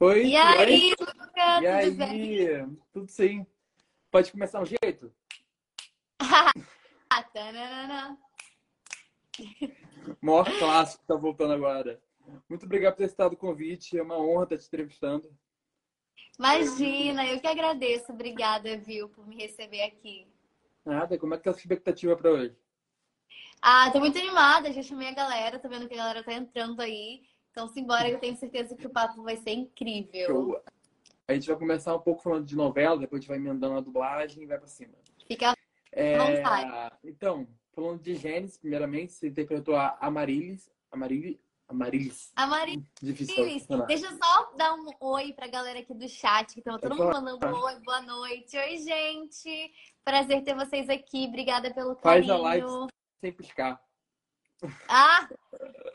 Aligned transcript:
Oi, 0.00 0.26
E 0.26 0.36
aí, 0.36 0.90
oi. 0.90 0.94
Luca, 1.00 1.60
E 1.60 1.66
aí? 1.66 1.90
tudo 1.90 1.96
bem? 1.98 2.78
Tudo 2.92 3.08
sim. 3.10 3.46
Pode 4.12 4.30
começar 4.30 4.60
um 4.60 4.64
jeito? 4.64 5.12
Ah, 7.10 8.16
maior 10.22 10.44
clássico 10.58 11.00
que 11.02 11.08
tá 11.08 11.16
voltando 11.16 11.52
agora. 11.54 12.00
Muito 12.48 12.66
obrigado 12.66 12.92
por 12.94 12.98
ter 12.98 13.08
citado 13.08 13.34
o 13.34 13.38
convite. 13.38 13.98
É 13.98 14.02
uma 14.02 14.18
honra 14.18 14.44
estar 14.44 14.58
te 14.58 14.66
entrevistando. 14.66 15.36
Imagina, 16.38 17.26
eu 17.26 17.40
que 17.40 17.46
agradeço. 17.46 18.12
Obrigada, 18.12 18.76
viu, 18.76 19.08
por 19.08 19.26
me 19.26 19.36
receber 19.36 19.82
aqui. 19.82 20.28
Nada, 20.84 21.18
como 21.18 21.34
é 21.34 21.38
que 21.38 21.44
tá 21.44 21.50
a 21.50 21.52
sua 21.54 21.60
expectativa 21.60 22.16
para 22.16 22.30
hoje? 22.30 22.56
Ah, 23.60 23.90
tô 23.90 23.98
muito 23.98 24.18
animada, 24.18 24.72
já 24.72 24.82
chamei 24.82 25.08
a 25.08 25.14
galera, 25.14 25.58
tô 25.58 25.68
vendo 25.68 25.88
que 25.88 25.94
a 25.94 25.98
galera 25.98 26.22
tá 26.22 26.32
entrando 26.32 26.80
aí. 26.80 27.22
Então, 27.50 27.68
simbora, 27.68 28.08
eu 28.08 28.18
tenho 28.18 28.36
certeza 28.36 28.76
que 28.76 28.86
o 28.86 28.90
papo 28.90 29.22
vai 29.22 29.36
ser 29.36 29.50
incrível. 29.52 30.26
Show. 30.26 30.62
A 31.26 31.34
gente 31.34 31.46
vai 31.48 31.56
começar 31.56 31.94
um 31.94 32.00
pouco 32.00 32.22
falando 32.22 32.46
de 32.46 32.56
novela, 32.56 32.98
depois 32.98 33.18
a 33.18 33.20
gente 33.20 33.28
vai 33.28 33.36
emendando 33.38 33.76
a 33.76 33.80
dublagem 33.80 34.42
e 34.42 34.46
vai 34.46 34.58
para 34.58 34.66
cima. 34.68 34.94
Fica 35.26 35.50
à 35.50 35.54
É, 35.92 36.16
vontade. 36.18 36.96
então, 37.04 37.46
falando 37.74 38.00
de 38.00 38.14
Gênesis, 38.14 38.56
primeiramente, 38.56 39.12
você 39.12 39.28
interpretou 39.28 39.76
a 39.76 39.96
Amarilis. 40.00 40.70
Amarilis? 40.90 41.36
Amarilis. 41.68 42.32
Amarilis, 42.34 42.82
Difícil 43.02 43.44
deixa 43.86 44.06
eu 44.06 44.16
só 44.16 44.52
dar 44.56 44.72
um 44.74 44.86
oi 45.02 45.34
pra 45.34 45.46
galera 45.48 45.80
aqui 45.80 45.92
do 45.92 46.08
chat, 46.08 46.54
que 46.54 46.60
estão 46.60 46.78
todo 46.78 46.96
mundo 46.96 47.12
mandando 47.12 47.44
oi, 47.62 47.78
boa 47.80 48.00
noite. 48.00 48.56
Oi, 48.56 48.78
gente. 48.78 49.70
Prazer 50.02 50.42
ter 50.44 50.54
vocês 50.54 50.88
aqui. 50.88 51.26
Obrigada 51.26 51.74
pelo 51.74 51.94
Faz 51.96 52.26
carinho. 52.26 52.32
a 52.32 52.38
live 52.38 52.66
sem 53.20 53.32
piscar. 53.32 53.78
Ah! 54.88 55.28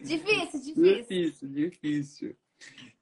Difícil, 0.00 0.60
difícil. 0.60 0.82
Difícil, 0.82 1.48
difícil. 1.48 2.36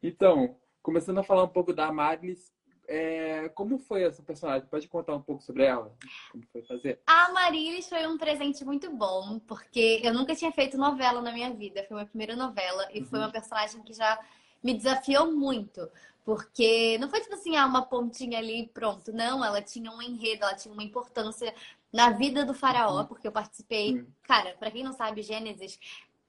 Então, 0.03 0.57
começando 0.83 1.19
a 1.19 1.23
falar 1.23 1.45
um 1.45 1.49
pouco 1.49 1.73
da 1.73 1.87
Amarilis, 1.87 2.53
é, 2.87 3.49
como 3.51 3.79
foi 3.79 4.03
essa 4.05 4.23
personagem? 4.23 4.67
Pode 4.69 4.89
contar 4.89 5.15
um 5.15 5.21
pouco 5.23 5.43
sobre 5.43 5.65
ela? 5.65 5.95
Como 6.33 6.45
foi 6.53 6.63
fazer? 6.63 7.01
A 7.07 7.27
Amarilis 7.27 7.89
foi 7.89 8.07
um 8.07 8.17
presente 8.17 8.65
muito 8.65 8.91
bom, 8.91 9.39
porque 9.41 10.01
eu 10.03 10.15
nunca 10.15 10.35
tinha 10.35 10.51
feito 10.53 10.79
novela 10.79 11.21
na 11.21 11.33
minha 11.33 11.53
vida. 11.53 11.85
Foi 11.87 11.97
minha 11.97 12.07
primeira 12.07 12.35
novela 12.35 12.89
e 12.93 13.05
foi 13.05 13.19
Uhum. 13.19 13.27
uma 13.27 13.33
personagem 13.33 13.83
que 13.83 13.93
já 13.93 14.19
me 14.63 14.73
desafiou 14.75 15.31
muito. 15.33 15.89
Porque 16.25 16.99
não 16.99 17.09
foi 17.09 17.21
tipo 17.21 17.35
assim, 17.35 17.57
ah, 17.57 17.67
uma 17.67 17.83
pontinha 17.83 18.39
ali 18.39 18.63
e 18.63 18.69
pronto. 18.69 19.13
Não, 19.13 19.43
ela 19.45 19.63
tinha 19.63 19.91
um 19.91 20.01
enredo, 20.03 20.45
ela 20.45 20.55
tinha 20.55 20.73
uma 20.73 20.83
importância 20.83 21.55
na 21.93 22.11
vida 22.11 22.45
do 22.45 22.53
faraó, 22.53 23.01
Uhum. 23.01 23.07
porque 23.07 23.27
eu 23.29 23.33
participei. 23.33 24.05
Cara, 24.23 24.55
pra 24.59 24.71
quem 24.71 24.83
não 24.85 24.93
sabe, 24.93 25.23
Gênesis 25.23 25.79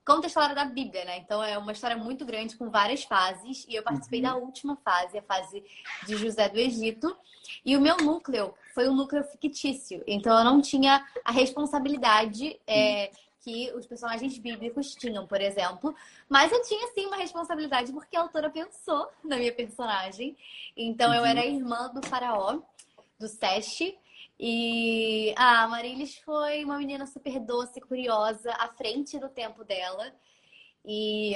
conta 0.09 0.25
a 0.25 0.29
história 0.29 0.55
da 0.55 0.65
Bíblia, 0.65 1.05
né? 1.05 1.17
Então 1.19 1.43
é 1.43 1.55
uma 1.57 1.71
história 1.71 1.95
muito 1.95 2.25
grande 2.25 2.55
com 2.57 2.69
várias 2.71 3.03
fases. 3.03 3.65
E 3.69 3.75
eu 3.75 3.83
participei 3.83 4.19
Uhum. 4.21 4.25
da 4.29 4.35
última 4.37 4.75
fase, 4.77 5.17
a 5.17 5.21
fase 5.21 5.63
de 6.07 6.15
José 6.17 6.49
do 6.49 6.57
Egito. 6.57 7.15
E 7.63 7.77
o 7.77 7.81
meu 7.81 7.95
núcleo 7.97 8.53
foi 8.73 8.89
um 8.89 8.95
núcleo 8.95 9.23
fictício. 9.23 10.03
Então 10.07 10.35
eu 10.37 10.43
não 10.43 10.61
tinha 10.61 11.05
a 11.23 11.31
responsabilidade 11.31 12.59
é, 12.65 13.11
que 13.41 13.71
os 13.73 13.85
personagens 13.85 14.35
bíblicos 14.39 14.95
tinham, 14.95 15.27
por 15.27 15.39
exemplo. 15.39 15.93
Mas 16.27 16.51
eu 16.51 16.61
tinha 16.63 16.87
sim 16.93 17.05
uma 17.05 17.17
responsabilidade 17.17 17.91
porque 17.93 18.17
a 18.17 18.21
autora 18.21 18.49
pensou 18.49 19.07
na 19.23 19.37
minha 19.37 19.53
personagem. 19.53 20.35
Então 20.75 21.13
eu 21.13 21.21
Uhum. 21.21 21.27
era 21.27 21.41
a 21.41 21.45
irmã 21.45 21.89
do 21.93 22.01
faraó, 22.07 22.59
do 23.19 23.27
Seste. 23.27 23.95
E 24.39 25.33
a 25.35 25.67
Marilis 25.67 26.17
foi 26.19 26.63
uma 26.63 26.77
menina 26.77 27.05
super 27.05 27.39
doce, 27.39 27.81
curiosa, 27.81 28.51
à 28.53 28.69
frente 28.69 29.19
do 29.19 29.27
tempo 29.27 29.65
dela. 29.65 30.13
E 30.85 31.35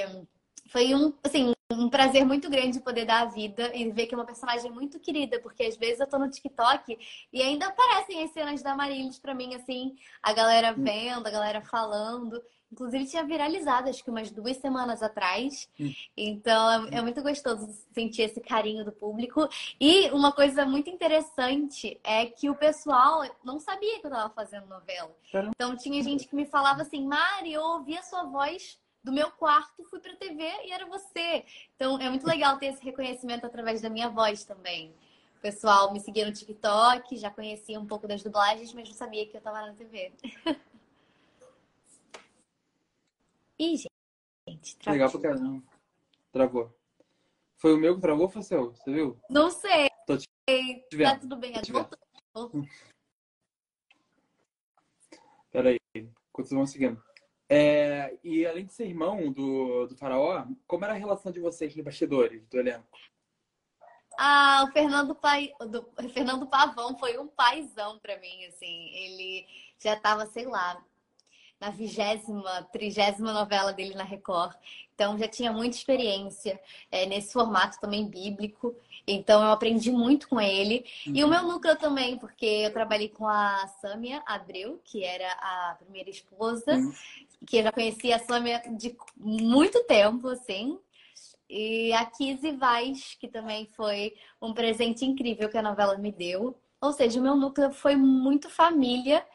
foi 0.70 0.94
um, 0.94 1.12
assim, 1.22 1.52
um 1.70 1.90
prazer 1.90 2.24
muito 2.24 2.48
grande 2.48 2.80
poder 2.80 3.04
dar 3.04 3.22
a 3.22 3.26
vida 3.26 3.70
e 3.74 3.90
ver 3.90 4.06
que 4.06 4.14
é 4.14 4.18
uma 4.18 4.24
personagem 4.24 4.70
muito 4.70 4.98
querida, 4.98 5.38
porque 5.40 5.64
às 5.64 5.76
vezes 5.76 6.00
eu 6.00 6.06
tô 6.06 6.18
no 6.18 6.30
TikTok 6.30 6.98
e 7.32 7.42
ainda 7.42 7.66
aparecem 7.66 8.22
as 8.22 8.30
cenas 8.30 8.62
da 8.62 8.74
Marilis 8.74 9.18
pra 9.18 9.34
mim, 9.34 9.54
assim, 9.54 9.94
a 10.22 10.32
galera 10.32 10.72
vendo, 10.72 11.26
a 11.26 11.30
galera 11.30 11.60
falando. 11.60 12.40
Inclusive 12.74 13.06
tinha 13.06 13.22
viralizado, 13.22 13.88
acho 13.88 14.02
que 14.02 14.10
umas 14.10 14.32
duas 14.32 14.56
semanas 14.56 15.00
atrás. 15.00 15.68
Hum. 15.78 15.92
Então 16.16 16.88
é 16.88 16.98
é 16.98 17.00
muito 17.00 17.22
gostoso 17.22 17.72
sentir 17.92 18.22
esse 18.22 18.40
carinho 18.40 18.84
do 18.84 18.90
público. 18.90 19.48
E 19.80 20.10
uma 20.10 20.32
coisa 20.32 20.66
muito 20.66 20.90
interessante 20.90 22.00
é 22.02 22.26
que 22.26 22.50
o 22.50 22.54
pessoal 22.56 23.22
não 23.44 23.60
sabia 23.60 24.00
que 24.00 24.06
eu 24.06 24.10
tava 24.10 24.32
fazendo 24.34 24.66
novela. 24.66 25.14
Então 25.50 25.76
tinha 25.76 26.02
gente 26.02 26.26
que 26.26 26.34
me 26.34 26.46
falava 26.46 26.82
assim, 26.82 27.06
Mari, 27.06 27.52
eu 27.52 27.62
ouvi 27.62 27.96
a 27.96 28.02
sua 28.02 28.24
voz 28.24 28.76
do 29.04 29.12
meu 29.12 29.30
quarto, 29.30 29.84
fui 29.84 30.00
pra 30.00 30.16
TV 30.16 30.42
e 30.64 30.72
era 30.72 30.84
você. 30.86 31.44
Então 31.76 32.00
é 32.00 32.08
muito 32.08 32.26
legal 32.26 32.58
ter 32.58 32.66
esse 32.66 32.82
reconhecimento 32.82 33.46
através 33.46 33.80
da 33.80 33.88
minha 33.88 34.08
voz 34.08 34.44
também. 34.44 34.92
O 35.38 35.40
pessoal 35.40 35.92
me 35.92 36.00
seguia 36.00 36.26
no 36.26 36.32
TikTok, 36.32 37.16
já 37.16 37.30
conhecia 37.30 37.78
um 37.78 37.86
pouco 37.86 38.08
das 38.08 38.22
dublagens, 38.22 38.72
mas 38.72 38.88
não 38.88 38.96
sabia 38.96 39.26
que 39.26 39.36
eu 39.36 39.40
tava 39.40 39.60
na 39.60 39.74
TV. 39.74 40.12
Ih, 43.64 43.78
gente, 44.46 44.76
travou. 44.76 44.92
Legal 44.92 45.10
pra 45.10 45.20
caramba. 45.20 45.62
Travou. 46.30 46.76
Foi 47.56 47.72
o 47.72 47.78
meu 47.78 47.94
que 47.94 48.02
travou 48.02 48.24
ou 48.24 48.28
foi 48.28 48.42
o 48.42 48.44
seu? 48.44 48.72
Você 48.72 48.92
viu? 48.92 49.18
Não 49.30 49.50
sei. 49.50 49.88
Tô 50.06 50.18
te 50.18 50.28
Tá 51.02 51.18
tudo 51.18 51.36
bem. 51.36 51.54
Voltou. 51.72 51.98
Peraí, 55.50 55.78
continuamos 56.30 56.72
seguindo. 56.72 57.02
É, 57.48 58.18
e 58.22 58.44
além 58.44 58.66
de 58.66 58.72
ser 58.74 58.86
irmão 58.86 59.32
do, 59.32 59.86
do 59.86 59.96
faraó, 59.96 60.46
como 60.66 60.84
era 60.84 60.92
a 60.92 60.96
relação 60.96 61.32
de 61.32 61.40
vocês 61.40 61.74
nos 61.74 61.84
bastidores 61.84 62.46
do 62.48 62.58
elenco? 62.58 62.98
Ah, 64.18 64.66
o 64.68 64.72
Fernando, 64.72 65.14
Pai... 65.14 65.54
do... 65.70 65.88
o 65.98 66.08
Fernando 66.10 66.46
Pavão 66.46 66.98
foi 66.98 67.16
um 67.18 67.28
paizão 67.28 67.98
pra 68.00 68.18
mim, 68.18 68.44
assim. 68.46 68.90
Ele 68.90 69.46
já 69.78 69.98
tava, 69.98 70.26
sei 70.26 70.44
lá, 70.44 70.84
na 71.64 71.70
vigésima, 71.70 72.62
trigésima 72.70 73.32
novela 73.32 73.72
dele 73.72 73.94
na 73.94 74.04
Record. 74.04 74.54
Então 74.94 75.18
já 75.18 75.26
tinha 75.26 75.50
muita 75.50 75.76
experiência 75.76 76.60
é, 76.90 77.06
nesse 77.06 77.32
formato 77.32 77.80
também 77.80 78.06
bíblico. 78.06 78.76
Então 79.06 79.42
eu 79.42 79.50
aprendi 79.50 79.90
muito 79.90 80.28
com 80.28 80.40
ele. 80.40 80.84
E 81.06 81.24
o 81.24 81.28
meu 81.28 81.42
núcleo 81.42 81.76
também, 81.76 82.18
porque 82.18 82.44
eu 82.44 82.72
trabalhei 82.72 83.08
com 83.08 83.26
a 83.26 83.66
Sâmia 83.80 84.22
Abreu, 84.26 84.80
que 84.84 85.02
era 85.02 85.26
a 85.32 85.76
primeira 85.82 86.10
esposa, 86.10 86.74
Hum. 86.76 86.92
que 87.46 87.58
eu 87.58 87.62
já 87.62 87.72
conhecia 87.72 88.16
a 88.16 88.18
Sâmia 88.18 88.62
de 88.70 88.94
muito 89.16 89.82
tempo, 89.84 90.28
assim. 90.28 90.78
E 91.48 91.92
a 91.92 92.04
Kizzy 92.04 92.52
Vaz, 92.52 93.16
que 93.18 93.28
também 93.28 93.66
foi 93.76 94.14
um 94.40 94.52
presente 94.52 95.04
incrível 95.04 95.48
que 95.48 95.58
a 95.58 95.62
novela 95.62 95.96
me 95.96 96.12
deu. 96.12 96.58
Ou 96.80 96.92
seja, 96.92 97.18
o 97.18 97.22
meu 97.22 97.36
núcleo 97.36 97.70
foi 97.72 97.96
muito 97.96 98.50
família, 98.50 99.26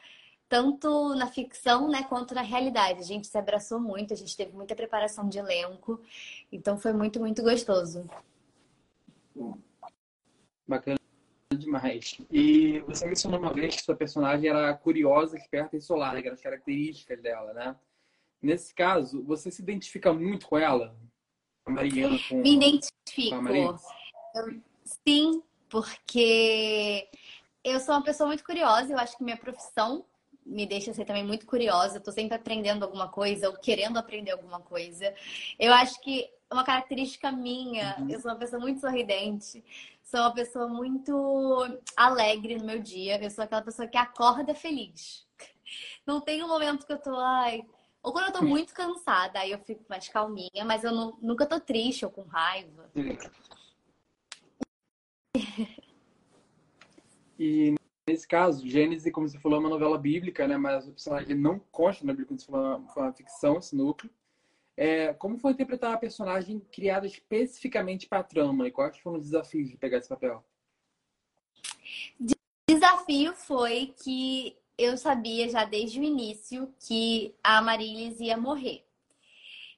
tanto 0.50 1.14
na 1.14 1.28
ficção, 1.28 1.88
né, 1.88 2.02
quanto 2.02 2.34
na 2.34 2.42
realidade. 2.42 2.98
A 2.98 3.04
gente 3.04 3.28
se 3.28 3.38
abraçou 3.38 3.78
muito, 3.78 4.12
a 4.12 4.16
gente 4.16 4.36
teve 4.36 4.52
muita 4.52 4.74
preparação 4.74 5.28
de 5.28 5.38
elenco. 5.38 6.00
Então 6.50 6.76
foi 6.76 6.92
muito, 6.92 7.20
muito 7.20 7.40
gostoso. 7.40 8.04
Bacana 10.66 10.98
demais. 11.56 12.20
E 12.30 12.80
você 12.80 13.06
mencionou 13.06 13.38
uma 13.38 13.54
vez 13.54 13.76
que 13.76 13.82
sua 13.82 13.94
personagem 13.94 14.50
era 14.50 14.74
curiosa, 14.74 15.36
esperta 15.36 15.76
e 15.76 15.80
solar, 15.80 16.14
né? 16.14 16.28
as 16.28 16.40
características 16.40 17.22
dela, 17.22 17.54
né? 17.54 17.76
Nesse 18.42 18.74
caso, 18.74 19.22
você 19.22 19.52
se 19.52 19.62
identifica 19.62 20.12
muito 20.12 20.48
com 20.48 20.58
ela? 20.58 20.96
A 21.64 21.70
Mariana 21.70 22.18
com, 22.28 22.36
Me 22.36 22.42
com 22.42 22.48
identifico. 22.48 23.40
Marilis? 23.40 23.82
Sim, 25.06 25.42
porque 25.68 27.08
eu 27.62 27.78
sou 27.78 27.94
uma 27.94 28.02
pessoa 28.02 28.26
muito 28.26 28.42
curiosa, 28.42 28.92
eu 28.92 28.98
acho 28.98 29.16
que 29.16 29.22
minha 29.22 29.36
profissão 29.36 30.04
me 30.50 30.66
deixa 30.66 30.92
ser 30.92 31.04
também 31.04 31.24
muito 31.24 31.46
curiosa, 31.46 31.96
eu 31.96 32.02
tô 32.02 32.10
sempre 32.10 32.34
aprendendo 32.36 32.82
alguma 32.84 33.08
coisa 33.08 33.48
ou 33.48 33.56
querendo 33.56 33.96
aprender 33.98 34.32
alguma 34.32 34.60
coisa. 34.60 35.14
Eu 35.58 35.72
acho 35.72 36.00
que 36.00 36.28
uma 36.50 36.64
característica 36.64 37.30
minha, 37.30 37.96
Uhum. 38.00 38.10
eu 38.10 38.20
sou 38.20 38.30
uma 38.30 38.36
pessoa 38.36 38.60
muito 38.60 38.80
sorridente, 38.80 39.64
sou 40.02 40.20
uma 40.20 40.34
pessoa 40.34 40.66
muito 40.66 41.80
alegre 41.96 42.56
no 42.56 42.64
meu 42.64 42.80
dia, 42.80 43.22
eu 43.22 43.30
sou 43.30 43.44
aquela 43.44 43.62
pessoa 43.62 43.86
que 43.86 43.96
acorda 43.96 44.52
feliz. 44.54 45.24
Não 46.04 46.20
tem 46.20 46.42
um 46.42 46.48
momento 46.48 46.84
que 46.84 46.92
eu 46.92 46.98
tô, 46.98 47.14
ai, 47.16 47.64
ou 48.02 48.12
quando 48.12 48.26
eu 48.26 48.32
tô 48.32 48.42
muito 48.42 48.74
cansada, 48.74 49.38
aí 49.38 49.52
eu 49.52 49.58
fico 49.60 49.84
mais 49.88 50.08
calminha, 50.08 50.64
mas 50.64 50.82
eu 50.82 50.90
não- 50.92 51.16
nunca 51.22 51.46
tô 51.46 51.60
triste 51.60 52.04
ou 52.04 52.10
com 52.10 52.22
raiva. 52.22 52.90
E 57.38 57.74
nesse 58.10 58.26
caso, 58.26 58.66
Gênesis, 58.66 59.12
como 59.12 59.28
você 59.28 59.38
falou, 59.38 59.58
é 59.58 59.60
uma 59.60 59.68
novela 59.70 59.96
bíblica, 59.96 60.46
né? 60.46 60.56
Mas 60.56 60.86
o 60.86 60.92
personagem 60.92 61.34
não 61.36 61.58
consta 61.70 62.04
na 62.04 62.12
Bíblia, 62.12 62.26
como 62.26 62.40
você 62.40 62.46
falou, 62.46 62.86
foi 62.88 63.02
uma 63.02 63.12
ficção, 63.12 63.58
esse 63.58 63.76
núcleo. 63.76 64.10
É, 64.76 65.12
como 65.14 65.38
foi 65.38 65.52
interpretar 65.52 65.90
uma 65.90 65.98
personagem 65.98 66.60
criada 66.72 67.06
especificamente 67.06 68.08
para 68.08 68.20
a 68.20 68.24
trama? 68.24 68.66
E 68.66 68.70
quais 68.70 68.98
foram 68.98 69.18
os 69.18 69.24
desafios 69.24 69.68
de 69.68 69.76
pegar 69.76 69.98
esse 69.98 70.08
papel? 70.08 70.44
desafio 72.68 73.34
foi 73.34 73.92
que 74.02 74.56
eu 74.78 74.96
sabia 74.96 75.48
já 75.48 75.64
desde 75.64 76.00
o 76.00 76.04
início 76.04 76.72
que 76.78 77.34
a 77.42 77.60
Marilis 77.60 78.20
ia 78.20 78.36
morrer. 78.36 78.84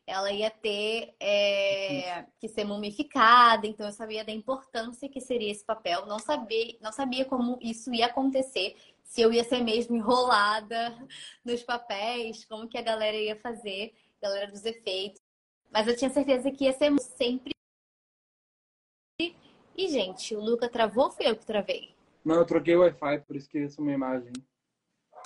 Ela 0.07 0.33
ia 0.33 0.51
ter 0.51 1.15
é, 1.21 2.27
que 2.41 2.49
ser 2.49 2.65
mumificada, 2.65 3.67
então 3.67 3.87
eu 3.87 3.93
sabia 3.93 4.25
da 4.25 4.33
importância 4.33 5.09
que 5.09 5.21
seria 5.21 5.51
esse 5.51 5.65
papel. 5.65 6.07
Não 6.07 6.19
sabia, 6.19 6.77
não 6.81 6.93
sabia 6.93 7.25
como 7.25 7.59
isso 7.61 7.93
ia 7.95 8.07
acontecer, 8.07 8.77
se 9.05 9.21
eu 9.21 9.33
ia 9.33 9.45
ser 9.45 9.63
mesmo 9.63 9.97
enrolada 9.97 10.97
nos 11.45 11.63
papéis, 11.63 12.45
como 12.45 12.69
que 12.69 12.79
a 12.79 12.83
galera 12.83 13.17
ia 13.17 13.37
fazer, 13.37 13.95
a 14.21 14.27
galera 14.27 14.51
dos 14.51 14.65
efeitos. 14.65 15.21
Mas 15.71 15.87
eu 15.87 15.97
tinha 15.97 16.11
certeza 16.11 16.51
que 16.51 16.65
ia 16.65 16.73
ser 16.73 16.99
sempre. 17.01 17.53
E, 19.21 19.89
gente, 19.89 20.35
o 20.35 20.41
Luca 20.41 20.69
travou 20.69 21.05
ou 21.05 21.11
fui 21.11 21.27
eu 21.27 21.37
que 21.37 21.47
travei? 21.47 21.95
Não, 22.25 22.37
eu 22.37 22.45
troquei 22.45 22.77
o 22.77 22.81
Wi-Fi, 22.81 23.21
por 23.21 23.37
isso 23.37 23.49
que 23.49 23.59
essa 23.59 23.81
é 23.81 23.83
uma 23.83 23.93
imagem. 23.93 24.33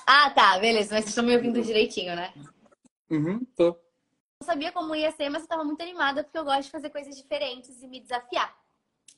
Ah, 0.06 0.30
tá, 0.30 0.58
beleza. 0.58 0.94
Mas 0.94 1.04
vocês 1.04 1.08
estão 1.08 1.24
me 1.24 1.34
ouvindo 1.34 1.60
direitinho, 1.62 2.14
né? 2.14 2.32
Uhum, 3.10 3.44
tô. 3.56 3.85
Não 4.40 4.46
sabia 4.46 4.70
como 4.70 4.94
ia 4.94 5.10
ser, 5.12 5.28
mas 5.28 5.42
eu 5.42 5.48
tava 5.48 5.64
muito 5.64 5.82
animada 5.82 6.22
porque 6.22 6.38
eu 6.38 6.44
gosto 6.44 6.64
de 6.64 6.70
fazer 6.70 6.90
coisas 6.90 7.16
diferentes 7.16 7.82
e 7.82 7.88
me 7.88 8.00
desafiar. 8.00 8.54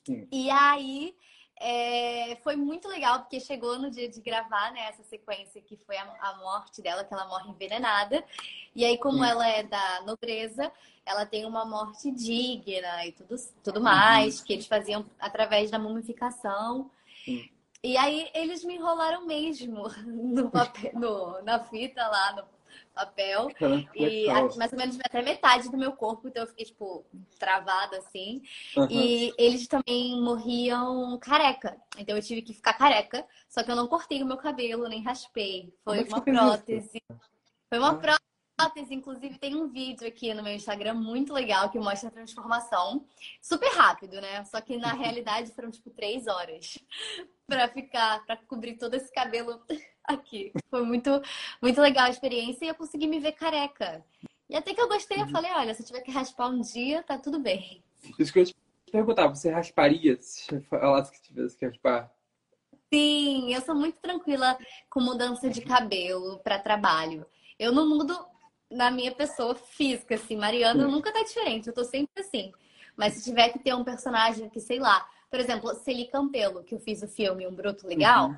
Sim. 0.05 0.27
E 0.31 0.49
aí 0.49 1.15
é, 1.59 2.37
foi 2.41 2.55
muito 2.55 2.87
legal 2.87 3.19
porque 3.19 3.39
chegou 3.39 3.77
no 3.77 3.91
dia 3.91 4.07
de 4.07 4.21
gravar 4.21 4.71
né, 4.71 4.87
essa 4.87 5.03
sequência 5.03 5.61
que 5.61 5.75
foi 5.75 5.97
a, 5.97 6.03
a 6.21 6.37
morte 6.37 6.81
dela, 6.81 7.03
que 7.03 7.13
ela 7.13 7.27
morre 7.27 7.49
envenenada. 7.49 8.23
E 8.73 8.85
aí, 8.85 8.97
como 8.97 9.17
Sim. 9.17 9.29
ela 9.29 9.47
é 9.47 9.63
da 9.63 10.01
nobreza, 10.03 10.71
ela 11.05 11.25
tem 11.25 11.45
uma 11.45 11.65
morte 11.65 12.09
digna 12.11 13.05
e 13.05 13.11
tudo, 13.11 13.35
tudo 13.61 13.81
mais, 13.81 14.41
que 14.41 14.53
eles 14.53 14.67
faziam 14.67 15.05
através 15.19 15.69
da 15.69 15.77
mumificação. 15.77 16.89
Sim. 17.25 17.49
E 17.83 17.97
aí 17.97 18.29
eles 18.33 18.63
me 18.63 18.75
enrolaram 18.75 19.25
mesmo 19.25 19.83
no 20.07 20.49
papel, 20.49 20.91
no, 20.93 21.41
na 21.41 21.59
fita 21.59 22.07
lá, 22.07 22.35
no 22.37 22.58
papel. 22.93 23.49
E 23.95 24.05
Legal. 24.05 24.49
a- 24.51 24.55
mais 24.57 24.71
ou 24.71 24.77
menos 24.77 24.97
até 25.03 25.21
metade 25.21 25.69
do 25.69 25.77
meu 25.77 25.93
corpo, 25.93 26.27
então 26.27 26.43
eu 26.43 26.47
fiquei, 26.47 26.65
tipo, 26.65 27.05
travada 27.37 27.97
assim. 27.97 28.41
Aham. 28.77 28.87
E 28.91 29.33
eles 29.37 29.67
também 29.67 30.19
morriam 30.21 31.17
careca. 31.19 31.77
Então 31.97 32.15
eu 32.15 32.21
tive 32.23 32.41
que 32.41 32.53
ficar 32.53 32.73
careca. 32.73 33.25
Só 33.47 33.63
que 33.63 33.71
eu 33.71 33.75
não 33.75 33.87
cortei 33.87 34.21
o 34.21 34.25
meu 34.25 34.37
cabelo, 34.37 34.87
nem 34.87 35.03
raspei. 35.03 35.73
Foi 35.83 36.03
Como 36.05 36.15
é 36.17 36.31
uma 36.31 36.57
prótese. 36.57 37.01
Foi 37.69 37.77
uma 37.79 37.91
Ah. 37.91 37.95
prótese. 37.95 38.19
Inclusive, 38.93 39.37
tem 39.39 39.55
um 39.55 39.69
vídeo 39.69 40.05
aqui 40.05 40.33
no 40.33 40.43
meu 40.43 40.53
Instagram 40.53 40.93
muito 40.95 41.31
legal 41.33 41.69
que 41.69 41.79
mostra 41.79 42.09
a 42.09 42.11
transformação. 42.11 43.05
Super 43.41 43.69
rápido, 43.71 44.19
né? 44.19 44.43
Só 44.43 44.59
que 44.59 44.75
na 44.77 44.91
realidade 45.15 45.53
foram 45.53 45.71
tipo 45.71 45.89
três 45.91 46.27
horas 46.27 46.77
pra 47.47 47.69
ficar, 47.69 48.25
pra 48.25 48.35
cobrir 48.35 48.75
todo 48.77 48.95
esse 48.95 49.09
cabelo 49.13 49.61
aqui. 50.13 50.51
Foi 50.69 50.83
muito, 50.83 51.21
muito 51.61 51.79
legal 51.81 52.05
a 52.05 52.09
experiência 52.09 52.65
e 52.65 52.67
eu 52.67 52.75
consegui 52.75 53.07
me 53.07 53.19
ver 53.19 53.33
careca. 53.33 54.03
E 54.49 54.55
até 54.55 54.73
que 54.73 54.81
eu 54.81 54.87
gostei, 54.87 55.17
eu 55.21 55.25
Uhum. 55.25 55.29
falei, 55.29 55.51
olha, 55.51 55.73
se 55.73 55.81
eu 55.83 55.85
tiver 55.85 56.01
que 56.01 56.11
raspar 56.11 56.47
um 56.49 56.59
dia, 56.61 57.03
tá 57.03 57.17
tudo 57.17 57.39
bem. 57.39 57.83
Isso 58.17 58.33
que 58.33 58.39
eu 58.39 58.45
te 58.45 58.55
perguntar, 58.91 59.27
você 59.27 59.51
rasparia 59.51 60.17
se 60.19 60.59
falasse 60.61 61.11
que 61.11 61.21
tivesse 61.21 61.55
que 61.57 61.65
raspar? 61.65 62.11
Sim, 62.91 63.53
eu 63.53 63.61
sou 63.61 63.75
muito 63.75 63.99
tranquila 63.99 64.57
com 64.89 64.99
mudança 64.99 65.47
de 65.49 65.61
cabelo 65.61 66.39
para 66.39 66.57
trabalho. 66.57 67.25
Eu 67.59 67.71
não 67.71 67.87
mudo 67.87 68.17
na 68.69 68.89
minha 68.89 69.13
pessoa 69.13 69.53
física, 69.53 70.15
assim. 70.15 70.35
Mariana 70.35 70.85
Sim. 70.85 70.91
nunca 70.91 71.11
tá 71.13 71.21
diferente, 71.23 71.67
eu 71.67 71.73
tô 71.73 71.83
sempre 71.83 72.09
assim. 72.23 72.51
Mas 72.97 73.13
se 73.13 73.23
tiver 73.23 73.49
que 73.49 73.59
ter 73.59 73.75
um 73.75 73.83
personagem 73.83 74.49
que, 74.49 74.59
sei 74.59 74.79
lá, 74.79 75.07
por 75.29 75.39
exemplo, 75.39 75.73
Celi 75.75 76.07
Campelo, 76.07 76.63
que 76.63 76.73
eu 76.73 76.79
fiz 76.79 77.03
o 77.03 77.07
filme 77.07 77.45
Um 77.47 77.53
Bruto 77.53 77.85
Legal, 77.87 78.29
Uhum. 78.29 78.37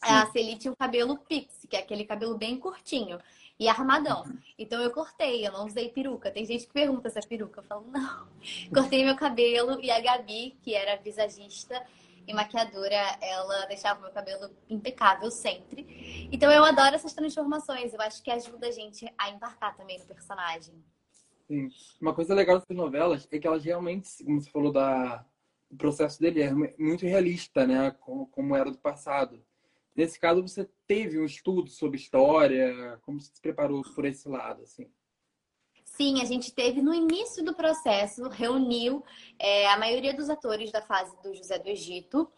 A 0.00 0.26
Celi 0.26 0.56
tinha 0.56 0.72
um 0.72 0.76
cabelo 0.76 1.18
pixie, 1.18 1.66
que 1.68 1.76
é 1.76 1.80
aquele 1.80 2.04
cabelo 2.04 2.36
bem 2.36 2.58
curtinho 2.58 3.18
e 3.58 3.68
armadão. 3.68 4.24
Então 4.58 4.80
eu 4.82 4.90
cortei, 4.90 5.46
eu 5.46 5.52
não 5.52 5.66
usei 5.66 5.88
peruca. 5.88 6.30
Tem 6.30 6.44
gente 6.44 6.66
que 6.66 6.72
pergunta 6.72 7.08
se 7.08 7.18
é 7.18 7.22
peruca. 7.22 7.60
Eu 7.60 7.64
falo, 7.64 7.86
não. 7.88 8.28
Cortei 8.72 9.04
meu 9.04 9.16
cabelo 9.16 9.80
e 9.80 9.90
a 9.90 10.00
Gabi, 10.00 10.56
que 10.62 10.74
era 10.74 10.96
visagista 10.96 11.82
e 12.26 12.34
maquiadora, 12.34 13.18
ela 13.20 13.66
deixava 13.66 14.00
meu 14.00 14.10
cabelo 14.10 14.50
impecável 14.68 15.30
sempre. 15.30 16.28
Então 16.32 16.50
eu 16.50 16.64
adoro 16.64 16.94
essas 16.94 17.14
transformações. 17.14 17.94
Eu 17.94 18.00
acho 18.00 18.22
que 18.22 18.30
ajuda 18.30 18.68
a 18.68 18.72
gente 18.72 19.10
a 19.16 19.30
embarcar 19.30 19.76
também 19.76 19.98
no 19.98 20.06
personagem. 20.06 20.74
Sim. 21.46 21.68
Uma 22.00 22.12
coisa 22.12 22.34
legal 22.34 22.58
dessas 22.58 22.76
novelas 22.76 23.28
é 23.30 23.38
que 23.38 23.46
elas 23.46 23.64
realmente, 23.64 24.08
como 24.24 24.40
você 24.40 24.50
falou 24.50 24.72
da, 24.72 25.24
o 25.70 25.76
processo 25.76 26.20
dele 26.20 26.42
é 26.42 26.52
muito 26.52 27.06
realista, 27.06 27.66
né? 27.66 27.92
Como 27.92 28.56
era 28.56 28.70
do 28.70 28.78
passado. 28.78 29.40
Nesse 29.96 30.20
caso, 30.20 30.42
você 30.42 30.68
teve 30.86 31.18
um 31.18 31.24
estudo 31.24 31.70
sobre 31.70 31.96
história, 31.96 32.98
como 33.02 33.18
você 33.20 33.30
se 33.34 33.40
preparou 33.40 33.82
por 33.94 34.04
esse 34.04 34.28
lado, 34.28 34.62
assim? 34.62 34.90
Sim, 35.84 36.20
a 36.20 36.26
gente 36.26 36.52
teve 36.52 36.82
no 36.82 36.92
início 36.92 37.42
do 37.42 37.54
processo, 37.54 38.28
reuniu 38.28 39.02
é, 39.38 39.66
a 39.68 39.78
maioria 39.78 40.12
dos 40.12 40.28
atores 40.28 40.70
da 40.70 40.82
fase 40.82 41.16
do 41.22 41.34
José 41.34 41.58
do 41.58 41.70
Egito, 41.70 42.30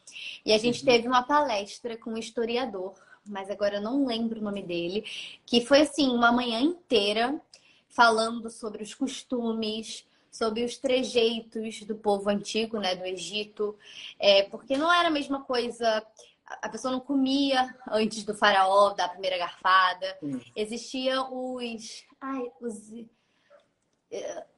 e 0.47 0.53
a 0.53 0.59
gente 0.59 0.81
Uhum. 0.81 0.87
teve 0.87 1.09
uma 1.09 1.25
palestra 1.25 1.97
com 1.97 2.11
um 2.11 2.19
historiador, 2.19 2.95
mas 3.27 3.51
agora 3.51 3.77
eu 3.77 3.83
não 3.83 4.07
lembro 4.07 4.39
o 4.39 4.45
nome 4.45 4.63
dele, 4.63 5.05
que 5.45 5.61
foi 5.61 5.81
assim, 5.81 6.09
uma 6.09 6.31
manhã 6.31 6.61
inteira 6.61 7.41
falando 7.89 8.49
sobre 8.49 8.85
os 8.85 8.95
costumes, 8.95 10.07
sobre 10.31 10.63
os 10.63 10.79
trejeitos 10.79 11.83
do 11.83 11.97
povo 11.97 12.31
antigo, 12.31 12.79
né, 12.79 12.95
do 12.95 13.05
Egito, 13.05 13.77
é, 14.21 14.45
porque 14.45 14.77
não 14.77 14.93
era 14.93 15.09
a 15.09 15.11
mesma 15.11 15.43
coisa. 15.43 16.07
A- 16.63 16.69
pessoa 16.69 16.93
não 16.93 17.01
comia 17.01 17.77
antes 17.91 18.25
do 18.25 18.35
faraó 18.35 18.91
dar 18.91 19.07
a 19.07 19.09
primeira 19.11 19.39
garfada. 19.39 20.17
Sim. 20.21 20.41
Existia 20.57 21.23
os. 21.23 22.05
Ai, 22.21 22.51
os. 22.61 22.91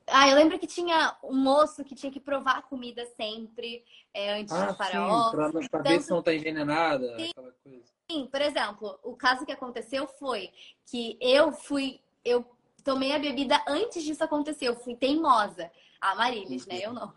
Ah, 0.06 0.28
eu 0.28 0.36
lembro 0.36 0.58
que 0.58 0.66
tinha 0.66 1.16
um 1.24 1.34
moço 1.36 1.84
que 1.84 1.94
tinha 1.94 2.10
que 2.12 2.20
provar 2.20 2.58
a 2.58 2.62
comida 2.62 3.04
sempre 3.16 3.84
é, 4.14 4.34
antes 4.40 4.52
Ah, 4.54 4.66
do 4.66 4.72
sim, 4.72 4.78
faraó. 4.78 5.30
pra, 5.30 5.50
pra 5.68 5.82
ver 5.82 6.00
se 6.02 6.10
não 6.10 6.22
tá 6.22 6.32
envenenada, 6.34 7.16
aquela 7.16 7.52
coisa. 7.62 7.84
Sim, 8.10 8.26
por 8.30 8.40
exemplo, 8.40 8.98
o 9.04 9.14
caso 9.16 9.44
que 9.46 9.52
aconteceu 9.52 10.06
foi 10.06 10.52
que 10.86 11.16
eu 11.20 11.52
fui, 11.52 12.00
eu 12.24 12.44
tomei 12.84 13.12
a 13.12 13.18
bebida 13.18 13.62
antes 13.68 14.02
disso 14.02 14.22
acontecer, 14.24 14.66
eu 14.68 14.76
fui 14.76 14.94
teimosa. 14.96 15.70
A 16.00 16.14
Marilis, 16.14 16.66
né? 16.66 16.78
Eu 16.82 16.92
não. 16.94 17.12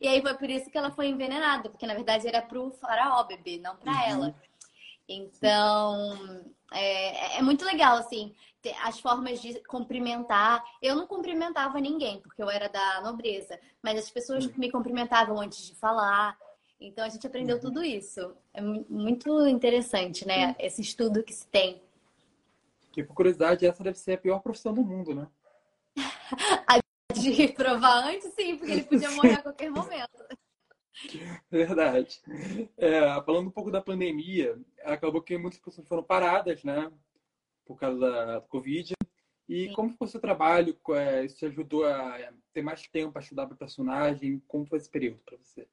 E 0.00 0.08
aí 0.08 0.22
foi 0.22 0.34
por 0.34 0.48
isso 0.48 0.70
que 0.70 0.78
ela 0.78 0.90
foi 0.90 1.08
envenenada, 1.08 1.68
porque 1.68 1.86
na 1.86 1.94
verdade 1.94 2.26
era 2.26 2.40
pro 2.40 2.70
faraó 2.72 3.24
beber, 3.24 3.58
não 3.60 3.76
pra 3.76 3.92
Uhum. 3.92 3.98
ela. 4.06 4.34
Então, 5.08 6.44
é, 6.72 7.38
é 7.38 7.42
muito 7.42 7.64
legal, 7.64 7.96
assim, 7.96 8.32
as 8.84 9.00
formas 9.00 9.40
de 9.42 9.60
cumprimentar. 9.64 10.62
Eu 10.80 10.94
não 10.94 11.06
cumprimentava 11.06 11.80
ninguém, 11.80 12.20
porque 12.20 12.42
eu 12.42 12.48
era 12.48 12.68
da 12.68 13.00
nobreza, 13.02 13.58
mas 13.82 13.98
as 13.98 14.10
pessoas 14.10 14.46
Uhum. 14.46 14.52
me 14.56 14.70
cumprimentavam 14.70 15.40
antes 15.40 15.66
de 15.66 15.74
falar. 15.74 16.38
Então 16.80 17.04
a 17.04 17.08
gente 17.08 17.26
aprendeu 17.26 17.56
Uhum. 17.56 17.62
tudo 17.62 17.84
isso. 17.84 18.34
É 18.54 18.60
mu- 18.60 18.86
muito 18.88 19.46
interessante, 19.48 20.26
né? 20.26 20.54
Esse 20.58 20.80
estudo 20.80 21.22
que 21.22 21.32
se 21.34 21.46
tem. 21.48 21.82
Que, 22.92 23.02
por 23.04 23.14
curiosidade, 23.14 23.66
essa 23.66 23.82
deve 23.84 23.98
ser 23.98 24.14
a 24.14 24.18
pior 24.18 24.40
profissão 24.40 24.72
do 24.72 24.82
mundo, 24.82 25.14
né? 25.14 25.26
De 27.14 27.48
provar 27.54 28.08
antes, 28.08 28.32
sim, 28.34 28.56
porque 28.56 28.72
ele 28.72 28.84
podia 28.84 29.10
morrer 29.12 29.34
a 29.34 29.42
qualquer 29.42 29.70
momento. 29.70 30.24
Verdade. 31.50 32.20
É, 32.76 33.00
falando 33.22 33.48
um 33.48 33.52
pouco 33.52 33.70
da 33.70 33.80
pandemia, 33.80 34.58
acabou 34.84 35.22
que 35.22 35.38
muitas 35.38 35.60
pessoas 35.60 35.86
foram 35.88 36.02
paradas, 36.02 36.62
né? 36.64 36.90
Por 37.64 37.76
causa 37.78 37.98
da 37.98 38.40
Covid. 38.42 38.94
E 39.48 39.66
Sim. 39.66 39.72
como 39.72 39.90
foi 39.90 40.06
o 40.06 40.10
seu 40.10 40.20
trabalho? 40.20 40.78
É, 40.90 41.24
Isso 41.24 41.38
te 41.38 41.46
ajudou 41.46 41.84
a 41.84 42.32
ter 42.52 42.62
mais 42.62 42.86
tempo 42.86 43.12
para 43.12 43.22
estudar 43.22 43.46
para 43.46 43.56
personagem? 43.56 44.40
Como 44.46 44.66
foi 44.66 44.78
esse 44.78 44.88
período 44.88 45.20
para 45.24 45.38
você? 45.38 45.66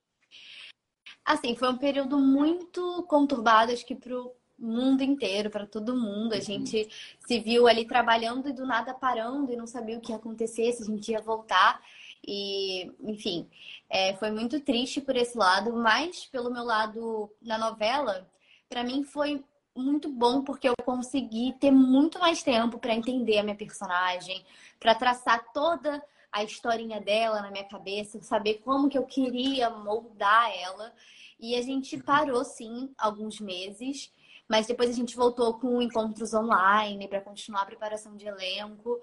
Assim, 1.23 1.55
foi 1.55 1.69
um 1.69 1.77
período 1.77 2.17
muito 2.17 3.03
conturbado, 3.03 3.71
acho 3.71 3.85
que 3.85 3.95
pro 3.95 4.33
mundo 4.57 5.03
inteiro, 5.03 5.49
para 5.49 5.65
todo 5.65 5.95
mundo. 5.95 6.33
A 6.33 6.37
Uhum. 6.37 6.41
gente 6.41 6.89
se 7.19 7.39
viu 7.39 7.67
ali 7.67 7.85
trabalhando 7.85 8.49
e 8.49 8.53
do 8.53 8.65
nada 8.65 8.93
parando 8.93 9.51
e 9.51 9.55
não 9.55 9.67
sabia 9.67 9.97
o 9.97 10.01
que 10.01 10.11
ia 10.11 10.17
acontecer, 10.17 10.71
se 10.73 10.83
a 10.83 10.85
gente 10.85 11.11
ia 11.11 11.21
voltar. 11.21 11.81
E, 12.25 12.91
enfim, 13.01 13.47
é, 13.89 14.13
foi 14.15 14.31
muito 14.31 14.59
triste 14.59 14.99
por 14.99 15.15
esse 15.15 15.37
lado, 15.37 15.71
mas 15.73 16.25
pelo 16.25 16.51
meu 16.51 16.63
lado 16.63 17.31
na 17.41 17.57
novela, 17.57 18.29
para 18.67 18.83
mim 18.83 19.03
foi 19.03 19.43
muito 19.75 20.09
bom 20.09 20.41
porque 20.43 20.67
eu 20.67 20.73
consegui 20.83 21.53
ter 21.59 21.71
muito 21.71 22.19
mais 22.19 22.41
tempo 22.41 22.79
para 22.79 22.95
entender 22.95 23.37
a 23.37 23.43
minha 23.43 23.55
personagem, 23.55 24.43
para 24.79 24.95
traçar 24.95 25.45
toda 25.53 26.03
a 26.31 26.43
historinha 26.43 26.99
dela 26.99 27.41
na 27.41 27.51
minha 27.51 27.63
cabeça, 27.63 28.21
saber 28.21 28.55
como 28.55 28.89
que 28.89 28.97
eu 28.97 29.05
queria 29.05 29.69
moldar 29.69 30.51
ela. 30.59 30.93
E 31.39 31.55
a 31.55 31.61
gente 31.61 31.97
parou 31.97 32.43
sim 32.43 32.91
alguns 32.97 33.39
meses, 33.39 34.11
mas 34.47 34.67
depois 34.67 34.89
a 34.89 34.93
gente 34.93 35.15
voltou 35.15 35.55
com 35.55 35.81
encontros 35.81 36.33
online 36.33 37.07
para 37.07 37.21
continuar 37.21 37.63
a 37.63 37.65
preparação 37.65 38.15
de 38.15 38.27
elenco. 38.27 39.01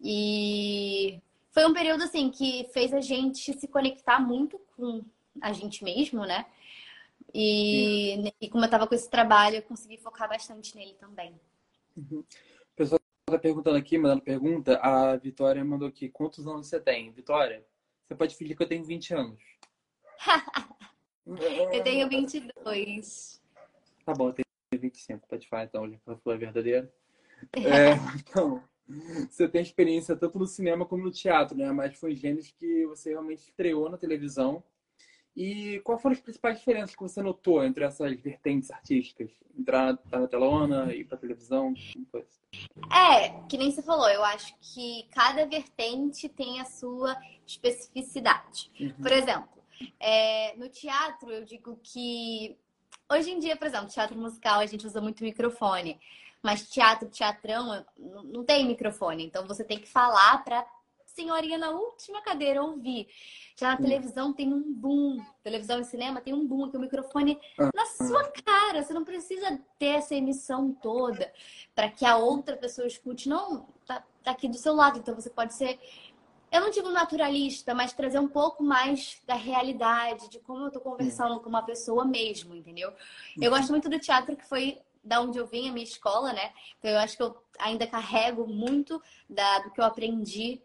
E 0.00 1.20
foi 1.50 1.64
um 1.64 1.72
período 1.72 2.02
assim 2.02 2.30
que 2.30 2.68
fez 2.72 2.92
a 2.92 3.00
gente 3.00 3.52
se 3.58 3.68
conectar 3.68 4.18
muito 4.18 4.58
com 4.76 5.04
a 5.40 5.52
gente 5.52 5.84
mesmo, 5.84 6.26
né? 6.26 6.46
E, 7.32 8.32
e 8.40 8.48
como 8.48 8.64
eu 8.64 8.70
tava 8.70 8.86
com 8.86 8.94
esse 8.94 9.08
trabalho, 9.08 9.56
eu 9.56 9.62
consegui 9.62 9.96
focar 9.98 10.28
bastante 10.28 10.74
nele 10.76 10.94
também. 10.94 11.34
O 11.96 12.24
pessoal 12.74 13.00
tá 13.26 13.38
perguntando 13.38 13.76
aqui, 13.76 13.96
mandando 13.96 14.22
pergunta, 14.22 14.78
a 14.78 15.16
Vitória 15.16 15.64
mandou 15.64 15.88
aqui, 15.88 16.08
quantos 16.08 16.46
anos 16.46 16.66
você 16.66 16.80
tem? 16.80 17.10
Vitória, 17.12 17.64
você 18.06 18.14
pode 18.14 18.34
fingir 18.34 18.56
que 18.56 18.62
eu 18.62 18.68
tenho 18.68 18.84
20 18.84 19.14
anos. 19.14 19.42
eu 21.72 21.82
tenho 21.82 22.08
22. 22.08 23.40
Tá 24.04 24.12
bom, 24.12 24.28
eu 24.28 24.32
tenho 24.32 24.51
25, 24.78 25.26
pode 25.28 25.48
falar 25.48 25.64
então, 25.64 25.88
já 25.88 25.96
que 25.96 26.02
ela 26.06 26.18
falou 26.18 26.36
a 26.36 26.40
verdadeira. 26.40 26.92
É, 27.56 27.94
então, 28.20 28.62
você 29.28 29.48
tem 29.48 29.62
experiência 29.62 30.14
tanto 30.14 30.38
no 30.38 30.46
cinema 30.46 30.86
como 30.86 31.02
no 31.02 31.10
teatro, 31.10 31.56
né? 31.56 31.72
Mas 31.72 31.98
foi 31.98 32.14
gêneros 32.14 32.52
que 32.52 32.86
você 32.86 33.10
realmente 33.10 33.40
estreou 33.40 33.90
na 33.90 33.98
televisão. 33.98 34.62
E 35.34 35.80
qual 35.80 35.98
foram 35.98 36.14
as 36.14 36.20
principais 36.20 36.58
diferenças 36.58 36.94
que 36.94 37.02
você 37.02 37.22
notou 37.22 37.64
entre 37.64 37.84
essas 37.84 38.20
vertentes 38.20 38.70
artísticas? 38.70 39.30
Entrar 39.58 39.98
na 40.10 40.28
telona, 40.28 40.94
ir 40.94 41.04
para 41.04 41.16
televisão? 41.16 41.72
É, 42.92 43.30
que 43.48 43.56
nem 43.56 43.70
você 43.70 43.82
falou, 43.82 44.10
eu 44.10 44.22
acho 44.22 44.54
que 44.60 45.08
cada 45.10 45.46
vertente 45.46 46.28
tem 46.28 46.60
a 46.60 46.66
sua 46.66 47.16
especificidade. 47.46 48.70
Uhum. 48.78 48.92
Por 49.02 49.10
exemplo, 49.10 49.62
é, 49.98 50.54
no 50.56 50.68
teatro, 50.68 51.30
eu 51.30 51.44
digo 51.44 51.80
que 51.82 52.58
hoje 53.12 53.30
em 53.30 53.38
dia, 53.38 53.56
por 53.56 53.66
exemplo, 53.66 53.88
teatro 53.88 54.18
musical, 54.18 54.60
a 54.60 54.66
gente 54.66 54.86
usa 54.86 55.00
muito 55.00 55.22
microfone. 55.22 56.00
Mas 56.42 56.68
teatro, 56.68 57.08
teatrão, 57.08 57.84
não 57.96 58.44
tem 58.44 58.66
microfone. 58.66 59.24
Então 59.24 59.46
você 59.46 59.62
tem 59.62 59.78
que 59.78 59.88
falar 59.88 60.42
para 60.42 60.66
senhorinha 61.06 61.58
na 61.58 61.70
última 61.70 62.20
cadeira 62.20 62.62
ouvir. 62.62 63.06
Já 63.56 63.70
na 63.70 63.76
televisão 63.76 64.32
tem 64.32 64.52
um 64.52 64.72
boom. 64.72 65.18
Televisão 65.42 65.78
e 65.78 65.84
cinema 65.84 66.20
tem 66.20 66.34
um 66.34 66.46
boom, 66.46 66.70
que 66.70 66.76
o 66.76 66.80
microfone 66.80 67.38
ah. 67.58 67.70
na 67.74 67.86
sua 67.86 68.28
cara. 68.44 68.82
Você 68.82 68.92
não 68.92 69.04
precisa 69.04 69.60
ter 69.78 69.98
essa 69.98 70.14
emissão 70.14 70.72
toda 70.72 71.32
para 71.74 71.88
que 71.88 72.04
a 72.04 72.16
outra 72.16 72.56
pessoa 72.56 72.86
escute. 72.86 73.28
Não, 73.28 73.68
tá, 73.86 74.02
tá 74.24 74.32
aqui 74.32 74.48
do 74.48 74.56
seu 74.56 74.74
lado. 74.74 74.98
Então 74.98 75.14
você 75.14 75.30
pode 75.30 75.54
ser 75.54 75.78
eu 76.52 76.60
não 76.60 76.70
digo 76.70 76.90
naturalista, 76.90 77.74
mas 77.74 77.94
trazer 77.94 78.18
um 78.18 78.28
pouco 78.28 78.62
mais 78.62 79.20
da 79.26 79.34
realidade, 79.34 80.28
de 80.28 80.38
como 80.38 80.66
eu 80.66 80.70
tô 80.70 80.80
conversando 80.80 81.40
com 81.40 81.48
uma 81.48 81.62
pessoa 81.62 82.04
mesmo, 82.04 82.54
entendeu? 82.54 82.92
Eu 83.40 83.50
gosto 83.50 83.70
muito 83.70 83.88
do 83.88 83.98
teatro 83.98 84.36
que 84.36 84.46
foi 84.46 84.78
da 85.02 85.20
onde 85.20 85.38
eu 85.38 85.46
vim, 85.46 85.68
a 85.68 85.72
minha 85.72 85.84
escola, 85.84 86.32
né? 86.32 86.52
Então 86.78 86.90
eu 86.90 86.98
acho 86.98 87.16
que 87.16 87.22
eu 87.22 87.42
ainda 87.58 87.86
carrego 87.86 88.46
muito 88.46 89.02
da, 89.28 89.60
do 89.60 89.70
que 89.70 89.80
eu 89.80 89.84
aprendi 89.84 90.60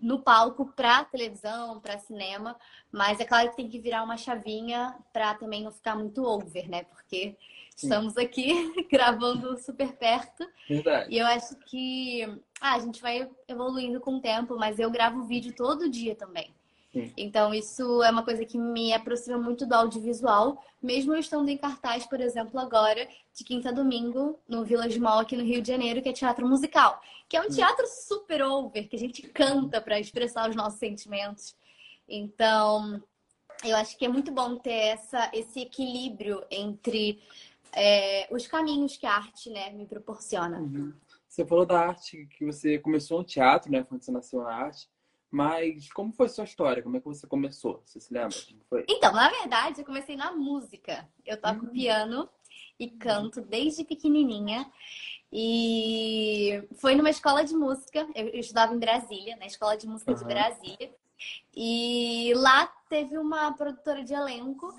no 0.00 0.20
palco 0.20 0.72
para 0.74 1.04
televisão, 1.04 1.80
para 1.80 1.98
cinema, 1.98 2.56
mas 2.90 3.20
é 3.20 3.24
claro 3.24 3.50
que 3.50 3.56
tem 3.56 3.68
que 3.68 3.78
virar 3.78 4.02
uma 4.02 4.16
chavinha 4.16 4.96
para 5.12 5.34
também 5.34 5.62
não 5.62 5.70
ficar 5.70 5.94
muito 5.94 6.24
over, 6.24 6.68
né? 6.68 6.84
Porque. 6.84 7.36
Estamos 7.82 8.16
aqui 8.16 8.72
gravando 8.90 9.58
super 9.58 9.92
perto. 9.92 10.46
Verdade. 10.68 11.12
E 11.12 11.18
eu 11.18 11.26
acho 11.26 11.56
que 11.66 12.22
ah, 12.60 12.74
a 12.74 12.78
gente 12.78 13.00
vai 13.00 13.28
evoluindo 13.48 14.00
com 14.00 14.16
o 14.16 14.20
tempo, 14.20 14.56
mas 14.56 14.78
eu 14.78 14.90
gravo 14.90 15.24
vídeo 15.24 15.54
todo 15.54 15.88
dia 15.88 16.14
também. 16.14 16.54
Então, 17.16 17.54
isso 17.54 18.02
é 18.02 18.10
uma 18.10 18.24
coisa 18.24 18.44
que 18.44 18.58
me 18.58 18.92
aproxima 18.92 19.38
muito 19.38 19.64
do 19.64 19.74
audiovisual, 19.74 20.60
mesmo 20.82 21.14
eu 21.14 21.20
estando 21.20 21.48
em 21.48 21.56
cartaz, 21.56 22.04
por 22.04 22.20
exemplo, 22.20 22.58
agora, 22.58 23.08
de 23.32 23.44
quinta 23.44 23.68
a 23.68 23.72
domingo, 23.72 24.40
no 24.48 24.64
Village 24.64 24.98
Mall 24.98 25.20
aqui 25.20 25.36
no 25.36 25.44
Rio 25.44 25.62
de 25.62 25.68
Janeiro, 25.68 26.02
que 26.02 26.08
é 26.08 26.12
teatro 26.12 26.46
musical, 26.48 27.00
que 27.28 27.36
é 27.36 27.40
um 27.40 27.48
teatro 27.48 27.86
super 27.86 28.42
over, 28.42 28.88
que 28.88 28.96
a 28.96 28.98
gente 28.98 29.22
canta 29.28 29.80
para 29.80 30.00
expressar 30.00 30.50
os 30.50 30.56
nossos 30.56 30.80
sentimentos. 30.80 31.54
Então, 32.08 33.00
eu 33.64 33.76
acho 33.76 33.96
que 33.96 34.04
é 34.04 34.08
muito 34.08 34.32
bom 34.32 34.56
ter 34.56 34.72
essa, 34.72 35.30
esse 35.32 35.60
equilíbrio 35.60 36.42
entre 36.50 37.22
é, 37.74 38.28
os 38.30 38.46
caminhos 38.46 38.96
que 38.96 39.06
a 39.06 39.14
arte 39.14 39.50
né, 39.50 39.70
me 39.70 39.86
proporciona. 39.86 40.58
Uhum. 40.58 40.92
Você 41.28 41.44
falou 41.46 41.64
da 41.64 41.80
arte 41.80 42.26
que 42.26 42.44
você 42.44 42.78
começou 42.78 43.18
no 43.18 43.24
teatro, 43.24 43.70
né? 43.70 43.84
Quando 43.84 44.02
você 44.02 44.10
nasceu 44.10 44.42
na 44.42 44.52
arte. 44.52 44.88
Mas 45.30 45.92
como 45.92 46.12
foi 46.12 46.28
sua 46.28 46.42
história? 46.42 46.82
Como 46.82 46.96
é 46.96 47.00
que 47.00 47.06
você 47.06 47.26
começou? 47.26 47.80
Você 47.84 48.00
se 48.00 48.12
lembra? 48.12 48.36
Então, 48.88 49.12
na 49.12 49.30
verdade, 49.30 49.80
eu 49.80 49.84
comecei 49.84 50.16
na 50.16 50.32
música. 50.32 51.08
Eu 51.24 51.40
toco 51.40 51.66
uhum. 51.66 51.70
piano 51.70 52.28
e 52.78 52.90
canto 52.90 53.40
desde 53.40 53.84
pequenininha. 53.84 54.68
E 55.32 56.66
foi 56.78 56.96
numa 56.96 57.10
escola 57.10 57.44
de 57.44 57.54
música. 57.54 58.08
Eu 58.16 58.40
estudava 58.40 58.74
em 58.74 58.80
Brasília, 58.80 59.36
na 59.36 59.46
escola 59.46 59.76
de 59.76 59.86
música 59.86 60.10
uhum. 60.10 60.18
de 60.18 60.24
Brasília. 60.24 60.92
E 61.54 62.32
lá 62.34 62.66
teve 62.88 63.16
uma 63.16 63.52
produtora 63.52 64.02
de 64.02 64.12
elenco 64.12 64.74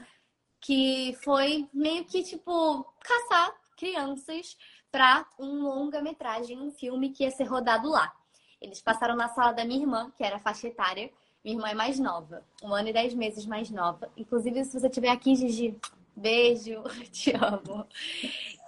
que 0.62 1.18
foi 1.24 1.68
meio 1.74 2.06
que 2.06 2.24
tipo 2.24 2.86
caçar 3.00 3.54
crianças 3.76 4.56
para 4.92 5.26
um 5.40 5.64
longa-metragem, 5.64 6.60
um 6.60 6.72
filme 6.72 7.10
que 7.10 7.24
ia 7.24 7.32
ser 7.32 7.46
rodado 7.46 7.90
lá. 7.90 8.14
Eles 8.62 8.80
passaram 8.80 9.16
na 9.16 9.28
sala 9.30 9.54
da 9.54 9.66
minha 9.66 9.82
irmã, 9.82 10.12
que 10.16 10.24
era 10.24 10.38
faixa 10.38 10.68
etária. 10.68 11.12
Minha 11.44 11.58
irmã 11.58 11.70
é 11.70 11.74
mais 11.74 11.98
nova, 11.98 12.46
um 12.62 12.72
ano 12.74 12.90
e 12.90 12.94
dez 12.94 13.16
meses 13.16 13.48
mais 13.48 13.72
nova. 13.72 14.12
Inclusive, 14.16 14.64
se 14.64 14.80
você 14.80 14.86
estiver 14.86 15.10
aqui, 15.10 15.36
Gigi, 15.36 15.76
beijo, 16.16 16.84
te 17.12 17.32
amo. 17.36 17.88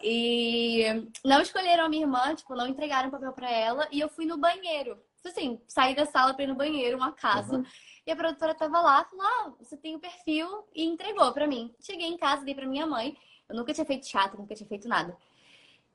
E 0.02 0.84
não 1.24 1.42
escolheram 1.42 1.86
a 1.86 1.90
minha 1.90 2.04
irmã, 2.04 2.36
tipo, 2.36 2.56
não 2.56 2.68
entregaram 2.68 3.10
papel 3.10 3.34
para 3.34 3.50
ela. 3.50 3.88
E 3.92 4.00
eu 4.00 4.10
fui 4.10 4.26
no 4.26 4.38
banheiro. 4.38 4.98
Assim, 5.26 5.62
saí 5.68 5.96
da 5.96 6.06
sala 6.06 6.34
para 6.34 6.44
ir 6.44 6.48
no 6.48 6.56
banheiro, 6.56 6.98
uma 6.98 7.14
casa. 7.14 7.58
Uhum. 7.58 7.64
E 8.06 8.12
a 8.12 8.16
produtora 8.16 8.54
tava 8.54 8.82
lá, 8.82 9.06
falou: 9.06 9.26
ah, 9.26 9.54
você 9.58 9.78
tem 9.78 9.96
o 9.96 10.00
perfil 10.00 10.68
e 10.76 10.84
entregou 10.84 11.32
para 11.32 11.48
mim. 11.48 11.74
Cheguei 11.80 12.08
em 12.08 12.18
casa, 12.18 12.44
dei 12.44 12.54
para 12.54 12.68
minha 12.68 12.86
mãe. 12.86 13.16
Eu 13.48 13.56
nunca 13.56 13.74
tinha 13.74 13.86
feito 13.86 14.08
teatro, 14.08 14.38
nunca 14.38 14.56
tinha 14.56 14.68
feito 14.68 14.88
nada. 14.88 15.16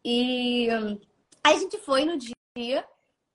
E 0.05 0.69
aí 1.45 1.57
a 1.57 1.59
gente 1.59 1.77
foi 1.79 2.05
no 2.05 2.17
dia, 2.17 2.87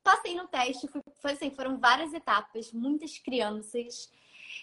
passei 0.03 0.33
no 0.33 0.47
teste, 0.47 0.87
fui, 0.87 1.01
foi 1.21 1.33
assim, 1.33 1.51
foram 1.51 1.77
várias 1.77 2.13
etapas, 2.13 2.71
muitas 2.71 3.17
crianças. 3.19 4.09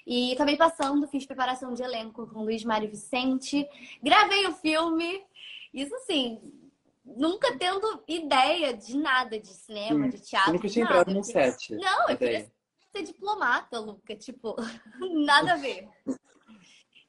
E 0.06 0.32
acabei 0.32 0.56
passando, 0.56 1.06
fiz 1.08 1.26
preparação 1.26 1.72
de 1.74 1.82
elenco 1.82 2.26
com 2.26 2.42
Luiz 2.42 2.64
Mário 2.64 2.88
Vicente, 2.90 3.66
gravei 4.02 4.46
o 4.46 4.54
filme. 4.54 5.22
Isso 5.72 5.94
assim, 5.94 6.40
nunca 7.04 7.56
tendo 7.56 8.02
ideia 8.06 8.74
de 8.74 8.96
nada 8.96 9.38
de 9.38 9.48
cinema, 9.48 10.08
de 10.08 10.20
teatro. 10.20 10.52
Você 10.52 10.56
nunca 10.56 10.68
tinha 10.68 10.84
entrado 10.84 11.14
no 11.14 11.24
set. 11.24 11.74
Não, 11.74 12.08
eu 12.08 12.16
queria 12.16 12.50
ser 12.94 13.02
diplomata, 13.02 13.78
Luca. 13.78 14.14
Tipo, 14.16 14.56
nada 15.24 15.54
a 15.54 15.56
ver. 15.56 15.88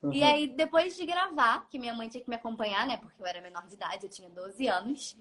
Uhum. 0.02 0.14
E 0.14 0.24
aí, 0.24 0.48
depois 0.48 0.96
de 0.96 1.06
gravar, 1.06 1.68
que 1.70 1.78
minha 1.78 1.94
mãe 1.94 2.10
tinha 2.10 2.24
que 2.24 2.30
me 2.30 2.36
acompanhar, 2.36 2.88
né? 2.88 2.98
Porque 2.98 3.22
eu 3.22 3.26
era 3.26 3.42
menor 3.42 3.68
de 3.68 3.76
idade, 3.76 4.06
eu 4.06 4.10
tinha 4.10 4.30
12 4.30 4.68
anos. 4.68 5.16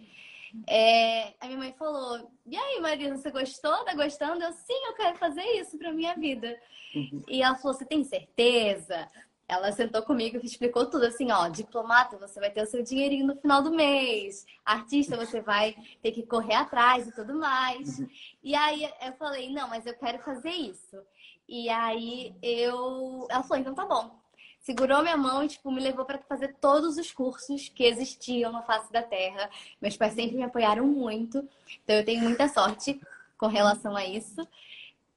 É, 0.67 1.35
a 1.41 1.47
minha 1.47 1.59
mãe 1.59 1.75
falou: 1.79 2.31
E 2.47 2.57
aí, 2.57 2.81
Marina, 2.81 3.17
você 3.17 3.31
gostou? 3.31 3.85
Tá 3.85 3.95
gostando? 3.95 4.43
Eu, 4.43 4.53
sim, 4.53 4.87
eu 4.87 4.95
quero 4.95 5.17
fazer 5.17 5.45
isso 5.61 5.79
pra 5.79 5.93
minha 5.93 6.15
vida. 6.15 6.59
Uhum. 6.95 7.23
E 7.29 7.43
ela 7.43 7.57
falou: 7.57 7.77
Você 7.77 7.85
tem 7.85 8.05
certeza? 8.05 9.09
Ela 9.49 9.73
sentou 9.73 10.03
comigo 10.03 10.39
e 10.41 10.47
explicou 10.47 10.87
tudo 10.87 11.07
assim: 11.07 11.31
Ó, 11.33 11.49
diplomata, 11.49 12.17
você 12.19 12.39
vai 12.39 12.51
ter 12.51 12.63
o 12.63 12.67
seu 12.67 12.83
dinheirinho 12.83 13.27
no 13.27 13.37
final 13.37 13.63
do 13.63 13.73
mês. 13.73 14.47
Artista, 14.65 15.17
você 15.17 15.41
vai 15.41 15.75
ter 16.03 16.13
que 16.13 16.25
correr 16.25 16.55
atrás 16.55 17.07
e 17.09 17.13
tudo 17.13 17.35
mais. 17.35 17.99
Uhum. 17.99 18.09
E 18.43 18.55
aí 18.55 18.89
eu 19.03 19.13
falei: 19.15 19.53
Não, 19.53 19.69
mas 19.69 19.87
eu 19.87 19.95
quero 19.95 20.19
fazer 20.21 20.51
isso. 20.51 20.97
E 21.49 21.69
aí 21.69 22.35
eu. 22.43 23.27
Ela 23.31 23.43
falou: 23.43 23.61
Então 23.61 23.75
tá 23.75 23.87
bom 23.87 24.20
segurou 24.61 25.03
minha 25.03 25.17
mão 25.17 25.43
e 25.43 25.49
tipo, 25.49 25.71
me 25.71 25.81
levou 25.81 26.05
para 26.05 26.19
fazer 26.19 26.55
todos 26.61 26.97
os 26.97 27.11
cursos 27.11 27.69
que 27.69 27.85
existiam 27.85 28.53
na 28.53 28.63
face 28.63 28.93
da 28.93 29.03
Terra. 29.03 29.51
Meus 29.81 29.97
pais 29.97 30.15
sempre 30.15 30.37
me 30.37 30.43
apoiaram 30.43 30.87
muito, 30.87 31.49
então 31.83 31.97
eu 31.97 32.05
tenho 32.05 32.23
muita 32.23 32.49
sorte 32.49 33.01
com 33.39 33.47
relação 33.47 33.97
a 33.97 34.05
isso. 34.05 34.47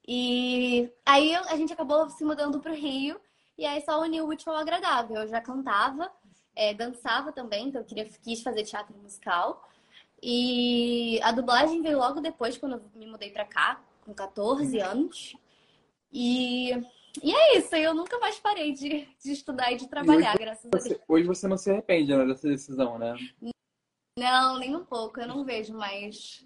E 0.07 0.89
aí 1.05 1.35
a 1.35 1.55
gente 1.55 1.73
acabou 1.73 2.09
se 2.09 2.23
mudando 2.23 2.59
para 2.59 2.71
o 2.71 2.75
Rio 2.75 3.19
e 3.57 3.65
aí 3.65 3.81
só 3.81 4.01
uniu 4.01 4.25
o 4.25 4.29
último 4.29 4.53
ao 4.53 4.59
agradável. 4.59 5.21
Eu 5.21 5.27
já 5.27 5.41
cantava, 5.41 6.11
é, 6.55 6.73
dançava 6.73 7.31
também, 7.31 7.67
então 7.67 7.81
eu 7.81 7.85
queria, 7.85 8.05
quis 8.05 8.41
fazer 8.41 8.63
teatro 8.63 8.95
musical. 8.97 9.69
E 10.21 11.19
a 11.21 11.31
dublagem 11.33 11.81
veio 11.81 11.97
logo 11.97 12.21
depois, 12.21 12.57
quando 12.57 12.73
eu 12.73 12.81
me 12.95 13.07
mudei 13.07 13.29
para 13.29 13.45
cá, 13.45 13.81
com 14.05 14.13
14 14.13 14.79
anos. 14.79 15.35
E 16.11 16.71
e 17.21 17.33
é 17.33 17.57
isso, 17.57 17.75
eu 17.75 17.93
nunca 17.93 18.17
mais 18.19 18.39
parei 18.39 18.73
de, 18.73 19.07
de 19.23 19.31
estudar 19.31 19.71
e 19.71 19.77
de 19.77 19.87
trabalhar, 19.87 20.35
hoje, 20.35 20.43
graças 20.43 20.71
você, 20.71 20.87
a 20.87 20.91
Deus. 20.93 21.01
Hoje 21.07 21.27
você 21.27 21.47
não 21.47 21.57
se 21.57 21.69
arrepende 21.69 22.15
né, 22.15 22.25
dessa 22.25 22.47
decisão, 22.47 22.97
né? 22.97 23.15
Não, 24.17 24.59
nem 24.59 24.75
um 24.75 24.85
pouco. 24.85 25.19
Eu 25.19 25.27
não 25.27 25.43
vejo 25.43 25.73
mais 25.73 26.45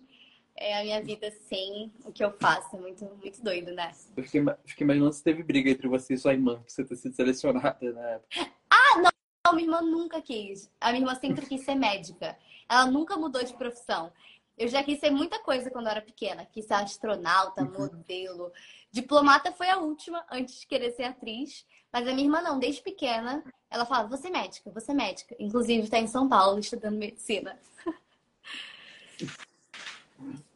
é, 0.56 0.80
a 0.80 0.84
minha 0.84 1.02
vida 1.02 1.30
sem 1.48 1.92
o 2.04 2.12
que 2.12 2.24
eu 2.24 2.32
faço. 2.32 2.76
É 2.76 2.80
muito, 2.80 3.06
muito 3.06 3.44
doido, 3.44 3.72
né? 3.74 3.94
Eu 4.16 4.24
fiquei, 4.24 4.44
fiquei 4.66 4.84
imaginando 4.84 5.14
se 5.14 5.24
teve 5.24 5.44
briga 5.44 5.70
entre 5.70 5.88
você 5.88 6.14
e 6.14 6.18
sua 6.18 6.34
irmã, 6.34 6.62
que 6.64 6.72
você 6.72 6.84
ter 6.84 6.96
sido 6.96 7.16
selecionada 7.16 7.92
na 7.94 8.10
época. 8.10 8.52
Ah, 8.70 8.98
não! 8.98 9.12
não! 9.46 9.56
Minha 9.56 9.68
irmã 9.68 9.82
nunca 9.82 10.22
quis. 10.22 10.72
A 10.80 10.92
minha 10.92 11.02
irmã 11.02 11.16
sempre 11.16 11.46
quis 11.46 11.62
ser 11.64 11.76
médica. 11.76 12.38
Ela 12.70 12.86
nunca 12.86 13.18
mudou 13.18 13.44
de 13.44 13.54
profissão. 13.54 14.12
Eu 14.58 14.68
já 14.68 14.84
quis 14.84 15.00
ser 15.00 15.12
muita 15.12 15.40
coisa 15.40 15.70
quando 15.70 15.86
eu 15.86 15.92
era 15.92 16.02
pequena. 16.02 16.46
Quis 16.46 16.66
ser 16.66 16.74
astronauta, 16.74 17.62
uhum. 17.62 17.72
modelo. 17.72 18.52
Diplomata 18.98 19.52
foi 19.52 19.70
a 19.70 19.78
última, 19.78 20.26
antes 20.32 20.62
de 20.62 20.66
querer 20.66 20.92
ser 20.92 21.04
atriz. 21.04 21.68
Mas 21.94 22.08
a 22.08 22.14
minha 22.14 22.26
irmã 22.26 22.42
não, 22.42 22.58
desde 22.58 22.82
pequena, 22.82 23.44
ela 23.70 23.86
fala, 23.86 24.08
você 24.08 24.28
é 24.28 24.32
médica, 24.32 24.72
você 24.72 24.92
é 24.92 24.96
médica. 24.96 25.36
Inclusive 25.40 25.84
está 25.84 26.00
em 26.00 26.08
São 26.08 26.28
Paulo 26.28 26.58
estudando 26.58 26.98
medicina. 26.98 27.60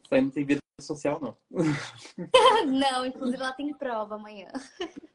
Aí 0.09 0.21
não 0.21 0.31
tem 0.31 0.43
vida 0.43 0.59
social, 0.79 1.19
não. 1.21 1.37
não, 2.65 3.05
inclusive 3.05 3.41
ela 3.41 3.53
tem 3.53 3.71
prova 3.73 4.15
amanhã. 4.15 4.47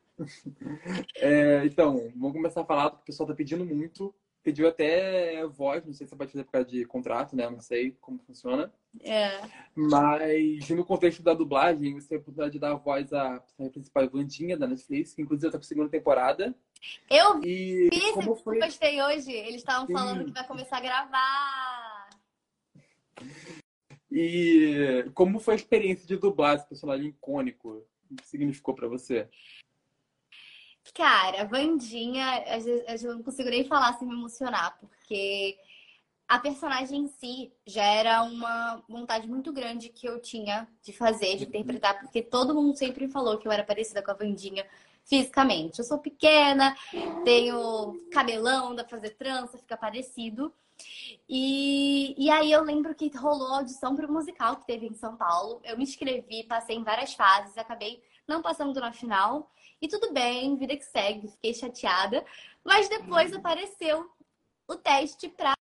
É, 1.16 1.62
então, 1.66 2.10
vamos 2.16 2.32
começar 2.32 2.62
a 2.62 2.64
falar, 2.64 2.88
porque 2.88 3.02
o 3.02 3.04
pessoal 3.04 3.26
tá 3.28 3.34
pedindo 3.34 3.66
muito. 3.66 4.14
Pediu 4.46 4.68
até 4.68 5.44
voz, 5.48 5.84
não 5.84 5.92
sei 5.92 6.06
se 6.06 6.10
você 6.10 6.16
pode 6.16 6.30
fazer 6.30 6.44
por 6.44 6.52
causa 6.52 6.68
de 6.68 6.84
contrato, 6.84 7.34
né? 7.34 7.50
Não 7.50 7.58
sei 7.58 7.96
como 8.00 8.20
funciona. 8.20 8.72
É. 9.02 9.40
Mas 9.74 10.70
no 10.70 10.84
contexto 10.84 11.20
da 11.20 11.34
dublagem, 11.34 11.94
você 11.94 12.10
tem 12.10 12.18
a 12.18 12.20
oportunidade 12.20 12.52
de 12.52 12.60
dar 12.60 12.70
a 12.70 12.76
voz 12.76 13.12
à 13.12 13.42
principal 13.72 14.08
Vandinha 14.08 14.56
da 14.56 14.68
Netflix, 14.68 15.14
que 15.14 15.20
inclusive 15.20 15.50
tá 15.50 15.58
com 15.58 15.64
a 15.64 15.66
segunda 15.66 15.88
temporada. 15.88 16.54
Eu 17.10 17.42
e 17.42 17.88
vi 17.90 18.12
como 18.12 18.36
foi... 18.36 18.60
postei 18.60 19.02
hoje. 19.02 19.32
Eles 19.32 19.56
estavam 19.56 19.88
falando 19.88 20.24
que 20.24 20.30
vai 20.30 20.46
começar 20.46 20.76
a 20.76 20.80
gravar. 20.80 22.08
E 24.12 25.10
como 25.12 25.40
foi 25.40 25.54
a 25.54 25.56
experiência 25.56 26.06
de 26.06 26.16
dublar 26.18 26.54
esse 26.54 26.68
personagem 26.68 27.08
icônico? 27.08 27.84
O 28.08 28.14
que 28.14 28.28
significou 28.28 28.76
para 28.76 28.86
você? 28.86 29.28
Cara, 30.94 31.44
Vandinha, 31.44 32.44
eu 33.02 33.14
não 33.14 33.22
consigo 33.22 33.50
nem 33.50 33.64
falar 33.64 33.92
sem 33.98 34.06
me 34.06 34.14
emocionar, 34.14 34.78
porque 34.78 35.58
a 36.28 36.38
personagem 36.38 37.02
em 37.02 37.08
si 37.08 37.52
já 37.66 37.84
era 37.84 38.22
uma 38.22 38.82
vontade 38.88 39.28
muito 39.28 39.52
grande 39.52 39.88
que 39.88 40.08
eu 40.08 40.20
tinha 40.20 40.66
de 40.82 40.92
fazer, 40.92 41.36
de 41.36 41.44
interpretar, 41.44 42.00
porque 42.00 42.22
todo 42.22 42.54
mundo 42.54 42.76
sempre 42.76 43.08
falou 43.08 43.38
que 43.38 43.46
eu 43.46 43.52
era 43.52 43.64
parecida 43.64 44.02
com 44.02 44.10
a 44.10 44.14
Vandinha 44.14 44.66
fisicamente. 45.04 45.78
Eu 45.78 45.84
sou 45.84 45.98
pequena, 45.98 46.76
tenho 47.24 47.96
cabelão, 48.12 48.74
dá 48.74 48.82
pra 48.82 48.98
fazer 48.98 49.10
trança, 49.10 49.58
fica 49.58 49.76
parecido. 49.76 50.52
E, 51.28 52.14
e 52.18 52.28
aí 52.28 52.50
eu 52.52 52.62
lembro 52.62 52.94
que 52.94 53.08
rolou 53.16 53.54
a 53.54 53.58
audição 53.58 53.94
para 53.94 54.06
o 54.06 54.12
musical 54.12 54.56
que 54.56 54.66
teve 54.66 54.86
em 54.86 54.94
São 54.94 55.16
Paulo. 55.16 55.60
Eu 55.64 55.78
me 55.78 55.84
inscrevi, 55.84 56.42
passei 56.44 56.76
em 56.76 56.84
várias 56.84 57.14
fases, 57.14 57.56
acabei 57.56 58.02
não 58.26 58.42
passando 58.42 58.78
na 58.80 58.92
final. 58.92 59.50
E 59.80 59.88
tudo 59.88 60.12
bem, 60.12 60.56
vida 60.56 60.76
que 60.76 60.84
segue, 60.84 61.28
fiquei 61.28 61.54
chateada. 61.54 62.24
Mas 62.64 62.88
depois 62.88 63.32
uhum. 63.32 63.38
apareceu 63.38 64.10
o 64.66 64.76
teste 64.76 65.28
para 65.28 65.54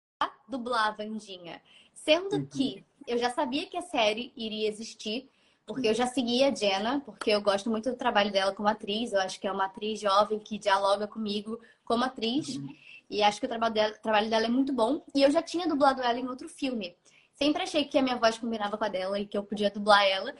dublar 0.48 0.88
a 0.88 0.92
Vandinha. 0.92 1.62
Sendo 1.94 2.36
uhum. 2.36 2.46
que 2.46 2.86
eu 3.08 3.18
já 3.18 3.30
sabia 3.30 3.66
que 3.66 3.78
a 3.78 3.82
série 3.82 4.32
iria 4.36 4.68
existir, 4.68 5.30
porque 5.66 5.88
eu 5.88 5.94
já 5.94 6.08
seguia 6.08 6.50
a 6.50 6.56
Jenna, 6.56 7.02
porque 7.06 7.32
eu 7.32 7.42
gosto 7.42 7.70
muito 7.70 7.90
do 7.90 7.96
trabalho 7.96 8.32
dela 8.32 8.54
como 8.54 8.68
atriz. 8.68 9.14
Eu 9.14 9.22
acho 9.22 9.40
que 9.40 9.48
é 9.48 9.52
uma 9.52 9.66
atriz 9.66 10.00
jovem 10.00 10.40
que 10.40 10.58
dialoga 10.58 11.08
comigo 11.08 11.60
como 11.86 12.04
atriz. 12.04 12.56
Uhum. 12.56 12.68
E 13.10 13.22
acho 13.22 13.40
que 13.40 13.46
o 13.46 13.50
trabalho 13.50 13.74
dela, 13.74 13.94
o 13.94 14.02
trabalho 14.02 14.30
dela 14.30 14.46
é 14.46 14.50
muito 14.50 14.74
bom. 14.74 15.04
E 15.16 15.22
eu 15.22 15.32
já 15.32 15.42
tinha 15.42 15.68
dublado 15.68 16.02
ela 16.02 16.20
em 16.20 16.28
outro 16.28 16.50
filme. 16.50 16.96
Sempre 17.36 17.64
achei 17.64 17.86
que 17.86 17.98
a 17.98 18.02
minha 18.02 18.18
voz 18.18 18.38
combinava 18.38 18.78
com 18.78 18.84
a 18.84 18.90
dela 18.90 19.20
e 19.20 19.26
que 19.26 19.38
eu 19.38 19.44
podia 19.44 19.70
dublar 19.70 20.04
ela. 20.06 20.34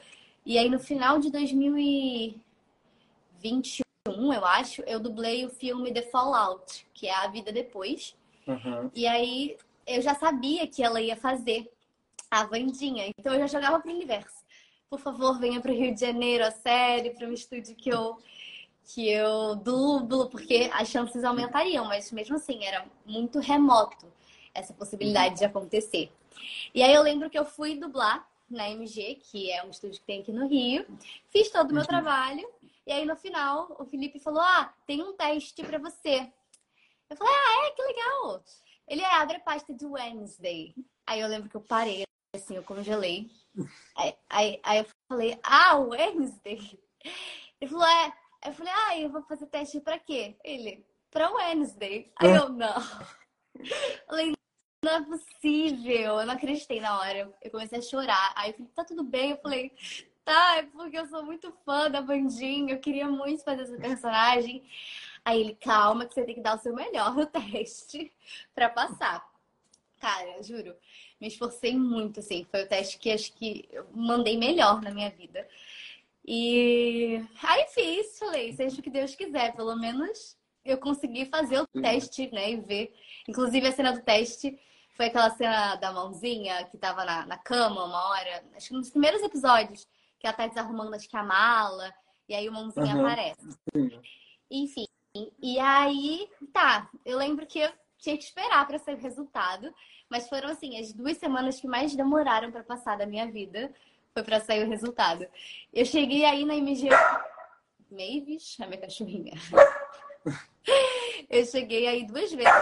E 0.44 0.58
aí, 0.58 0.68
no 0.68 0.78
final 0.78 1.18
de 1.18 1.30
2000 1.30 1.78
e... 1.78 2.44
21, 3.44 4.32
eu 4.32 4.44
acho, 4.46 4.80
eu 4.86 4.98
dublei 4.98 5.44
o 5.44 5.50
filme 5.50 5.92
The 5.92 6.00
Fallout, 6.02 6.86
que 6.94 7.06
é 7.06 7.14
a 7.14 7.28
vida 7.28 7.52
depois. 7.52 8.16
Uhum. 8.46 8.90
E 8.94 9.06
aí 9.06 9.58
eu 9.86 10.00
já 10.00 10.14
sabia 10.14 10.66
que 10.66 10.82
ela 10.82 11.00
ia 11.00 11.14
fazer 11.14 11.70
a 12.30 12.44
Vandinha. 12.44 13.12
Então 13.18 13.34
eu 13.34 13.40
já 13.40 13.46
jogava 13.46 13.80
pro 13.80 13.92
universo. 13.92 14.42
Por 14.88 14.98
favor, 14.98 15.38
venha 15.38 15.60
para 15.60 15.70
o 15.70 15.74
Rio 15.74 15.94
de 15.94 16.00
Janeiro, 16.00 16.44
a 16.44 16.50
série, 16.50 17.10
para 17.10 17.28
um 17.28 17.32
estúdio 17.32 17.76
que 17.76 17.90
eu 17.90 18.16
que 18.86 19.08
eu 19.08 19.56
dublo, 19.56 20.28
porque 20.28 20.70
as 20.74 20.88
chances 20.88 21.24
aumentariam, 21.24 21.86
mas 21.86 22.12
mesmo 22.12 22.36
assim 22.36 22.66
era 22.66 22.84
muito 23.06 23.38
remoto 23.38 24.06
essa 24.52 24.74
possibilidade 24.74 25.38
de 25.38 25.44
acontecer. 25.46 26.12
E 26.74 26.82
aí 26.82 26.92
eu 26.92 27.02
lembro 27.02 27.30
que 27.30 27.38
eu 27.38 27.46
fui 27.46 27.76
dublar 27.76 28.28
na 28.48 28.70
MG, 28.70 29.16
que 29.16 29.50
é 29.50 29.64
um 29.64 29.70
estúdio 29.70 30.00
que 30.00 30.06
tem 30.06 30.20
aqui 30.20 30.32
no 30.32 30.46
Rio, 30.46 30.86
fiz 31.30 31.50
todo 31.50 31.70
o 31.70 31.72
meu 31.74 31.82
uhum. 31.82 31.88
trabalho 31.88 32.48
e 32.86 32.92
aí 32.92 33.04
no 33.04 33.16
final, 33.16 33.74
o 33.78 33.84
Felipe 33.86 34.18
falou: 34.20 34.42
Ah, 34.42 34.72
tem 34.86 35.02
um 35.02 35.16
teste 35.16 35.62
para 35.62 35.78
você. 35.78 36.30
Eu 37.08 37.16
falei: 37.16 37.32
Ah, 37.32 37.66
é? 37.66 37.70
Que 37.70 37.82
legal. 37.82 38.44
Ele 38.86 39.00
é, 39.00 39.14
abre 39.14 39.36
a 39.36 39.40
pasta 39.40 39.72
de 39.72 39.86
Wednesday. 39.86 40.74
Aí 41.06 41.20
eu 41.20 41.28
lembro 41.28 41.48
que 41.48 41.56
eu 41.56 41.60
parei, 41.60 42.04
assim, 42.34 42.56
eu 42.56 42.62
congelei. 42.62 43.30
Aí, 43.96 44.14
aí, 44.28 44.60
aí 44.62 44.78
eu 44.80 44.86
falei: 45.08 45.38
Ah, 45.42 45.76
Wednesday? 45.78 46.78
Ele 47.60 47.70
falou: 47.70 47.86
É. 47.86 48.12
Aí 48.42 48.50
eu 48.50 48.52
falei: 48.52 48.72
Ah, 48.76 48.98
eu 48.98 49.08
vou 49.08 49.22
fazer 49.22 49.46
teste 49.46 49.80
para 49.80 49.98
quê? 49.98 50.36
Ele: 50.44 50.84
Para 51.10 51.32
Wednesday. 51.32 52.12
Aí 52.16 52.30
eu: 52.30 52.50
Não. 52.50 52.76
Eu 53.56 54.06
falei: 54.06 54.34
não 54.84 54.92
é 54.92 55.02
possível. 55.02 56.20
Eu 56.20 56.26
não 56.26 56.34
acreditei 56.34 56.80
na 56.80 56.98
hora. 56.98 57.32
Eu 57.42 57.50
comecei 57.50 57.78
a 57.78 57.82
chorar. 57.82 58.32
Aí 58.36 58.50
eu 58.50 58.54
falei, 58.54 58.70
tá 58.74 58.84
tudo 58.84 59.02
bem? 59.02 59.30
Eu 59.30 59.38
falei, 59.38 59.72
tá, 60.24 60.58
é 60.58 60.62
porque 60.62 60.98
eu 60.98 61.06
sou 61.06 61.24
muito 61.24 61.52
fã 61.64 61.90
da 61.90 62.00
Bandinha, 62.00 62.74
eu 62.74 62.80
queria 62.80 63.08
muito 63.08 63.44
fazer 63.44 63.62
essa 63.62 63.76
personagem. 63.76 64.62
Aí 65.24 65.40
ele, 65.40 65.54
calma, 65.54 66.06
que 66.06 66.14
você 66.14 66.24
tem 66.24 66.34
que 66.34 66.40
dar 66.40 66.56
o 66.56 66.60
seu 66.60 66.74
melhor 66.74 67.14
no 67.14 67.26
teste 67.26 68.12
para 68.54 68.68
passar. 68.68 69.26
Cara, 70.00 70.42
juro, 70.42 70.76
me 71.20 71.28
esforcei 71.28 71.76
muito, 71.76 72.20
assim. 72.20 72.46
Foi 72.50 72.64
o 72.64 72.68
teste 72.68 72.98
que 72.98 73.10
acho 73.10 73.32
que 73.34 73.66
eu 73.72 73.86
mandei 73.92 74.36
melhor 74.36 74.82
na 74.82 74.90
minha 74.90 75.10
vida. 75.10 75.48
E 76.26 77.22
aí 77.42 77.66
fiz, 77.68 78.18
falei, 78.18 78.52
seja 78.52 78.80
o 78.80 78.82
que 78.82 78.90
Deus 78.90 79.14
quiser, 79.14 79.54
pelo 79.54 79.76
menos 79.76 80.36
eu 80.64 80.78
consegui 80.78 81.26
fazer 81.26 81.60
o 81.60 81.66
teste, 81.66 82.30
né? 82.32 82.52
E 82.52 82.56
ver. 82.56 82.94
Inclusive 83.28 83.66
a 83.66 83.72
cena 83.72 83.92
do 83.92 84.02
teste 84.02 84.58
foi 84.94 85.06
aquela 85.06 85.30
cena 85.30 85.76
da 85.76 85.92
mãozinha 85.92 86.64
que 86.64 86.78
tava 86.78 87.04
na, 87.04 87.26
na 87.26 87.36
cama 87.36 87.84
uma 87.84 88.08
hora, 88.10 88.44
acho 88.56 88.68
que 88.68 88.74
nos 88.74 88.90
primeiros 88.90 89.22
episódios 89.22 89.86
que 90.18 90.26
ela 90.26 90.36
tá 90.36 90.46
desarrumando, 90.46 90.94
acho 90.94 91.08
que 91.08 91.16
a 91.16 91.22
mala, 91.22 91.92
e 92.28 92.34
aí 92.34 92.48
o 92.48 92.52
mãozinha 92.52 92.94
uhum. 92.94 93.06
aparece. 93.06 93.58
Enfim, 94.50 94.86
e 95.40 95.58
aí, 95.60 96.28
tá, 96.52 96.88
eu 97.04 97.18
lembro 97.18 97.46
que 97.46 97.58
eu 97.58 97.70
tinha 97.98 98.16
que 98.16 98.24
esperar 98.24 98.66
para 98.66 98.78
sair 98.78 98.94
o 98.94 99.00
resultado, 99.00 99.72
mas 100.08 100.28
foram 100.28 100.48
assim, 100.48 100.78
as 100.78 100.92
duas 100.92 101.16
semanas 101.18 101.60
que 101.60 101.66
mais 101.66 101.94
demoraram 101.94 102.50
para 102.50 102.62
passar 102.62 102.96
da 102.96 103.06
minha 103.06 103.30
vida 103.30 103.72
foi 104.12 104.22
para 104.22 104.40
sair 104.40 104.64
o 104.64 104.68
resultado. 104.68 105.26
Eu 105.72 105.84
cheguei 105.84 106.24
aí 106.24 106.44
na 106.44 106.54
MG 106.54 106.88
Mavis, 107.90 108.56
a 108.60 108.66
minha 108.66 108.80
cachorrinha. 108.80 109.34
Eu 111.28 111.44
cheguei 111.44 111.86
aí 111.86 112.06
duas 112.06 112.32
vezes. 112.32 112.52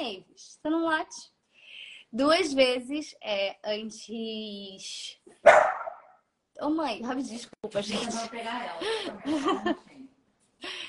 Mavis, 0.00 0.58
você 0.62 0.70
não 0.70 0.84
late? 0.84 1.30
duas 2.12 2.52
vezes 2.52 3.14
é, 3.22 3.56
antes. 3.64 5.18
Ô 6.60 6.66
oh, 6.66 6.70
mãe, 6.70 7.00
desculpa, 7.22 7.80
gente. 7.80 8.06
Eu 8.06 8.12
vou 8.12 8.28
pegar 8.28 8.66
ela. 8.66 8.80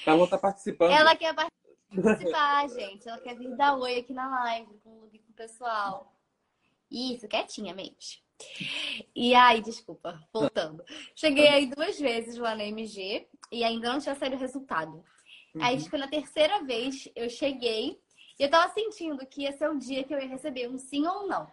Ela 0.06 0.28
tá 0.28 0.38
participando. 0.38 0.92
Ela 0.92 1.16
quer 1.16 1.34
participar, 1.34 2.68
gente. 2.68 3.08
Ela 3.08 3.20
quer 3.20 3.38
vir 3.38 3.56
dar 3.56 3.78
oi 3.78 4.00
aqui 4.00 4.14
na 4.14 4.28
live 4.30 4.74
com, 4.84 5.00
com 5.00 5.32
o 5.32 5.34
pessoal. 5.34 6.14
Isso, 6.90 7.26
quietinha 7.28 7.74
mesmo. 7.74 7.96
E 9.16 9.34
aí, 9.34 9.62
desculpa, 9.62 10.22
voltando. 10.34 10.84
Cheguei 11.16 11.48
aí 11.48 11.68
duas 11.68 11.98
vezes 11.98 12.36
lá 12.36 12.54
na 12.54 12.66
MG 12.66 13.30
e 13.50 13.64
ainda 13.64 13.94
não 13.94 14.00
tinha 14.00 14.16
saído 14.16 14.36
o 14.36 14.40
resultado. 14.40 15.06
Uhum. 15.56 15.64
Aí, 15.64 15.82
tipo, 15.82 15.98
na 15.98 16.08
terceira 16.08 16.62
vez 16.64 17.08
eu 17.16 17.30
cheguei 17.30 18.02
e 18.40 18.44
eu 18.44 18.50
tava 18.50 18.72
sentindo 18.74 19.26
que 19.26 19.44
ia 19.44 19.52
ser 19.54 19.70
o 19.70 19.78
dia 19.78 20.04
que 20.04 20.14
eu 20.14 20.20
ia 20.20 20.28
receber 20.28 20.70
um 20.70 20.78
sim 20.78 21.06
ou 21.06 21.24
um 21.24 21.28
não. 21.28 21.48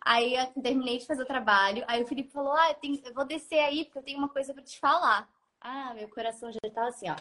Aí 0.00 0.34
eu 0.34 0.46
terminei 0.62 0.98
de 0.98 1.06
fazer 1.06 1.22
o 1.22 1.26
trabalho. 1.26 1.84
Aí 1.86 2.02
o 2.02 2.06
Felipe 2.06 2.30
falou: 2.30 2.52
Ah, 2.52 2.70
eu, 2.70 2.74
tenho, 2.74 3.00
eu 3.04 3.12
vou 3.12 3.24
descer 3.24 3.58
aí 3.60 3.84
porque 3.84 3.98
eu 3.98 4.02
tenho 4.02 4.18
uma 4.18 4.28
coisa 4.28 4.54
para 4.54 4.62
te 4.62 4.78
falar. 4.78 5.28
Ah, 5.60 5.92
meu 5.94 6.08
coração 6.08 6.50
já 6.52 6.58
tava 6.72 6.88
assim, 6.88 7.10
ó. 7.10 7.16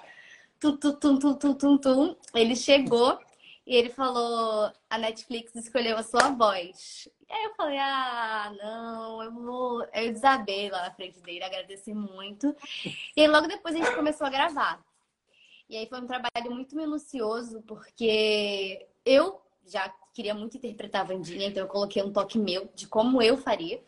Tum, 0.59 0.77
tum, 0.77 0.93
tum, 0.93 1.19
tum, 1.19 1.33
tum, 1.35 1.53
tum, 1.55 1.77
tum. 1.77 2.15
Ele 2.33 2.55
chegou 2.55 3.19
e 3.65 3.75
ele 3.75 3.89
falou: 3.89 4.71
A 4.89 4.97
Netflix 4.97 5.55
escolheu 5.55 5.97
a 5.97 6.03
sua 6.03 6.29
voz. 6.29 7.09
E 7.29 7.33
aí 7.33 7.43
eu 7.45 7.55
falei: 7.55 7.77
Ah, 7.77 8.53
não, 8.57 9.23
eu 9.23 9.31
vou. 9.31 9.83
Eu 9.93 10.13
desabei 10.13 10.69
lá 10.69 10.83
na 10.83 10.91
frente 10.91 11.19
dele, 11.19 11.43
agradeci 11.43 11.93
muito. 11.93 12.55
E 13.15 13.21
aí 13.21 13.27
logo 13.27 13.47
depois 13.47 13.75
a 13.75 13.79
gente 13.79 13.95
começou 13.95 14.25
a 14.25 14.29
gravar. 14.29 14.81
E 15.69 15.75
aí 15.75 15.87
foi 15.87 15.99
um 15.99 16.07
trabalho 16.07 16.51
muito 16.51 16.75
minucioso, 16.75 17.61
porque 17.63 18.87
eu 19.05 19.41
já 19.65 19.93
queria 20.13 20.33
muito 20.33 20.57
interpretar 20.57 21.01
a 21.01 21.03
Vandinha, 21.03 21.47
então 21.47 21.63
eu 21.63 21.67
coloquei 21.67 22.01
um 22.01 22.11
toque 22.11 22.39
meu 22.39 22.69
de 22.73 22.87
como 22.87 23.21
eu 23.21 23.37
faria. 23.37 23.83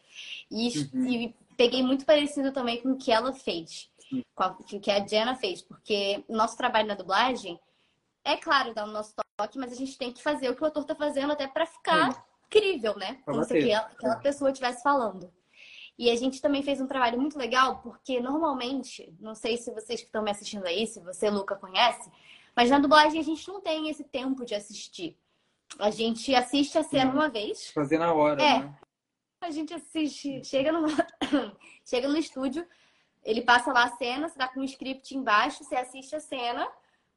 E, 0.52 0.68
uhum. 0.94 1.06
e 1.06 1.36
peguei 1.56 1.82
muito 1.82 2.06
parecido 2.06 2.52
também 2.52 2.82
com 2.82 2.92
o 2.92 2.98
que 2.98 3.12
ela 3.12 3.32
fez, 3.34 3.90
com, 4.36 4.44
a, 4.44 4.50
com 4.50 4.78
o 4.78 4.80
que 4.80 4.92
a 4.92 5.06
Jenna 5.06 5.36
fez, 5.36 5.62
porque 5.62 6.24
o 6.28 6.36
nosso 6.36 6.58
trabalho 6.58 6.88
na 6.88 6.96
dublagem 6.96 7.60
é 8.24 8.36
claro 8.36 8.74
dar 8.74 8.86
o 8.86 8.92
nosso 8.92 9.14
toque, 9.38 9.58
mas 9.58 9.72
a 9.72 9.76
gente 9.76 9.98
tem 9.98 10.12
que 10.12 10.22
fazer 10.22 10.50
o 10.50 10.56
que 10.56 10.64
o 10.64 10.68
ator 10.68 10.84
tá 10.84 10.96
fazendo 10.96 11.32
até 11.32 11.48
para 11.48 11.66
ficar 11.66 12.14
Sim. 12.14 12.20
incrível, 12.46 12.96
né? 12.98 13.20
Como 13.26 13.44
se 13.44 13.58
aquela, 13.58 13.88
aquela 13.88 14.16
pessoa 14.18 14.52
estivesse 14.52 14.84
falando. 14.84 15.32
E 16.00 16.10
a 16.10 16.16
gente 16.16 16.42
também 16.42 16.64
fez 16.64 16.80
um 16.80 16.88
trabalho 16.88 17.20
muito 17.20 17.38
legal, 17.38 17.82
porque 17.84 18.22
normalmente, 18.22 19.14
não 19.20 19.36
sei 19.36 19.58
se 19.58 19.70
vocês 19.74 20.00
que 20.00 20.06
estão 20.06 20.24
me 20.24 20.32
assistindo 20.32 20.66
aí, 20.66 20.88
se 20.88 21.02
você, 21.02 21.30
Luca, 21.30 21.58
conhece, 21.58 22.10
mas 22.56 22.70
na 22.70 22.80
dublagem 22.80 23.20
a 23.20 23.24
gente 23.24 23.46
não 23.50 23.60
tem 23.60 23.90
esse 23.90 24.06
tempo 24.06 24.46
de 24.46 24.56
assistir. 24.56 25.18
A 25.78 25.90
gente 25.90 26.34
assiste 26.34 26.78
a 26.78 26.84
cena 26.84 27.12
uma 27.12 27.28
vez. 27.28 27.72
Fazer 27.72 27.98
na 27.98 28.14
hora, 28.14 28.42
é. 28.42 28.60
né? 28.60 28.80
a 29.42 29.52
gente 29.52 29.74
assiste, 29.74 30.42
chega 30.46 30.72
no, 30.72 30.88
chega 31.84 32.08
no 32.08 32.18
estúdio, 32.18 32.66
ele 33.22 33.42
passa 33.42 33.74
lá 33.74 33.84
a 33.84 33.98
cena, 33.98 34.30
você 34.30 34.38
tá 34.38 34.48
com 34.48 34.62
um 34.62 34.64
script 34.64 35.18
embaixo, 35.18 35.66
você 35.66 35.76
assiste 35.76 36.16
a 36.16 36.22
cena 36.22 36.66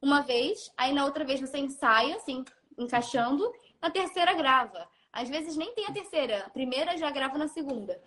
uma 0.01 0.21
vez, 0.21 0.69
aí 0.77 0.91
na 0.91 1.05
outra 1.05 1.23
vez 1.23 1.39
você 1.39 1.57
ensaia, 1.57 2.17
assim, 2.17 2.43
encaixando, 2.77 3.49
na 3.81 3.89
terceira 3.89 4.33
grava. 4.33 4.85
Às 5.09 5.29
vezes 5.29 5.55
nem 5.55 5.73
tem 5.73 5.85
a 5.85 5.93
terceira, 5.93 6.43
a 6.45 6.49
primeira 6.49 6.97
já 6.97 7.09
grava 7.11 7.37
na 7.37 7.47
segunda. 7.47 7.97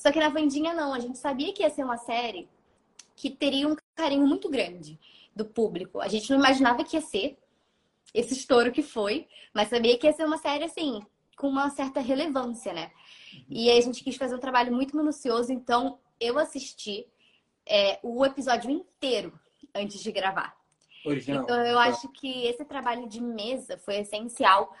Só 0.00 0.10
que 0.10 0.18
na 0.18 0.30
Vandinha 0.30 0.72
não, 0.72 0.94
a 0.94 0.98
gente 0.98 1.18
sabia 1.18 1.52
que 1.52 1.62
ia 1.62 1.68
ser 1.68 1.84
uma 1.84 1.98
série 1.98 2.48
que 3.14 3.28
teria 3.28 3.68
um 3.68 3.76
carinho 3.94 4.26
muito 4.26 4.48
grande 4.48 4.98
do 5.36 5.44
público. 5.44 6.00
A 6.00 6.08
gente 6.08 6.30
não 6.30 6.38
imaginava 6.38 6.82
que 6.82 6.96
ia 6.96 7.02
ser 7.02 7.36
esse 8.14 8.32
estouro 8.32 8.72
que 8.72 8.82
foi, 8.82 9.28
mas 9.52 9.68
sabia 9.68 9.98
que 9.98 10.06
ia 10.06 10.12
ser 10.14 10.24
uma 10.24 10.38
série 10.38 10.64
assim, 10.64 11.04
com 11.36 11.48
uma 11.48 11.68
certa 11.68 12.00
relevância, 12.00 12.72
né? 12.72 12.90
E 13.46 13.68
aí 13.68 13.76
a 13.76 13.82
gente 13.82 14.02
quis 14.02 14.16
fazer 14.16 14.34
um 14.34 14.40
trabalho 14.40 14.72
muito 14.72 14.96
minucioso, 14.96 15.52
então 15.52 15.98
eu 16.18 16.38
assisti 16.38 17.06
é, 17.66 18.00
o 18.02 18.24
episódio 18.24 18.70
inteiro 18.70 19.38
antes 19.74 20.02
de 20.02 20.10
gravar. 20.10 20.56
Original. 21.04 21.42
Então 21.42 21.62
eu 21.62 21.78
acho 21.78 22.08
que 22.08 22.46
esse 22.46 22.64
trabalho 22.64 23.06
de 23.06 23.20
mesa 23.20 23.76
foi 23.76 23.96
essencial 23.96 24.74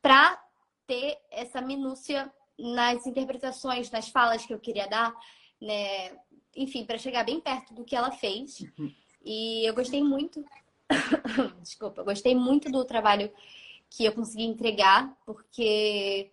para 0.00 0.42
ter 0.86 1.18
essa 1.30 1.60
minúcia 1.60 2.32
nas 2.58 3.06
interpretações, 3.06 3.90
nas 3.90 4.08
falas 4.08 4.44
que 4.44 4.54
eu 4.54 4.58
queria 4.58 4.86
dar, 4.86 5.14
né? 5.60 6.16
Enfim, 6.56 6.84
para 6.84 6.98
chegar 6.98 7.24
bem 7.24 7.40
perto 7.40 7.74
do 7.74 7.84
que 7.84 7.96
ela 7.96 8.10
fez. 8.10 8.60
Uhum. 8.78 8.92
E 9.24 9.68
eu 9.68 9.74
gostei 9.74 10.02
muito. 10.02 10.44
Desculpa, 11.62 12.02
eu 12.02 12.04
gostei 12.04 12.34
muito 12.34 12.70
do 12.70 12.84
trabalho 12.84 13.32
que 13.90 14.04
eu 14.04 14.12
consegui 14.12 14.44
entregar, 14.44 15.16
porque 15.24 16.30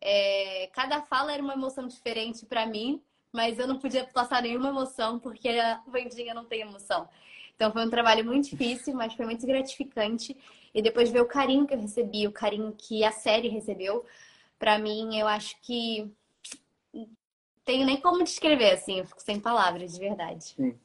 é, 0.00 0.68
cada 0.72 1.02
fala 1.02 1.32
era 1.32 1.42
uma 1.42 1.54
emoção 1.54 1.86
diferente 1.86 2.46
para 2.46 2.66
mim, 2.66 3.02
mas 3.32 3.58
eu 3.58 3.66
não 3.66 3.78
podia 3.78 4.04
passar 4.04 4.42
nenhuma 4.42 4.68
emoção, 4.68 5.18
porque 5.18 5.48
a 5.48 5.80
Vandinha 5.86 6.34
não 6.34 6.44
tem 6.44 6.62
emoção. 6.62 7.08
Então 7.54 7.70
foi 7.72 7.84
um 7.84 7.90
trabalho 7.90 8.24
muito 8.24 8.48
difícil, 8.50 8.94
mas 8.94 9.12
foi 9.14 9.26
muito 9.26 9.46
gratificante. 9.46 10.36
E 10.72 10.80
depois 10.80 11.10
ver 11.10 11.20
o 11.20 11.26
carinho 11.26 11.66
que 11.66 11.74
eu 11.74 11.80
recebi, 11.80 12.26
o 12.26 12.32
carinho 12.32 12.74
que 12.76 13.04
a 13.04 13.12
série 13.12 13.48
recebeu, 13.48 14.04
para 14.60 14.78
mim, 14.78 15.18
eu 15.18 15.26
acho 15.26 15.60
que 15.62 16.12
tenho 17.64 17.86
nem 17.86 18.00
como 18.00 18.22
descrever, 18.22 18.72
assim, 18.72 18.98
eu 18.98 19.06
fico 19.06 19.22
sem 19.22 19.40
palavras, 19.40 19.94
de 19.94 19.98
verdade. 19.98 20.44
Sim. 20.44 20.78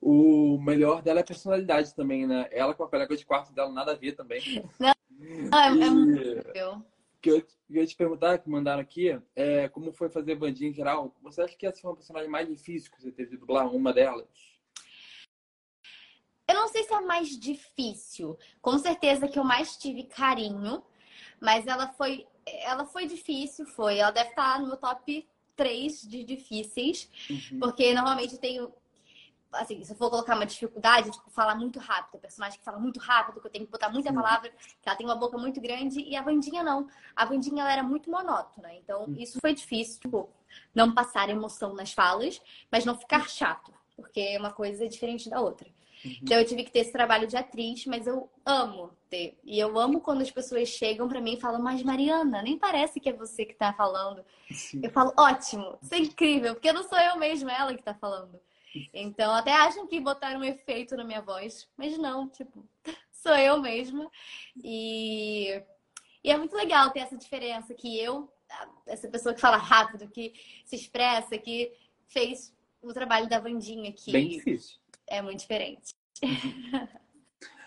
O 0.00 0.58
melhor 0.58 1.02
dela 1.02 1.20
é 1.20 1.22
a 1.22 1.26
personalidade 1.26 1.94
também, 1.94 2.26
né? 2.26 2.48
Ela 2.52 2.74
com 2.74 2.84
a 2.84 2.88
colega 2.88 3.16
de 3.16 3.26
quarto 3.26 3.52
dela 3.52 3.72
nada 3.72 3.92
a 3.92 3.96
ver 3.96 4.12
também. 4.12 4.40
Não, 4.78 4.94
não 5.50 5.58
é, 5.58 5.86
é 5.86 5.90
muito 5.90 6.84
que 7.24 7.30
eu 7.30 7.46
ia 7.70 7.86
te 7.86 7.96
perguntar, 7.96 8.38
que 8.38 8.50
mandaram 8.50 8.82
aqui, 8.82 9.18
é 9.34 9.66
como 9.68 9.92
foi 9.92 10.10
fazer 10.10 10.34
bandinha 10.34 10.68
em 10.68 10.74
geral. 10.74 11.14
Você 11.22 11.40
acha 11.40 11.56
que 11.56 11.66
essa 11.66 11.80
foi 11.80 11.90
uma 11.90 11.96
personagem 11.96 12.28
mais 12.28 12.46
difícil 12.46 12.92
que 12.92 13.00
você 13.00 13.10
teve 13.10 13.30
de 13.30 13.36
dublar? 13.38 13.66
Uma 13.74 13.94
delas? 13.94 14.28
Eu 16.46 16.54
não 16.54 16.68
sei 16.68 16.82
se 16.82 16.92
é 16.92 16.96
a 16.96 17.00
mais 17.00 17.30
difícil. 17.40 18.38
Com 18.60 18.76
certeza 18.78 19.26
que 19.26 19.38
eu 19.38 19.44
mais 19.44 19.78
tive 19.78 20.04
carinho, 20.04 20.82
mas 21.40 21.66
ela 21.66 21.88
foi, 21.88 22.26
ela 22.46 22.84
foi 22.84 23.06
difícil, 23.06 23.66
foi. 23.66 23.98
Ela 23.98 24.10
deve 24.10 24.30
estar 24.30 24.60
no 24.60 24.66
meu 24.68 24.76
top 24.76 25.26
3 25.56 26.02
de 26.02 26.24
difíceis, 26.24 27.08
uhum. 27.30 27.60
porque 27.60 27.94
normalmente 27.94 28.38
tenho 28.38 28.72
assim, 29.56 29.82
se 29.84 29.92
eu 29.92 29.96
for 29.96 30.10
colocar 30.10 30.34
uma 30.34 30.46
dificuldade, 30.46 31.10
tipo, 31.10 31.30
falar 31.30 31.54
muito 31.54 31.78
rápido, 31.78 32.16
o 32.16 32.20
personagem 32.20 32.58
que 32.58 32.64
fala 32.64 32.78
muito 32.78 32.98
rápido, 32.98 33.40
que 33.40 33.46
eu 33.46 33.50
tenho 33.50 33.64
que 33.64 33.70
botar 33.70 33.88
muita 33.88 34.08
Sim. 34.10 34.14
palavra, 34.14 34.50
que 34.50 34.88
ela 34.88 34.96
tem 34.96 35.06
uma 35.06 35.16
boca 35.16 35.38
muito 35.38 35.60
grande, 35.60 36.00
e 36.00 36.16
a 36.16 36.22
Vandinha 36.22 36.62
não. 36.62 36.88
A 37.14 37.24
Vandinha, 37.24 37.62
ela 37.62 37.72
era 37.72 37.82
muito 37.82 38.10
monótona, 38.10 38.74
então 38.74 39.04
uhum. 39.04 39.14
isso 39.16 39.38
foi 39.40 39.54
difícil, 39.54 40.00
tipo, 40.00 40.28
não 40.74 40.92
passar 40.92 41.28
emoção 41.28 41.74
nas 41.74 41.92
falas, 41.92 42.40
mas 42.70 42.84
não 42.84 42.96
ficar 42.98 43.28
chato, 43.28 43.72
porque 43.96 44.36
uma 44.38 44.52
coisa 44.52 44.84
é 44.84 44.88
diferente 44.88 45.28
da 45.30 45.40
outra. 45.40 45.68
Uhum. 46.04 46.16
Então 46.22 46.38
eu 46.38 46.44
tive 46.44 46.64
que 46.64 46.70
ter 46.70 46.80
esse 46.80 46.92
trabalho 46.92 47.26
de 47.26 47.36
atriz, 47.36 47.86
mas 47.86 48.06
eu 48.06 48.30
amo 48.44 48.92
ter. 49.08 49.38
E 49.42 49.58
eu 49.58 49.78
amo 49.78 50.00
quando 50.00 50.20
as 50.20 50.30
pessoas 50.30 50.68
chegam 50.68 51.08
para 51.08 51.20
mim 51.20 51.34
e 51.34 51.40
falam, 51.40 51.62
mas 51.62 51.82
Mariana, 51.82 52.42
nem 52.42 52.58
parece 52.58 53.00
que 53.00 53.08
é 53.08 53.12
você 53.12 53.44
que 53.44 53.54
tá 53.54 53.72
falando. 53.72 54.24
Sim. 54.50 54.80
Eu 54.82 54.90
falo, 54.90 55.12
ótimo, 55.16 55.78
isso 55.82 55.94
é 55.94 55.98
incrível, 55.98 56.54
porque 56.54 56.72
não 56.72 56.86
sou 56.86 56.98
eu 56.98 57.16
mesma, 57.16 57.52
é 57.52 57.60
ela 57.60 57.74
que 57.74 57.82
tá 57.82 57.94
falando. 57.94 58.38
Então 58.92 59.32
até 59.32 59.52
acham 59.52 59.86
que 59.86 60.00
botaram 60.00 60.40
um 60.40 60.44
efeito 60.44 60.96
na 60.96 61.04
minha 61.04 61.22
voz, 61.22 61.68
mas 61.76 61.96
não, 61.96 62.28
tipo, 62.28 62.64
sou 63.10 63.34
eu 63.36 63.60
mesma. 63.60 64.10
E, 64.62 65.62
e 66.22 66.30
é 66.30 66.36
muito 66.36 66.54
legal 66.54 66.90
ter 66.90 67.00
essa 67.00 67.16
diferença 67.16 67.72
que 67.72 67.98
eu, 67.98 68.30
essa 68.86 69.08
pessoa 69.08 69.34
que 69.34 69.40
fala 69.40 69.56
rápido, 69.56 70.10
que 70.10 70.34
se 70.64 70.76
expressa, 70.76 71.38
que 71.38 71.72
fez 72.08 72.52
o 72.82 72.92
trabalho 72.92 73.28
da 73.28 73.38
Vandinha 73.38 73.88
aqui. 73.90 74.12
Bem 74.12 74.28
difícil 74.28 74.83
é 75.08 75.22
muito 75.22 75.40
diferente. 75.40 75.94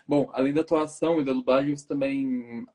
Bom, 0.08 0.30
além 0.32 0.54
da 0.54 0.62
atuação 0.62 1.19
e 1.19 1.26
da 1.26 1.34
dublagem, 1.34 1.76
você 1.76 1.86
também. 1.86 2.65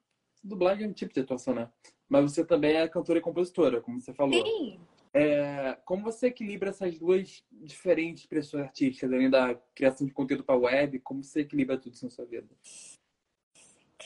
Dublagem 0.44 0.84
é 0.84 0.88
um 0.88 0.92
tipo 0.92 1.14
de 1.14 1.20
atuação, 1.20 1.54
né? 1.54 1.70
Mas 2.08 2.30
você 2.30 2.44
também 2.44 2.76
é 2.76 2.86
cantora 2.86 3.18
e 3.18 3.22
compositora, 3.22 3.80
como 3.80 4.00
você 4.00 4.12
falou. 4.12 4.44
Sim. 4.44 4.78
É... 5.14 5.78
Como 5.84 6.02
você 6.02 6.26
equilibra 6.26 6.70
essas 6.70 6.98
duas 6.98 7.42
diferentes 7.50 8.22
expressões 8.22 8.64
artísticas, 8.64 9.10
além 9.10 9.30
da 9.30 9.54
criação 9.74 10.06
de 10.06 10.12
conteúdo 10.12 10.44
para 10.44 10.56
web? 10.56 10.98
Como 11.00 11.22
você 11.22 11.40
equilibra 11.40 11.78
tudo 11.78 11.94
isso 11.94 12.04
na 12.04 12.10
sua 12.10 12.26
vida? 12.26 12.48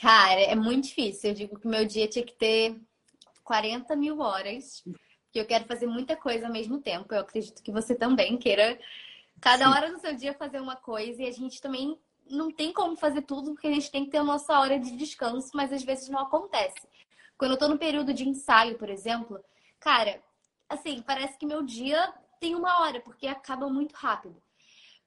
Cara, 0.00 0.40
é 0.40 0.54
muito 0.54 0.84
difícil. 0.84 1.30
Eu 1.30 1.34
digo 1.34 1.58
que 1.58 1.66
meu 1.66 1.84
dia 1.84 2.06
tinha 2.06 2.24
que 2.24 2.34
ter 2.34 2.78
40 3.42 3.96
mil 3.96 4.20
horas, 4.20 4.82
porque 4.84 5.40
eu 5.40 5.46
quero 5.46 5.64
fazer 5.64 5.86
muita 5.86 6.16
coisa 6.16 6.46
ao 6.46 6.52
mesmo 6.52 6.80
tempo. 6.80 7.12
Eu 7.12 7.20
acredito 7.20 7.62
que 7.62 7.72
você 7.72 7.94
também 7.94 8.36
queira 8.36 8.78
Cada 9.40 9.64
Sim. 9.64 9.70
hora 9.70 9.92
do 9.92 10.00
seu 10.00 10.14
dia 10.14 10.34
fazer 10.34 10.60
uma 10.60 10.76
coisa 10.76 11.22
e 11.22 11.26
a 11.26 11.32
gente 11.32 11.60
também 11.60 11.98
não 12.28 12.50
tem 12.50 12.72
como 12.72 12.96
fazer 12.96 13.22
tudo 13.22 13.52
porque 13.52 13.68
a 13.68 13.72
gente 13.72 13.90
tem 13.90 14.04
que 14.04 14.10
ter 14.10 14.18
a 14.18 14.24
nossa 14.24 14.58
hora 14.58 14.78
de 14.78 14.96
descanso, 14.96 15.50
mas 15.54 15.72
às 15.72 15.84
vezes 15.84 16.08
não 16.08 16.20
acontece. 16.20 16.88
Quando 17.38 17.52
eu 17.52 17.58
tô 17.58 17.68
no 17.68 17.78
período 17.78 18.12
de 18.14 18.28
ensaio, 18.28 18.78
por 18.78 18.88
exemplo, 18.88 19.42
cara, 19.78 20.22
assim, 20.68 21.02
parece 21.02 21.38
que 21.38 21.46
meu 21.46 21.62
dia 21.62 22.12
tem 22.40 22.54
uma 22.54 22.80
hora, 22.80 23.00
porque 23.00 23.26
acaba 23.26 23.68
muito 23.68 23.94
rápido. 23.94 24.42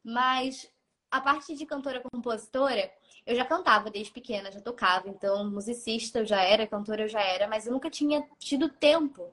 Mas 0.04 0.72
a 1.12 1.20
parte 1.20 1.56
de 1.56 1.66
cantora 1.66 2.02
compositora, 2.12 2.92
eu 3.26 3.36
já 3.36 3.44
cantava 3.44 3.90
desde 3.90 4.14
pequena, 4.14 4.52
já 4.52 4.62
tocava, 4.62 5.10
então 5.10 5.50
musicista 5.50 6.20
eu 6.20 6.26
já 6.26 6.42
era, 6.42 6.68
cantora 6.68 7.04
eu 7.04 7.08
já 7.08 7.22
era, 7.22 7.48
mas 7.48 7.66
eu 7.66 7.74
nunca 7.74 7.90
tinha 7.90 8.28
tido 8.38 8.70
tempo 8.70 9.32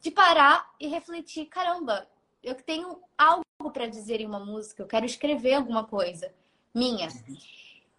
de 0.00 0.10
parar 0.10 0.68
e 0.80 0.88
refletir, 0.88 1.46
caramba, 1.46 2.08
eu 2.42 2.54
tenho 2.54 2.98
algo 3.16 3.44
para 3.72 3.86
dizer 3.86 4.20
em 4.20 4.26
uma 4.26 4.44
música, 4.44 4.82
eu 4.82 4.86
quero 4.86 5.06
escrever 5.06 5.54
alguma 5.54 5.84
coisa 5.84 6.32
minha. 6.74 7.08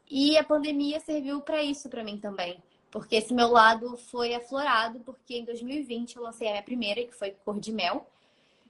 E 0.10 0.38
a 0.38 0.44
pandemia 0.44 1.00
serviu 1.00 1.42
para 1.42 1.64
isso 1.64 1.90
para 1.90 2.04
mim 2.04 2.18
também, 2.18 2.62
porque 2.92 3.16
esse 3.16 3.34
meu 3.34 3.50
lado 3.50 3.98
foi 3.98 4.34
aflorado, 4.34 5.00
porque 5.00 5.38
em 5.38 5.46
2020 5.46 6.16
eu 6.16 6.24
lancei 6.24 6.48
a 6.48 6.52
minha 6.52 6.64
primeira, 6.64 7.04
que 7.04 7.16
foi 7.16 7.32
Cor 7.32 7.60
de 7.60 7.72
Mel. 7.72 8.08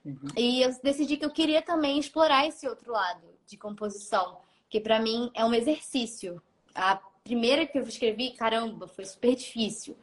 Uhum. 0.04 0.28
E 0.36 0.62
eu 0.62 0.74
decidi 0.82 1.16
que 1.16 1.24
eu 1.24 1.30
queria 1.30 1.62
também 1.62 1.98
explorar 1.98 2.46
esse 2.46 2.68
outro 2.68 2.92
lado 2.92 3.26
de 3.46 3.56
composição, 3.56 4.38
que 4.68 4.80
para 4.80 5.00
mim 5.00 5.30
é 5.34 5.44
um 5.44 5.54
exercício. 5.54 6.42
A 6.74 7.00
primeira 7.24 7.66
que 7.66 7.78
eu 7.78 7.82
escrevi, 7.82 8.32
caramba, 8.32 8.86
foi 8.86 9.06
super 9.06 9.34
difícil. 9.34 9.96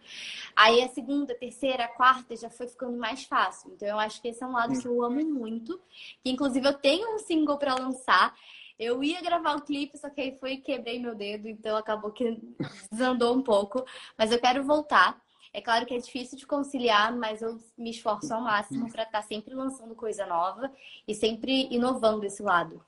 Aí 0.56 0.82
a 0.82 0.90
segunda, 0.90 1.34
a 1.34 1.38
terceira, 1.38 1.86
a 1.86 1.88
quarta 1.88 2.36
já 2.36 2.50
foi 2.50 2.68
ficando 2.68 2.98
mais 2.98 3.24
fácil. 3.24 3.72
Então 3.72 3.88
eu 3.88 4.00
acho 4.00 4.20
que 4.20 4.30
esse 4.30 4.44
é 4.44 4.48
um 4.48 4.54
lado 4.54 4.78
que 4.82 4.88
eu 4.88 5.04
amo 5.04 5.24
muito. 5.24 5.80
Que 6.24 6.32
inclusive 6.32 6.68
eu 6.68 6.74
tenho 6.74 7.14
um 7.14 7.20
single 7.20 7.60
para 7.60 7.76
lançar. 7.76 8.36
Eu 8.78 9.04
ia 9.04 9.22
gravar 9.22 9.56
o 9.56 9.62
clipe, 9.62 9.96
só 10.00 10.10
que 10.10 10.20
aí 10.20 10.38
foi 10.40 10.58
quebrei 10.58 10.98
meu 10.98 11.14
dedo, 11.14 11.48
então 11.48 11.78
acabou 11.78 12.12
que 12.12 12.42
desandou 12.92 13.36
um 13.36 13.44
pouco. 13.44 13.86
Mas 14.18 14.32
eu 14.32 14.40
quero 14.40 14.64
voltar. 14.64 15.22
É 15.54 15.62
claro 15.62 15.86
que 15.86 15.94
é 15.94 15.98
difícil 16.00 16.38
de 16.38 16.48
conciliar, 16.48 17.16
mas 17.16 17.44
eu 17.44 17.60
me 17.78 17.92
esforço 17.92 18.34
ao 18.34 18.42
máximo 18.42 18.92
para 18.92 19.04
estar 19.04 19.22
tá 19.22 19.28
sempre 19.28 19.54
lançando 19.54 19.94
coisa 19.94 20.26
nova 20.26 20.72
e 21.08 21.14
sempre 21.14 21.68
inovando 21.70 22.26
esse 22.26 22.42
lado. 22.42 22.84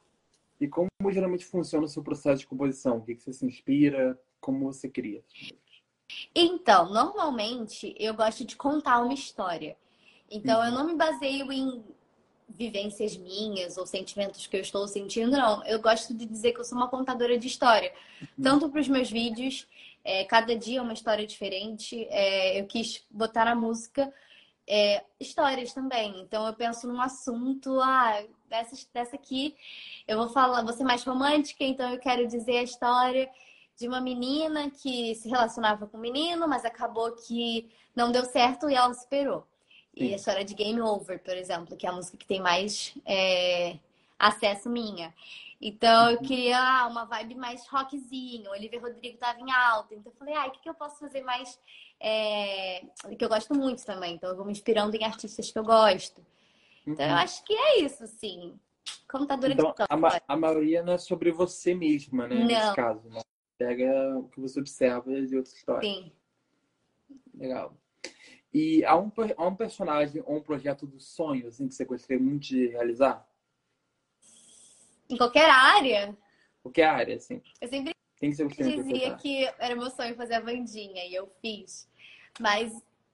E 0.60 0.68
como 0.68 0.88
geralmente 1.12 1.46
funciona 1.46 1.86
o 1.86 1.90
seu 1.90 2.04
processo 2.04 2.40
de 2.40 2.48
composição? 2.48 2.98
O 2.98 3.02
que, 3.02 3.16
você 3.16 3.34
se 3.34 3.46
inspira? 3.46 4.20
Como 4.40 4.66
você 4.66 4.90
cria? 4.90 5.24
Então, 6.36 6.92
normalmente 6.92 7.96
eu 7.98 8.14
gosto 8.14 8.46
de 8.46 8.56
contar 8.56 9.02
uma 9.02 9.14
história. 9.14 9.76
Então, 10.30 10.60
uhum. 10.60 10.66
eu 10.66 10.72
não 10.72 10.86
me 10.86 10.96
baseio 10.96 11.52
em 11.52 11.84
vivências 12.50 13.18
minhas 13.18 13.78
ou 13.78 13.86
sentimentos 13.86 14.46
que 14.46 14.56
eu 14.56 14.62
estou 14.62 14.88
sentindo, 14.88 15.32
não. 15.32 15.64
Eu 15.66 15.82
gosto 15.82 16.14
de 16.14 16.26
dizer 16.26 16.54
que 16.54 16.60
eu 16.60 16.64
sou 16.66 16.78
uma 16.78 16.88
contadora 16.88 17.38
de 17.38 17.48
história. 17.48 17.92
Uhum. 18.22 18.44
Tanto 18.44 18.70
para 18.70 18.82
os 18.82 18.88
meus 18.88 19.10
vídeos, 19.10 19.68
é, 20.04 20.24
cada 20.26 20.56
dia 20.56 20.80
é 20.80 20.82
uma 20.82 20.94
história 20.94 21.26
diferente. 21.26 22.06
É, 22.10 22.60
eu 22.60 22.66
quis 22.66 23.06
botar 23.10 23.46
na 23.46 23.56
música 23.56 24.14
é, 24.68 25.04
histórias 25.20 25.74
também. 25.74 26.22
Então 26.22 26.46
eu 26.46 26.54
penso 26.54 26.88
num 26.88 27.02
assunto, 27.02 27.80
ah, 27.82 28.24
dessa, 28.50 28.76
dessa 28.94 29.16
aqui 29.16 29.56
eu 30.08 30.18
vou 30.18 30.30
falar, 30.30 30.64
vou 30.64 30.74
ser 30.74 30.84
mais 30.84 31.04
romântica, 31.04 31.64
então 31.64 31.92
eu 31.92 32.00
quero 32.00 32.28
dizer 32.28 32.58
a 32.58 32.64
história 32.64 33.30
de 33.78 33.88
uma 33.88 34.00
menina 34.00 34.70
que 34.70 35.16
se 35.16 35.30
relacionava 35.30 35.88
com 35.88 35.98
um 35.98 36.02
menino, 36.02 36.48
mas 36.48 36.64
acabou 36.64 37.12
que 37.14 37.70
não 37.96 38.12
deu 38.12 38.26
certo 38.26 38.70
e 38.70 38.76
ela 38.76 38.94
superou. 38.94 39.46
E 39.96 40.12
a 40.12 40.16
história 40.16 40.44
de 40.44 40.56
Game 40.56 40.82
Over, 40.82 41.20
por 41.20 41.38
exemplo, 41.38 41.78
que 41.78 41.86
é 41.86 41.90
a 41.90 41.94
música 41.94 42.18
que 42.18 42.26
tem 42.26 42.42
mais 42.42 42.96
é, 43.06 43.78
acesso 44.28 44.70
minha. 44.70 45.14
Então 45.62 46.12
eu 46.12 46.18
uhum. 46.18 46.24
queria 46.24 46.88
uma 46.88 47.06
vibe 47.06 47.36
mais 47.36 47.66
rockzinho. 47.68 48.50
O 48.50 48.54
Oliver 48.54 48.82
Rodrigo 48.82 49.18
tava 49.18 49.40
em 49.40 49.50
alta. 49.52 49.96
Então 49.96 50.12
eu 50.12 50.18
falei, 50.18 50.34
ai, 50.34 50.48
ah, 50.48 50.50
o 50.50 50.52
que, 50.52 50.62
que 50.62 50.70
eu 50.70 50.74
posso 50.74 51.00
fazer 51.00 51.22
mais. 51.22 51.58
É... 52.00 52.84
Que 53.18 53.24
eu 53.24 53.30
gosto 53.30 53.56
muito 53.56 53.86
também. 53.86 54.16
Então 54.16 54.30
eu 54.30 54.36
vou 54.36 54.46
me 54.46 54.52
inspirando 54.52 54.96
em 54.96 55.06
artistas 55.06 55.50
que 55.50 55.58
eu 55.58 55.64
gosto. 55.64 56.22
Então 56.86 57.06
uhum. 57.06 57.12
eu 57.12 57.18
acho 57.18 57.44
que 57.46 57.54
é 57.54 57.80
isso, 57.80 58.06
sim. 58.08 58.60
Contadora 59.10 59.54
então, 59.54 59.70
de 59.70 59.76
campo. 59.76 59.94
A, 59.94 59.96
ma 59.96 60.22
a 60.28 60.36
maioria 60.36 60.84
não 60.84 60.94
é 60.94 60.98
sobre 60.98 61.32
você 61.32 61.74
mesma, 61.74 62.28
né? 62.28 62.36
Não. 62.36 62.46
Nesse 62.46 62.76
caso. 62.76 63.10
Né? 63.10 63.22
Pega 63.58 64.18
o 64.18 64.28
que 64.28 64.42
você 64.42 64.60
observa 64.60 65.22
de 65.22 65.38
outras 65.38 65.56
histórias. 65.56 65.96
Sim. 65.96 66.12
Legal. 67.36 67.74
E 68.54 68.84
há 68.84 68.98
um, 68.98 69.12
há 69.38 69.48
um 69.48 69.56
personagem 69.56 70.22
ou 70.26 70.38
um 70.38 70.42
projeto 70.42 70.86
dos 70.86 71.08
sonhos 71.08 71.48
assim, 71.48 71.68
que 71.68 71.74
você 71.74 71.86
gostaria 71.86 72.22
muito 72.22 72.44
de 72.48 72.68
realizar? 72.68 73.26
Em 75.10 75.18
qualquer 75.18 75.50
área? 75.50 76.16
Qualquer 76.62 76.86
área, 76.86 77.20
sim. 77.20 77.42
Eu 77.60 77.68
sempre 77.68 77.94
Tem 78.20 78.30
que 78.30 78.36
ser 78.36 78.48
dizia 78.48 79.16
que 79.16 79.46
era 79.60 79.76
meu 79.76 79.90
sonho 79.90 80.16
fazer 80.16 80.36
a 80.36 80.40
Vandinha 80.40 81.06
e 81.06 81.14
eu 81.14 81.30
fiz. 81.42 81.90
Mas 82.40 82.74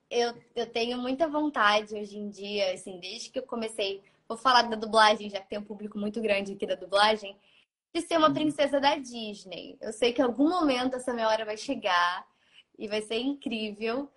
eu, 0.10 0.34
eu 0.56 0.66
tenho 0.66 0.98
muita 0.98 1.28
vontade 1.28 1.96
hoje 1.96 2.18
em 2.18 2.30
dia, 2.30 2.74
assim, 2.74 3.00
desde 3.00 3.30
que 3.30 3.40
eu 3.40 3.44
comecei. 3.44 4.02
Vou 4.28 4.38
falar 4.38 4.64
da 4.64 4.76
dublagem, 4.76 5.30
já 5.30 5.40
que 5.40 5.50
tem 5.50 5.60
um 5.60 5.64
público 5.64 5.98
muito 5.98 6.22
grande 6.22 6.54
aqui 6.54 6.66
da 6.66 6.76
dublagem, 6.76 7.36
de 7.94 8.02
ser 8.02 8.18
uma 8.18 8.28
uhum. 8.28 8.34
princesa 8.34 8.80
da 8.80 8.96
Disney. 8.96 9.78
Eu 9.82 9.92
sei 9.92 10.14
que 10.14 10.22
em 10.22 10.26
algum 10.26 10.50
momento 10.50 10.96
essa 10.96 11.14
minha 11.14 11.28
hora 11.28 11.46
vai 11.46 11.58
chegar 11.58 12.26
e 12.78 12.88
vai 12.88 13.02
ser 13.02 13.18
incrível. 13.18 14.10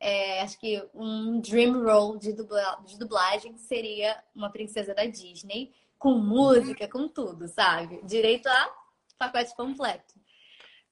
É, 0.00 0.42
acho 0.42 0.58
que 0.58 0.80
um 0.94 1.40
dream 1.40 1.82
role 1.82 2.18
de, 2.18 2.32
dubla, 2.32 2.80
de 2.86 2.96
dublagem 2.98 3.56
seria 3.56 4.22
uma 4.34 4.50
princesa 4.50 4.94
da 4.94 5.04
Disney, 5.04 5.72
com 5.98 6.14
música, 6.14 6.88
com 6.88 7.08
tudo, 7.08 7.48
sabe? 7.48 8.00
Direito 8.04 8.46
a 8.46 8.74
pacote 9.18 9.54
completo. 9.56 10.14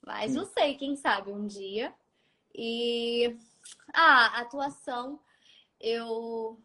Mas 0.05 0.35
não 0.35 0.45
sei, 0.47 0.75
quem 0.75 0.97
sabe 0.97 1.33
um 1.33 1.47
dia. 1.47 1.95
E 2.55 3.37
ah, 3.92 4.40
atuação, 4.40 5.21
eu. 5.81 6.59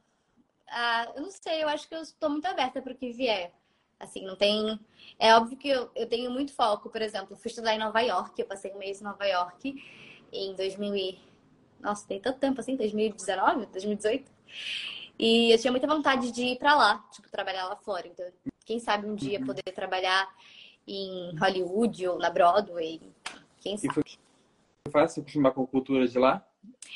Ah, 0.69 1.11
eu 1.15 1.23
não 1.23 1.31
sei, 1.31 1.63
eu 1.63 1.69
acho 1.69 1.87
que 1.87 1.95
eu 1.95 2.01
estou 2.01 2.29
muito 2.29 2.45
aberta 2.45 2.81
para 2.81 2.93
o 2.93 2.95
que 2.95 3.11
vier. 3.11 3.53
Assim, 3.99 4.25
não 4.25 4.35
tem. 4.35 4.79
É 5.19 5.35
óbvio 5.35 5.57
que 5.57 5.69
eu, 5.69 5.91
eu 5.95 6.07
tenho 6.07 6.31
muito 6.31 6.53
foco, 6.53 6.89
por 6.89 7.01
exemplo, 7.01 7.35
fui 7.35 7.49
estudar 7.49 7.75
em 7.75 7.79
Nova 7.79 8.01
York, 8.01 8.39
eu 8.39 8.47
passei 8.47 8.71
um 8.73 8.79
mês 8.79 8.99
em 9.01 9.03
Nova 9.03 9.25
York 9.25 9.75
em 10.31 10.55
2000 10.55 10.95
e... 10.95 11.19
Nossa, 11.79 12.07
tem 12.07 12.19
tanto 12.19 12.39
tempo 12.39 12.59
assim, 12.59 12.75
2019, 12.75 13.65
2018. 13.67 14.31
E 15.21 15.51
eu 15.51 15.59
tinha 15.59 15.69
muita 15.69 15.85
vontade 15.85 16.31
de 16.31 16.41
ir 16.41 16.57
para 16.57 16.75
lá, 16.75 17.05
tipo, 17.11 17.29
trabalhar 17.29 17.67
lá 17.67 17.75
fora. 17.75 18.07
Então, 18.07 18.25
quem 18.65 18.79
sabe 18.79 19.05
um 19.05 19.13
dia 19.13 19.39
uhum. 19.39 19.45
poder 19.45 19.71
trabalhar 19.71 20.27
em 20.87 21.37
Hollywood 21.37 22.07
ou 22.07 22.17
na 22.17 22.31
Broadway, 22.31 22.99
quem 23.59 23.77
sabe. 23.77 23.93
E 23.99 24.03
foi 24.03 24.91
fácil 24.91 25.21
acostumar 25.21 25.51
com 25.53 25.61
a 25.61 25.67
cultura 25.67 26.07
de 26.07 26.17
lá? 26.17 26.43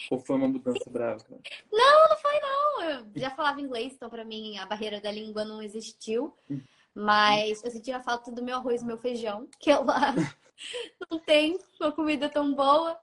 Ou 0.09 0.17
foi 0.17 0.38
uma 0.38 0.47
mudança 0.47 0.89
brava? 0.89 1.23
Não, 1.71 2.09
não 2.09 2.17
foi 2.17 2.39
não. 2.39 2.83
Eu 2.83 3.05
já 3.15 3.29
falava 3.29 3.61
inglês, 3.61 3.93
então 3.93 4.09
para 4.09 4.25
mim 4.25 4.57
a 4.57 4.65
barreira 4.65 4.99
da 4.99 5.11
língua 5.11 5.45
não 5.45 5.61
existiu. 5.61 6.35
Hum. 6.49 6.61
Mas 6.95 7.63
eu 7.63 7.69
sentia 7.69 8.01
falta 8.01 8.31
do 8.31 8.43
meu 8.43 8.57
arroz 8.57 8.81
e 8.81 8.85
meu 8.85 8.97
feijão, 8.97 9.47
que 9.59 9.69
eu 9.69 9.83
lá 9.83 10.15
não 11.11 11.19
tem 11.19 11.59
uma 11.79 11.91
comida 11.91 12.27
tão 12.27 12.55
boa. 12.55 12.99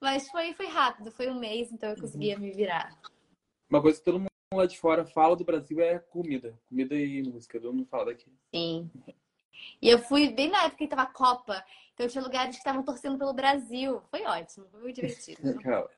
Mas 0.00 0.30
foi, 0.30 0.54
foi 0.54 0.66
rápido, 0.66 1.12
foi 1.12 1.30
um 1.30 1.38
mês, 1.38 1.70
então 1.70 1.90
eu 1.90 2.00
conseguia 2.00 2.38
me 2.38 2.50
virar. 2.52 2.98
Uma 3.68 3.82
coisa 3.82 3.98
que 3.98 4.04
todo 4.04 4.18
mundo 4.18 4.31
lá 4.56 4.66
de 4.66 4.78
fora 4.78 5.04
fala 5.04 5.36
do 5.36 5.44
Brasil 5.44 5.80
é 5.80 5.98
comida. 5.98 6.58
Comida 6.68 6.94
e 6.94 7.22
música, 7.22 7.60
todo 7.60 7.74
mundo 7.74 7.86
fala 7.86 8.06
daqui. 8.06 8.30
Sim. 8.54 8.90
E 9.80 9.88
eu 9.88 9.98
fui 9.98 10.30
bem 10.30 10.50
na 10.50 10.64
época 10.64 10.78
que 10.78 10.88
tava 10.88 11.06
Copa. 11.06 11.64
Então 11.94 12.08
tinha 12.08 12.24
lugares 12.24 12.54
que 12.54 12.60
estavam 12.60 12.82
torcendo 12.82 13.18
pelo 13.18 13.32
Brasil. 13.32 14.00
Foi 14.10 14.22
ótimo, 14.24 14.66
foi 14.70 14.80
muito 14.80 14.96
divertido. 14.96 15.40
Legal. 15.56 15.88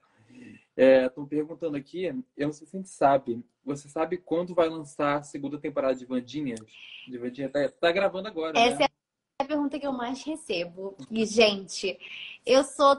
Estão 0.77 1.25
é, 1.25 1.29
perguntando 1.29 1.77
aqui, 1.77 2.07
eu 2.37 2.47
não 2.47 2.53
sei 2.53 2.67
se 2.67 2.77
a 2.77 2.81
gente 2.81 2.89
sabe. 2.89 3.45
Você 3.65 3.89
sabe 3.89 4.19
quando 4.19 4.55
vai 4.55 4.69
lançar 4.69 5.19
a 5.19 5.23
segunda 5.23 5.59
temporada 5.59 5.95
de 5.95 6.05
Vandinha? 6.05 6.57
De 7.07 7.17
Vandinha 7.17 7.49
tá, 7.49 7.69
tá 7.69 7.93
gravando 7.93 8.29
agora. 8.29 8.53
Né? 8.53 8.69
Essa 8.69 8.81
né? 8.81 8.87
é 9.39 9.45
a 9.45 9.47
pergunta 9.47 9.79
que 9.79 9.87
eu 9.87 9.93
mais 9.93 10.23
recebo. 10.25 10.97
E, 11.11 11.25
gente, 11.25 11.97
eu 12.45 12.65
sou 12.65 12.97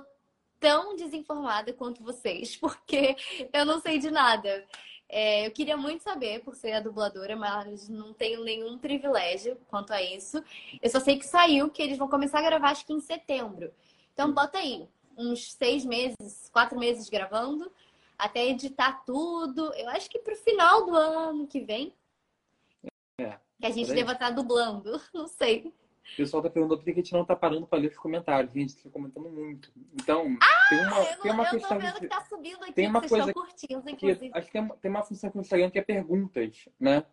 tão 0.60 0.96
desinformada 0.96 1.74
quanto 1.74 2.02
vocês, 2.02 2.56
porque 2.58 3.16
eu 3.54 3.66
não 3.66 3.82
sei 3.82 4.00
de 4.00 4.10
nada. 4.10 4.66
É, 5.08 5.46
eu 5.46 5.52
queria 5.52 5.78
muito 5.78 6.04
saber, 6.04 6.42
por 6.42 6.56
ser 6.56 6.74
a 6.74 6.80
dubladora, 6.80 7.36
mas 7.36 7.88
não 7.88 8.14
tenho 8.14 8.44
nenhum 8.44 8.78
privilégio 8.78 9.58
quanto 9.68 9.94
a 9.94 10.02
isso. 10.02 10.44
Eu 10.82 10.90
só 10.90 11.00
sei 11.00 11.18
que 11.18 11.26
saiu, 11.26 11.70
que 11.70 11.82
eles 11.82 11.98
vão 11.98 12.08
começar 12.08 12.40
a 12.40 12.44
gravar 12.44 12.72
acho 12.72 12.86
que 12.86 12.94
em 12.94 13.00
setembro. 13.00 13.72
Então 14.14 14.34
bota 14.34 14.58
aí, 14.58 14.88
uns 15.18 15.54
seis 15.54 15.86
meses, 15.86 16.50
quatro 16.52 16.78
meses 16.80 17.10
gravando, 17.10 17.72
até 18.18 18.46
editar 18.48 19.04
tudo. 19.06 19.74
Eu 19.76 19.90
acho 19.90 20.10
que 20.10 20.20
pro 20.20 20.36
final 20.36 20.86
do 20.86 20.96
ano 20.96 21.48
que 21.48 21.60
vem. 21.62 21.94
É, 23.20 23.38
que 23.60 23.66
a 23.68 23.72
gente 23.72 23.94
deva 23.94 24.14
estar 24.14 24.32
dublando, 24.32 25.00
não 25.14 25.28
sei. 25.28 25.74
O 26.14 26.18
pessoal 26.18 26.44
tá 26.44 26.50
perguntando 26.50 26.78
por 26.78 26.86
que 26.86 26.92
a 26.92 26.96
gente 26.96 27.14
não 27.14 27.26
tá 27.26 27.36
parando 27.36 27.66
para 27.66 27.80
ler 27.80 27.90
os 27.90 27.98
comentários. 27.98 28.54
Gente, 28.54 28.76
tá 28.76 28.90
comentando 28.90 29.30
muito. 29.30 29.72
Então, 29.94 30.38
ah, 30.40 30.70
tem 30.70 30.80
uma, 30.80 31.00
eu, 31.00 31.22
tem 31.22 31.32
uma 31.32 31.44
eu 31.44 31.50
questão. 31.50 31.78
Tô 31.78 31.86
vendo 31.86 32.00
que 32.00 32.08
tá 32.08 32.22
subindo 32.22 32.64
aqui, 32.64 32.74
tem 32.74 32.88
uma 32.88 33.02
coisa 33.02 33.34
curtindo, 33.34 33.96
que, 33.96 34.32
acho 34.34 34.46
que 34.46 34.52
tem, 34.54 34.68
tem 34.68 34.92
uma 34.92 35.04
função 35.04 35.32
com 35.32 35.40
o 35.40 35.42
Instagram 35.42 35.70
que 35.72 35.80
é 35.80 35.82
perguntas, 35.82 36.70
né? 36.80 37.04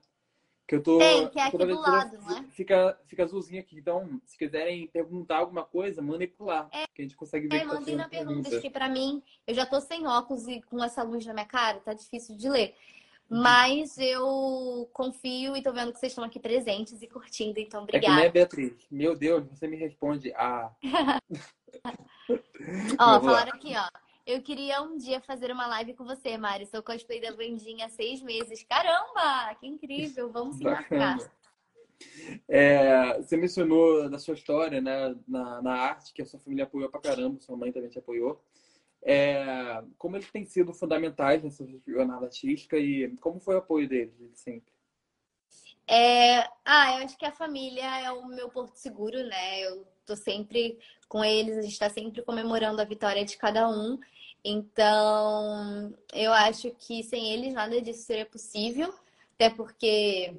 Que 0.68 0.76
eu 0.76 0.82
tô. 0.82 0.98
Tem, 0.98 1.28
que 1.30 1.40
é 1.40 1.42
aqui 1.44 1.58
do 1.58 1.80
lado, 1.80 2.18
não 2.18 2.36
é? 2.36 2.44
Fica, 2.50 2.98
fica 3.06 3.24
azulzinho 3.24 3.60
aqui. 3.60 3.78
Então, 3.78 4.20
se 4.26 4.36
quiserem 4.36 4.86
perguntar 4.88 5.38
alguma 5.38 5.64
coisa, 5.64 6.02
mandem 6.02 6.28
por 6.28 6.44
lá. 6.44 6.68
É, 6.70 6.84
que 6.94 7.00
a 7.00 7.04
gente 7.04 7.16
consegue 7.16 7.48
ver. 7.48 7.56
É, 7.56 7.60
tá 7.60 7.66
mandem 7.66 7.96
na 7.96 8.08
pergunta, 8.08 8.60
que 8.60 8.70
pra 8.70 8.88
mim, 8.88 9.22
eu 9.46 9.54
já 9.54 9.64
tô 9.64 9.80
sem 9.80 10.06
óculos 10.06 10.46
e 10.46 10.60
com 10.62 10.82
essa 10.84 11.02
luz 11.02 11.24
na 11.24 11.32
minha 11.32 11.46
cara, 11.46 11.80
tá 11.80 11.94
difícil 11.94 12.36
de 12.36 12.48
ler. 12.48 12.74
Mas 13.32 13.96
eu 13.96 14.90
confio 14.92 15.56
e 15.56 15.62
tô 15.62 15.72
vendo 15.72 15.90
que 15.90 15.98
vocês 15.98 16.12
estão 16.12 16.22
aqui 16.22 16.38
presentes 16.38 17.00
e 17.00 17.06
curtindo, 17.06 17.58
então 17.58 17.82
obrigada. 17.82 18.14
É 18.14 18.18
que, 18.18 18.24
né, 18.24 18.28
Beatriz? 18.28 18.86
Meu 18.90 19.16
Deus, 19.16 19.46
você 19.46 19.66
me 19.66 19.76
responde. 19.76 20.30
Ah. 20.36 20.70
ó, 23.00 23.20
falaram 23.20 23.52
aqui, 23.54 23.72
ó. 23.74 23.88
Eu 24.26 24.42
queria 24.42 24.82
um 24.82 24.98
dia 24.98 25.18
fazer 25.22 25.50
uma 25.50 25.66
live 25.66 25.94
com 25.94 26.04
você, 26.04 26.36
Mari. 26.36 26.66
Sou 26.66 26.82
cosplay 26.82 27.22
da 27.22 27.32
Vandinha 27.32 27.86
há 27.86 27.88
seis 27.88 28.20
meses. 28.20 28.62
Caramba, 28.64 29.54
que 29.58 29.66
incrível. 29.66 30.30
Vamos 30.30 30.56
se 30.56 30.64
marcar. 30.64 31.16
É, 32.46 33.16
você 33.16 33.36
mencionou 33.36 34.10
da 34.10 34.18
sua 34.18 34.34
história, 34.34 34.80
né, 34.80 35.16
na, 35.26 35.62
na 35.62 35.72
arte, 35.72 36.12
que 36.12 36.20
a 36.20 36.26
sua 36.26 36.38
família 36.38 36.64
apoiou 36.64 36.90
pra 36.90 37.00
caramba, 37.00 37.40
sua 37.40 37.56
mãe 37.56 37.72
também 37.72 37.88
te 37.88 37.98
apoiou 37.98 38.42
é, 39.04 39.82
como 39.98 40.16
eles 40.16 40.30
têm 40.30 40.44
sido 40.44 40.72
fundamentais 40.72 41.42
nessa 41.42 41.66
jornada 41.86 42.26
artística 42.26 42.78
e 42.78 43.14
como 43.16 43.40
foi 43.40 43.56
o 43.56 43.58
apoio 43.58 43.88
deles 43.88 44.14
sempre? 44.34 44.72
É, 45.86 46.40
ah, 46.64 46.96
eu 46.96 47.04
acho 47.04 47.18
que 47.18 47.26
a 47.26 47.32
família 47.32 47.84
é 48.00 48.10
o 48.12 48.26
meu 48.26 48.48
porto 48.48 48.76
seguro, 48.76 49.18
né? 49.24 49.60
Eu 49.60 49.86
tô 50.06 50.14
sempre 50.14 50.78
com 51.08 51.24
eles, 51.24 51.58
a 51.58 51.62
gente 51.62 51.72
está 51.72 51.90
sempre 51.90 52.22
comemorando 52.22 52.80
a 52.80 52.84
vitória 52.84 53.24
de 53.24 53.36
cada 53.36 53.68
um. 53.68 53.98
Então, 54.44 55.92
eu 56.12 56.32
acho 56.32 56.70
que 56.72 57.02
sem 57.02 57.32
eles 57.32 57.52
nada 57.52 57.80
disso 57.80 58.02
seria 58.02 58.26
possível, 58.26 58.92
até 59.34 59.50
porque 59.50 60.34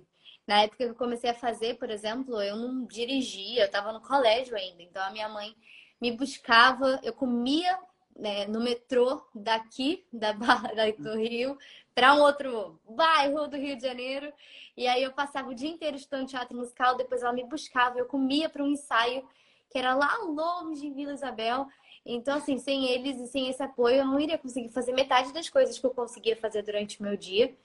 na 0.48 0.64
época 0.64 0.86
que 0.86 0.90
eu 0.92 0.96
comecei 0.96 1.30
a 1.30 1.36
fazer, 1.36 1.76
por 1.76 1.90
exemplo, 1.90 2.42
eu 2.42 2.56
não 2.56 2.86
dirigia, 2.86 3.62
eu 3.62 3.66
estava 3.66 3.94
no 3.94 4.02
colégio 4.02 4.56
ainda. 4.56 4.82
Então, 4.82 5.04
a 5.04 5.12
minha 5.12 5.30
mãe 5.30 5.56
me 6.02 6.12
buscava, 6.12 7.00
eu 7.04 7.14
comia 7.14 7.78
né, 8.16 8.46
no 8.48 8.62
metrô 8.62 9.22
daqui 9.34 10.06
da 10.12 10.34
Barra 10.34 10.72
do 11.00 11.18
Rio 11.18 11.58
para 11.94 12.16
um 12.16 12.22
outro 12.22 12.80
bairro 12.88 13.48
do 13.48 13.58
Rio 13.58 13.76
de 13.76 13.84
Janeiro. 13.84 14.32
E 14.76 14.88
aí 14.88 15.04
eu 15.04 15.12
passava 15.12 15.50
o 15.50 15.56
dia 15.56 15.70
inteiro 15.70 15.96
estudando 15.96 16.28
teatro 16.28 16.58
musical, 16.58 16.98
depois 16.98 17.22
ela 17.22 17.34
me 17.34 17.44
buscava, 17.44 18.00
eu 18.00 18.06
comia 18.06 18.50
para 18.50 18.64
um 18.64 18.68
ensaio 18.68 19.28
que 19.70 19.78
era 19.78 19.96
lá 19.96 20.18
longe 20.18 20.86
em 20.86 20.94
Vila 20.94 21.14
Isabel. 21.14 21.68
Então, 22.06 22.38
assim, 22.38 22.58
sem 22.58 22.86
eles 22.86 23.20
e 23.20 23.28
sem 23.28 23.50
esse 23.50 23.64
apoio, 23.64 23.98
eu 23.98 24.06
não 24.06 24.20
iria 24.20 24.38
conseguir 24.38 24.70
fazer 24.70 24.92
metade 24.92 25.34
das 25.34 25.50
coisas 25.50 25.80
que 25.80 25.86
eu 25.86 25.92
conseguia 25.92 26.36
fazer 26.36 26.62
durante 26.62 27.00
o 27.00 27.04
meu 27.04 27.16
dia. 27.16 27.56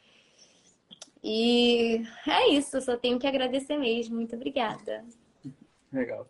E 1.23 2.03
é 2.27 2.49
isso, 2.51 2.81
só 2.81 2.97
tenho 2.97 3.19
que 3.19 3.27
agradecer 3.27 3.77
mesmo. 3.77 4.17
Muito 4.17 4.37
obrigada. 4.37 5.05
Legal. 5.93 6.27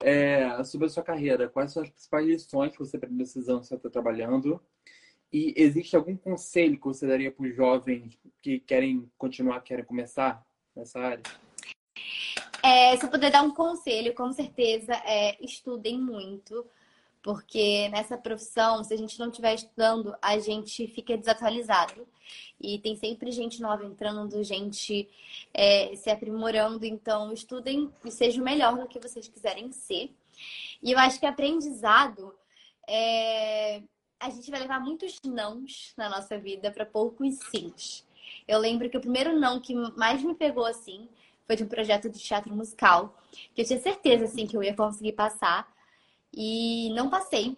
É, 0.00 0.62
sobre 0.64 0.86
a 0.86 0.90
sua 0.90 1.02
carreira, 1.02 1.48
quais 1.48 1.72
são 1.72 1.82
as 1.82 1.88
principais 1.88 2.26
lições 2.26 2.72
que 2.72 2.78
você 2.78 2.96
aprendeu 2.96 3.18
nesses 3.18 3.48
anos 3.48 3.62
que 3.62 3.68
você 3.68 3.74
está 3.76 3.90
trabalhando? 3.90 4.60
E 5.32 5.54
existe 5.56 5.96
algum 5.96 6.16
conselho 6.16 6.76
que 6.76 6.84
você 6.84 7.06
daria 7.06 7.32
para 7.32 7.46
os 7.46 7.54
jovens 7.54 8.18
que 8.40 8.60
querem 8.60 9.10
continuar, 9.18 9.60
querem 9.60 9.84
começar 9.84 10.44
nessa 10.74 11.00
área? 11.00 11.22
É, 12.62 12.96
se 12.96 13.04
eu 13.04 13.10
puder 13.10 13.30
dar 13.30 13.42
um 13.42 13.54
conselho, 13.54 14.14
com 14.14 14.32
certeza, 14.32 14.92
é 15.04 15.36
estudem 15.44 16.00
muito, 16.00 16.66
Porque 17.26 17.88
nessa 17.88 18.16
profissão, 18.16 18.84
se 18.84 18.94
a 18.94 18.96
gente 18.96 19.18
não 19.18 19.30
estiver 19.30 19.52
estudando, 19.52 20.14
a 20.22 20.38
gente 20.38 20.86
fica 20.86 21.16
desatualizado. 21.16 22.06
E 22.60 22.78
tem 22.78 22.94
sempre 22.94 23.32
gente 23.32 23.60
nova 23.60 23.84
entrando, 23.84 24.44
gente 24.44 25.08
é, 25.52 25.92
se 25.96 26.08
aprimorando. 26.08 26.86
Então, 26.86 27.32
estudem 27.32 27.92
e 28.04 28.12
sejam 28.12 28.44
melhor 28.44 28.78
do 28.78 28.86
que 28.86 29.00
vocês 29.00 29.26
quiserem 29.26 29.72
ser. 29.72 30.14
E 30.80 30.92
eu 30.92 30.98
acho 31.00 31.18
que 31.18 31.26
aprendizado 31.26 32.32
é... 32.86 33.82
a 34.20 34.30
gente 34.30 34.48
vai 34.48 34.60
levar 34.60 34.78
muitos 34.78 35.20
nãos 35.24 35.94
na 35.96 36.08
nossa 36.08 36.38
vida 36.38 36.70
para 36.70 36.86
poucos 36.86 37.40
sims. 37.50 38.06
Eu 38.46 38.60
lembro 38.60 38.88
que 38.88 38.98
o 38.98 39.00
primeiro 39.00 39.36
não 39.36 39.58
que 39.60 39.74
mais 39.74 40.22
me 40.22 40.36
pegou 40.36 40.64
assim 40.64 41.08
foi 41.44 41.56
de 41.56 41.64
um 41.64 41.68
projeto 41.68 42.08
de 42.08 42.20
teatro 42.20 42.54
musical, 42.54 43.20
que 43.52 43.62
eu 43.62 43.66
tinha 43.66 43.80
certeza 43.80 44.26
assim 44.26 44.46
que 44.46 44.56
eu 44.56 44.62
ia 44.62 44.76
conseguir 44.76 45.14
passar 45.14 45.75
e 46.32 46.90
não 46.94 47.10
passei. 47.10 47.56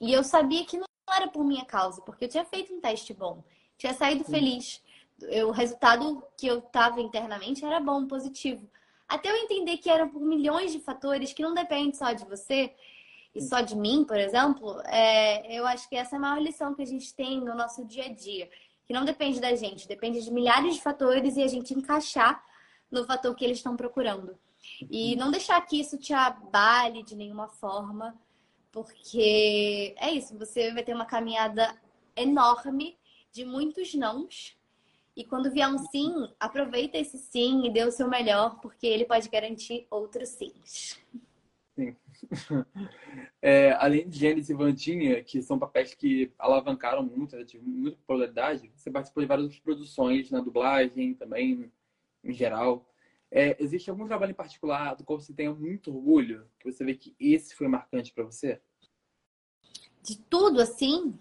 E 0.00 0.12
eu 0.12 0.22
sabia 0.24 0.64
que 0.64 0.78
não 0.78 0.86
era 1.12 1.28
por 1.28 1.44
minha 1.44 1.64
causa, 1.64 2.00
porque 2.02 2.24
eu 2.24 2.28
tinha 2.28 2.44
feito 2.44 2.72
um 2.72 2.80
teste 2.80 3.12
bom, 3.12 3.42
tinha 3.76 3.92
saído 3.94 4.24
feliz. 4.24 4.82
Eu, 5.22 5.48
o 5.48 5.52
resultado 5.52 6.22
que 6.36 6.46
eu 6.46 6.62
tava 6.62 7.00
internamente 7.00 7.64
era 7.64 7.80
bom, 7.80 8.06
positivo. 8.06 8.68
Até 9.08 9.30
eu 9.30 9.36
entender 9.36 9.78
que 9.78 9.90
eram 9.90 10.08
por 10.08 10.20
milhões 10.20 10.72
de 10.72 10.78
fatores 10.78 11.32
que 11.32 11.42
não 11.42 11.52
dependem 11.52 11.92
só 11.92 12.12
de 12.12 12.24
você 12.24 12.72
e 13.34 13.40
só 13.42 13.60
de 13.60 13.76
mim, 13.76 14.04
por 14.04 14.16
exemplo, 14.16 14.80
é, 14.86 15.56
eu 15.56 15.66
acho 15.66 15.88
que 15.88 15.96
essa 15.96 16.16
é 16.16 16.18
a 16.18 16.20
maior 16.20 16.40
lição 16.40 16.74
que 16.74 16.82
a 16.82 16.86
gente 16.86 17.14
tem 17.14 17.40
no 17.40 17.54
nosso 17.54 17.84
dia 17.84 18.06
a 18.06 18.12
dia. 18.12 18.48
Que 18.86 18.92
não 18.92 19.04
depende 19.04 19.40
da 19.40 19.54
gente, 19.54 19.86
depende 19.86 20.22
de 20.22 20.32
milhares 20.32 20.74
de 20.74 20.80
fatores 20.80 21.36
e 21.36 21.42
a 21.42 21.46
gente 21.46 21.74
encaixar 21.74 22.42
no 22.90 23.04
fator 23.04 23.34
que 23.34 23.44
eles 23.44 23.58
estão 23.58 23.76
procurando. 23.76 24.36
E 24.90 25.16
não 25.16 25.30
deixar 25.30 25.60
que 25.62 25.80
isso 25.80 25.98
te 25.98 26.12
abale 26.12 27.02
de 27.02 27.14
nenhuma 27.16 27.48
forma, 27.48 28.18
porque 28.70 29.94
é 29.98 30.12
isso, 30.12 30.38
você 30.38 30.72
vai 30.72 30.82
ter 30.82 30.94
uma 30.94 31.06
caminhada 31.06 31.74
enorme 32.16 32.96
de 33.32 33.44
muitos 33.44 33.94
nãos 33.94 34.58
e 35.16 35.24
quando 35.24 35.50
vier 35.50 35.68
um 35.68 35.78
sim, 35.78 36.28
aproveita 36.38 36.96
esse 36.96 37.18
sim 37.18 37.66
e 37.66 37.70
dê 37.70 37.84
o 37.84 37.92
seu 37.92 38.08
melhor, 38.08 38.60
porque 38.60 38.86
ele 38.86 39.04
pode 39.04 39.28
garantir 39.28 39.86
outros 39.90 40.30
sims. 40.30 41.00
Sim. 41.74 41.96
É, 43.42 43.72
além 43.72 44.06
de 44.06 44.18
Gênesis 44.18 44.50
e 44.50 44.54
Vandinha, 44.54 45.24
que 45.24 45.40
são 45.40 45.58
papéis 45.58 45.94
que 45.94 46.30
alavancaram 46.38 47.02
muito, 47.02 47.34
né, 47.34 47.42
de 47.42 47.58
muita 47.58 47.96
popularidade, 47.96 48.70
você 48.76 48.90
participou 48.90 49.22
de 49.22 49.26
várias 49.26 49.58
produções 49.58 50.30
na 50.30 50.40
dublagem 50.40 51.14
também, 51.14 51.72
em 52.22 52.32
geral. 52.34 52.86
É, 53.30 53.56
existe 53.62 53.88
algum 53.88 54.06
trabalho 54.06 54.32
em 54.32 54.34
particular 54.34 54.94
do 54.94 55.04
qual 55.04 55.20
você 55.20 55.32
tenha 55.32 55.54
muito 55.54 55.94
orgulho, 55.94 56.50
que 56.58 56.70
você 56.70 56.84
vê 56.84 56.94
que 56.94 57.14
esse 57.18 57.54
foi 57.54 57.68
marcante 57.68 58.12
para 58.12 58.24
você? 58.24 58.60
De 60.02 60.18
tudo, 60.18 60.60
assim? 60.60 61.16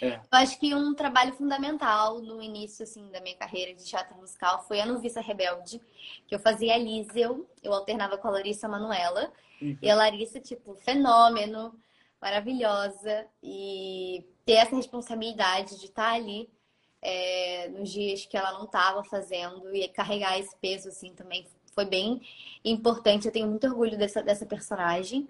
É. 0.00 0.16
Eu 0.16 0.22
acho 0.30 0.58
que 0.60 0.74
um 0.74 0.94
trabalho 0.94 1.32
fundamental 1.32 2.20
no 2.20 2.42
início 2.42 2.82
assim 2.82 3.10
da 3.10 3.20
minha 3.20 3.36
carreira 3.36 3.74
de 3.74 3.84
teatro 3.84 4.16
musical 4.16 4.62
foi 4.66 4.80
a 4.80 4.86
Noviça 4.86 5.20
Rebelde, 5.20 5.80
que 6.26 6.34
eu 6.34 6.38
fazia 6.38 6.74
a 6.74 6.78
Liesel, 6.78 7.48
eu 7.62 7.72
alternava 7.72 8.18
com 8.18 8.28
a 8.28 8.32
Larissa 8.32 8.68
Manuela. 8.68 9.32
Uhum. 9.62 9.78
E 9.80 9.90
a 9.90 9.94
Larissa, 9.94 10.40
tipo, 10.40 10.74
fenômeno, 10.76 11.74
maravilhosa. 12.20 13.26
E 13.42 14.26
ter 14.44 14.54
essa 14.54 14.76
responsabilidade 14.76 15.78
de 15.78 15.86
estar 15.86 16.12
ali 16.12 16.50
é, 17.04 17.68
nos 17.68 17.90
dias 17.90 18.24
que 18.26 18.36
ela 18.36 18.52
não 18.52 18.64
estava 18.64 19.04
fazendo 19.04 19.74
e 19.74 19.86
carregar 19.88 20.38
esse 20.38 20.56
peso, 20.56 20.88
assim, 20.88 21.14
também 21.14 21.46
foi 21.74 21.84
bem 21.84 22.20
importante. 22.64 23.26
Eu 23.26 23.32
tenho 23.32 23.46
muito 23.46 23.66
orgulho 23.66 23.96
dessa, 23.96 24.22
dessa 24.22 24.46
personagem. 24.46 25.26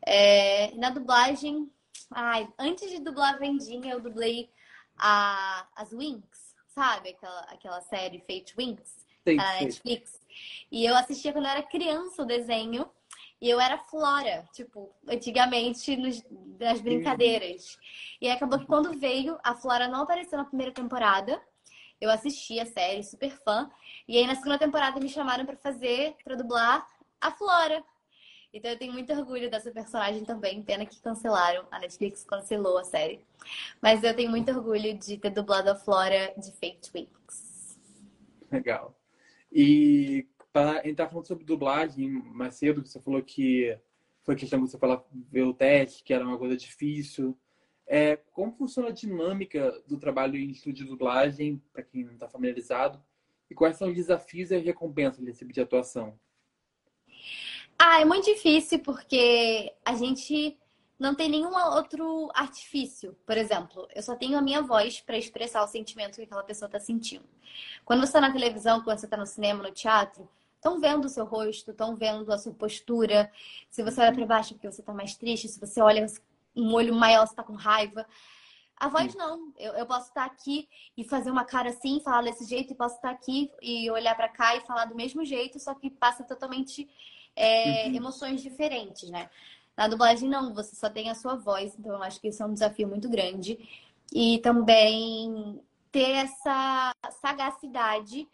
É, 0.00 0.74
na 0.76 0.90
dublagem, 0.90 1.68
Ai, 2.10 2.48
antes 2.58 2.90
de 2.90 3.00
dublar 3.00 3.34
a 3.34 3.38
Vendinha, 3.38 3.92
eu 3.92 4.00
dublei 4.00 4.50
a, 4.96 5.66
as 5.76 5.90
Winx, 5.90 6.54
sabe? 6.68 7.10
Aquela, 7.10 7.40
aquela 7.40 7.80
série 7.82 8.20
Fate 8.20 8.54
Winx, 8.56 9.06
da 9.24 9.60
Netflix. 9.60 10.18
E 10.70 10.84
eu 10.84 10.96
assistia 10.96 11.32
quando 11.32 11.44
eu 11.44 11.50
era 11.50 11.62
criança 11.62 12.22
o 12.22 12.26
desenho. 12.26 12.88
E 13.40 13.48
eu 13.48 13.60
era 13.60 13.78
Flora, 13.78 14.44
tipo, 14.52 14.92
antigamente 15.06 15.96
nos, 15.96 16.24
nas 16.58 16.80
brincadeiras. 16.80 17.78
E 18.20 18.26
aí 18.26 18.32
acabou 18.32 18.58
que 18.58 18.66
quando 18.66 18.98
veio, 18.98 19.38
a 19.44 19.54
Flora 19.54 19.86
não 19.86 20.02
apareceu 20.02 20.36
na 20.36 20.44
primeira 20.44 20.72
temporada. 20.72 21.40
Eu 22.00 22.10
assisti 22.10 22.58
a 22.58 22.66
série, 22.66 23.02
super 23.02 23.30
fã. 23.30 23.70
E 24.06 24.16
aí 24.16 24.26
na 24.26 24.34
segunda 24.34 24.58
temporada 24.58 24.98
me 24.98 25.08
chamaram 25.08 25.46
para 25.46 25.56
fazer, 25.56 26.16
para 26.24 26.34
dublar 26.34 26.86
a 27.20 27.30
Flora. 27.30 27.82
Então 28.52 28.70
eu 28.70 28.78
tenho 28.78 28.92
muito 28.92 29.12
orgulho 29.12 29.50
dessa 29.50 29.70
personagem 29.70 30.24
também. 30.24 30.62
Pena 30.62 30.86
que 30.86 31.00
cancelaram. 31.00 31.66
A 31.70 31.78
Netflix 31.78 32.24
cancelou 32.24 32.78
a 32.78 32.84
série. 32.84 33.24
Mas 33.80 34.02
eu 34.02 34.14
tenho 34.14 34.30
muito 34.30 34.50
orgulho 34.50 34.96
de 34.98 35.18
ter 35.18 35.30
dublado 35.30 35.70
a 35.70 35.74
Flora 35.74 36.32
de 36.36 36.50
Fate 36.52 36.90
Winx. 36.92 37.78
Legal. 38.50 38.96
E 39.52 40.26
para 40.58 40.88
entrar 40.88 41.08
falando 41.08 41.26
sobre 41.26 41.44
dublagem 41.44 42.10
mais 42.10 42.56
cedo, 42.56 42.84
você 42.84 43.00
falou 43.00 43.22
que 43.22 43.78
foi 44.22 44.34
questão 44.34 44.60
que 44.60 44.68
você 44.68 44.78
falou 44.78 45.06
ver 45.30 45.42
o 45.42 45.54
teste, 45.54 46.02
que 46.02 46.12
era 46.12 46.26
uma 46.26 46.36
coisa 46.36 46.56
difícil. 46.56 47.38
É, 47.86 48.16
como 48.32 48.52
funciona 48.52 48.88
a 48.88 48.92
dinâmica 48.92 49.72
do 49.86 49.98
trabalho 49.98 50.36
em 50.36 50.50
estúdio 50.50 50.84
de 50.84 50.90
dublagem, 50.90 51.62
para 51.72 51.82
quem 51.82 52.04
não 52.04 52.14
está 52.14 52.28
familiarizado? 52.28 53.00
E 53.48 53.54
quais 53.54 53.76
são 53.76 53.88
os 53.88 53.94
desafios 53.94 54.50
e 54.50 54.56
as 54.56 54.64
recompensas 54.64 55.24
desse 55.24 55.38
tipo 55.38 55.52
de 55.52 55.60
atuação? 55.60 56.18
Ah, 57.78 58.00
é 58.00 58.04
muito 58.04 58.24
difícil 58.24 58.80
porque 58.80 59.72
a 59.84 59.94
gente 59.94 60.58
não 60.98 61.14
tem 61.14 61.30
nenhum 61.30 61.54
outro 61.54 62.28
artifício. 62.34 63.16
Por 63.24 63.38
exemplo, 63.38 63.88
eu 63.94 64.02
só 64.02 64.16
tenho 64.16 64.36
a 64.36 64.42
minha 64.42 64.60
voz 64.60 65.00
para 65.00 65.16
expressar 65.16 65.62
o 65.62 65.68
sentimento 65.68 66.16
que 66.16 66.22
aquela 66.22 66.42
pessoa 66.42 66.66
está 66.66 66.80
sentindo. 66.80 67.24
Quando 67.84 68.00
você 68.00 68.08
está 68.08 68.20
na 68.20 68.32
televisão, 68.32 68.82
quando 68.82 68.98
você 68.98 69.06
está 69.06 69.16
no 69.16 69.24
cinema, 69.24 69.62
no 69.62 69.70
teatro, 69.70 70.28
estão 70.58 70.80
vendo 70.80 71.06
o 71.06 71.08
seu 71.08 71.24
rosto, 71.24 71.70
estão 71.70 71.96
vendo 71.96 72.30
a 72.30 72.38
sua 72.38 72.52
postura. 72.52 73.30
Se 73.70 73.82
você 73.82 74.00
olha 74.00 74.12
para 74.12 74.26
baixo, 74.26 74.54
porque 74.54 74.70
você 74.70 74.80
está 74.80 74.92
mais 74.92 75.16
triste. 75.16 75.48
Se 75.48 75.58
você 75.58 75.80
olha 75.80 76.06
um 76.54 76.74
olho 76.74 76.94
maior, 76.94 77.26
você 77.26 77.32
está 77.32 77.42
com 77.42 77.54
raiva. 77.54 78.06
A 78.76 78.88
voz 78.88 79.14
não. 79.14 79.52
Eu, 79.56 79.72
eu 79.72 79.86
posso 79.86 80.08
estar 80.08 80.24
aqui 80.24 80.68
e 80.96 81.04
fazer 81.04 81.30
uma 81.30 81.44
cara 81.44 81.70
assim, 81.70 82.00
falar 82.00 82.22
desse 82.22 82.44
jeito, 82.44 82.72
e 82.72 82.76
posso 82.76 82.96
estar 82.96 83.10
aqui 83.10 83.50
e 83.60 83.90
olhar 83.90 84.14
para 84.14 84.28
cá 84.28 84.54
e 84.56 84.60
falar 84.60 84.84
do 84.84 84.94
mesmo 84.94 85.24
jeito, 85.24 85.58
só 85.58 85.74
que 85.74 85.90
passa 85.90 86.22
totalmente 86.22 86.88
é, 87.34 87.86
uhum. 87.86 87.94
emoções 87.94 88.40
diferentes, 88.40 89.10
né? 89.10 89.28
Na 89.76 89.88
dublagem, 89.88 90.28
não, 90.28 90.54
você 90.54 90.74
só 90.74 90.90
tem 90.90 91.08
a 91.08 91.14
sua 91.14 91.36
voz, 91.36 91.76
então 91.78 91.92
eu 91.92 92.02
acho 92.02 92.20
que 92.20 92.28
isso 92.28 92.42
é 92.42 92.46
um 92.46 92.52
desafio 92.52 92.88
muito 92.88 93.08
grande. 93.08 93.58
E 94.12 94.38
também 94.38 95.60
ter 95.90 96.10
essa 96.10 96.92
sagacidade 97.20 98.28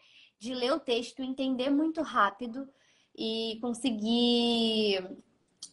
de 0.45 0.55
ler 0.55 0.73
o 0.73 0.81
texto, 0.81 1.23
entender 1.23 1.71
muito 1.71 2.03
rápido 2.03 2.69
e 3.17 3.59
conseguir 3.63 5.03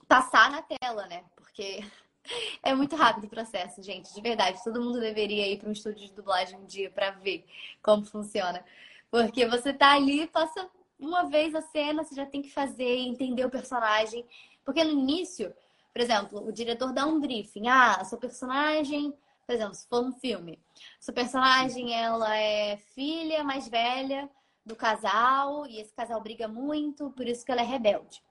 passar 0.07 0.49
na 0.49 0.62
tela, 0.62 1.05
né? 1.07 1.25
Porque 1.36 1.84
é 2.63 2.73
muito 2.73 2.95
rápido 2.95 3.25
o 3.25 3.29
processo, 3.29 3.84
gente, 3.84 4.13
de 4.13 4.21
verdade. 4.21 4.63
Todo 4.63 4.81
mundo 4.81 4.99
deveria 4.99 5.47
ir 5.47 5.60
para 5.60 5.67
um 5.67 5.73
estúdio 5.73 6.07
de 6.07 6.13
dublagem 6.13 6.57
um 6.57 6.65
dia 6.65 6.89
para 6.89 7.12
ver 7.12 7.45
como 7.84 8.05
funciona. 8.05 8.63
Porque 9.10 9.45
você 9.45 9.73
tá 9.73 9.93
ali, 9.93 10.25
passa 10.27 10.69
uma 10.97 11.23
vez 11.29 11.53
a 11.53 11.62
cena, 11.62 12.03
você 12.03 12.15
já 12.15 12.25
tem 12.25 12.41
que 12.41 12.51
fazer, 12.51 12.97
entender 12.97 13.45
o 13.45 13.49
personagem. 13.49 14.25
Porque 14.63 14.84
no 14.86 14.91
início, 14.91 15.53
por 15.91 16.01
exemplo, 16.01 16.47
o 16.47 16.51
diretor 16.53 16.93
dá 16.93 17.05
um 17.05 17.19
briefing. 17.19 17.67
Ah, 17.67 18.05
sua 18.05 18.17
personagem, 18.17 19.13
por 19.45 19.53
exemplo, 19.53 19.75
se 19.75 19.86
for 19.89 20.01
um 20.01 20.13
filme, 20.13 20.57
sua 20.97 21.13
personagem 21.13 21.93
ela 21.93 22.38
é 22.38 22.77
filha 22.77 23.43
mais 23.43 23.67
velha 23.67 24.29
do 24.65 24.76
casal 24.76 25.65
e 25.67 25.80
esse 25.80 25.93
casal 25.93 26.21
briga 26.21 26.47
muito, 26.47 27.10
por 27.12 27.28
isso 27.28 27.45
que 27.45 27.52
ela 27.52 27.62
é 27.62 27.65
rebelde. 27.65 28.21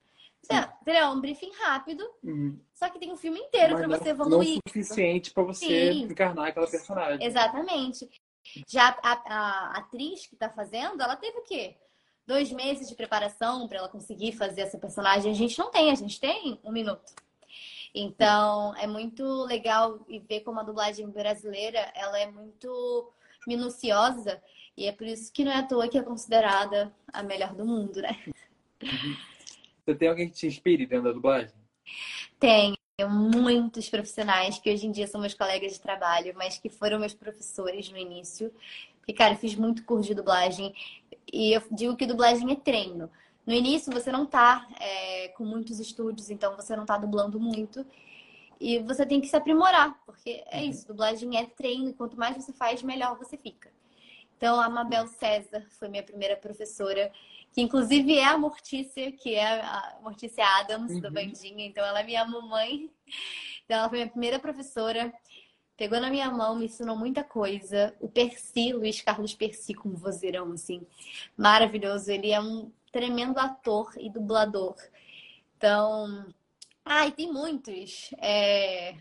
Entendeu? 0.80 1.08
Um 1.10 1.20
briefing 1.20 1.52
rápido, 1.60 2.02
uhum. 2.24 2.58
só 2.72 2.88
que 2.88 2.98
tem 2.98 3.12
um 3.12 3.16
filme 3.16 3.38
inteiro 3.38 3.76
para 3.76 3.86
você 3.86 4.08
evoluir. 4.08 4.54
Não 4.54 4.72
suficiente 4.72 5.30
para 5.32 5.42
você 5.42 5.92
Sim. 5.92 6.02
encarnar 6.04 6.48
aquela 6.48 6.66
personagem. 6.66 7.24
Exatamente. 7.24 8.08
Já 8.66 8.88
a, 9.02 9.12
a, 9.12 9.34
a 9.34 9.78
atriz 9.78 10.26
que 10.26 10.34
está 10.34 10.48
fazendo, 10.48 11.02
ela 11.02 11.14
teve 11.14 11.38
o 11.38 11.42
quê? 11.42 11.76
dois 12.30 12.52
meses 12.52 12.88
de 12.88 12.94
preparação 12.94 13.66
para 13.66 13.78
ela 13.78 13.88
conseguir 13.88 14.30
fazer 14.30 14.60
essa 14.60 14.78
personagem. 14.78 15.32
A 15.32 15.34
gente 15.34 15.58
não 15.58 15.68
tem, 15.68 15.90
a 15.90 15.94
gente 15.96 16.20
tem 16.20 16.60
um 16.62 16.70
minuto. 16.70 17.12
Então, 17.92 18.72
é 18.76 18.86
muito 18.86 19.24
legal 19.46 19.98
e 20.08 20.20
ver 20.20 20.42
como 20.42 20.60
a 20.60 20.62
dublagem 20.62 21.08
brasileira 21.10 21.90
ela 21.92 22.16
é 22.20 22.30
muito 22.30 23.12
minuciosa 23.48 24.40
e 24.80 24.86
é 24.86 24.92
por 24.92 25.06
isso 25.06 25.30
que 25.30 25.44
não 25.44 25.52
é 25.52 25.56
à 25.56 25.62
toa 25.62 25.88
que 25.88 25.98
é 25.98 26.02
considerada 26.02 26.90
a 27.12 27.22
melhor 27.22 27.54
do 27.54 27.66
mundo, 27.66 28.00
né? 28.00 28.16
Você 29.84 29.94
tem 29.94 30.08
alguém 30.08 30.30
que 30.30 30.34
te 30.34 30.46
inspire 30.46 30.86
dentro 30.86 31.04
da 31.04 31.12
dublagem? 31.12 31.54
Tenho 32.38 32.74
muitos 33.10 33.90
profissionais 33.90 34.58
que 34.58 34.72
hoje 34.72 34.86
em 34.86 34.90
dia 34.90 35.06
são 35.06 35.20
meus 35.20 35.34
colegas 35.34 35.72
de 35.72 35.80
trabalho, 35.80 36.32
mas 36.34 36.56
que 36.56 36.70
foram 36.70 36.98
meus 36.98 37.12
professores 37.12 37.90
no 37.90 37.98
início. 37.98 38.50
Porque, 38.96 39.12
cara, 39.12 39.34
eu 39.34 39.38
fiz 39.38 39.54
muito 39.54 39.84
curso 39.84 40.08
de 40.08 40.14
dublagem 40.14 40.74
e 41.30 41.52
eu 41.52 41.62
digo 41.70 41.94
que 41.94 42.06
dublagem 42.06 42.50
é 42.50 42.56
treino. 42.56 43.10
No 43.46 43.52
início 43.52 43.92
você 43.92 44.10
não 44.10 44.24
tá 44.24 44.66
é, 44.80 45.28
com 45.28 45.44
muitos 45.44 45.78
estúdios, 45.78 46.30
então 46.30 46.56
você 46.56 46.74
não 46.74 46.86
tá 46.86 46.96
dublando 46.96 47.38
muito. 47.38 47.84
E 48.58 48.78
você 48.78 49.04
tem 49.04 49.20
que 49.20 49.28
se 49.28 49.36
aprimorar, 49.36 50.00
porque 50.06 50.42
é 50.46 50.64
isso, 50.64 50.86
dublagem 50.86 51.36
é 51.36 51.44
treino, 51.44 51.90
e 51.90 51.92
quanto 51.92 52.18
mais 52.18 52.34
você 52.34 52.52
faz, 52.52 52.82
melhor 52.82 53.18
você 53.18 53.36
fica. 53.36 53.70
Então, 54.40 54.58
a 54.58 54.70
Mabel 54.70 55.06
César 55.06 55.66
foi 55.78 55.88
minha 55.88 56.02
primeira 56.02 56.34
professora, 56.34 57.12
que 57.52 57.60
inclusive 57.60 58.16
é 58.16 58.24
a 58.24 58.38
Mortícia, 58.38 59.12
que 59.12 59.34
é 59.34 59.60
a 59.60 59.98
Mortícia 60.02 60.42
Adams 60.60 60.92
uhum. 60.92 61.00
da 61.00 61.10
Bandinha. 61.10 61.66
Então, 61.66 61.84
ela 61.84 62.00
é 62.00 62.04
minha 62.04 62.24
mamãe. 62.24 62.90
Então, 63.66 63.76
ela 63.76 63.88
foi 63.90 63.98
minha 63.98 64.10
primeira 64.10 64.38
professora. 64.38 65.12
Pegou 65.76 66.00
na 66.00 66.08
minha 66.08 66.30
mão, 66.30 66.56
me 66.56 66.64
ensinou 66.64 66.96
muita 66.96 67.22
coisa. 67.22 67.94
O 68.00 68.08
Percy, 68.08 68.72
Luiz 68.72 69.02
Carlos 69.02 69.34
Percy, 69.34 69.74
com 69.74 69.90
um 69.90 69.94
vozeirão, 69.94 70.50
assim, 70.52 70.86
maravilhoso. 71.36 72.10
Ele 72.10 72.30
é 72.30 72.40
um 72.40 72.72
tremendo 72.90 73.38
ator 73.38 73.92
e 73.98 74.08
dublador. 74.08 74.74
Então, 75.58 76.26
ai, 76.82 77.12
tem 77.12 77.30
muitos. 77.30 78.10
É 78.16 78.94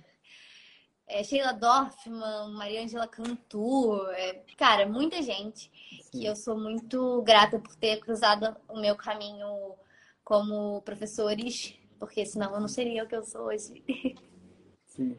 é, 1.10 1.24
Sheila 1.24 1.52
Dorfman, 1.54 2.54
Mariângela 2.54 3.08
Cantu, 3.08 4.00
é, 4.12 4.44
cara, 4.56 4.88
muita 4.88 5.22
gente 5.24 5.72
Sim. 6.04 6.20
que 6.20 6.26
eu 6.26 6.36
sou 6.36 6.58
muito 6.58 7.22
grata 7.24 7.60
por 7.60 7.76
ter 7.76 8.00
cruzado 8.00 8.56
o 8.68 8.80
meu 8.80 8.96
caminho 8.96 9.76
como 10.24 10.82
professores, 10.84 11.76
porque 11.98 12.24
senão 12.26 12.54
eu 12.54 12.62
não 12.62 12.68
seria 12.68 13.04
o 13.04 13.08
que 13.08 13.16
eu 13.16 13.24
sou 13.24 13.48
hoje. 13.48 13.84
Sim. 14.86 15.18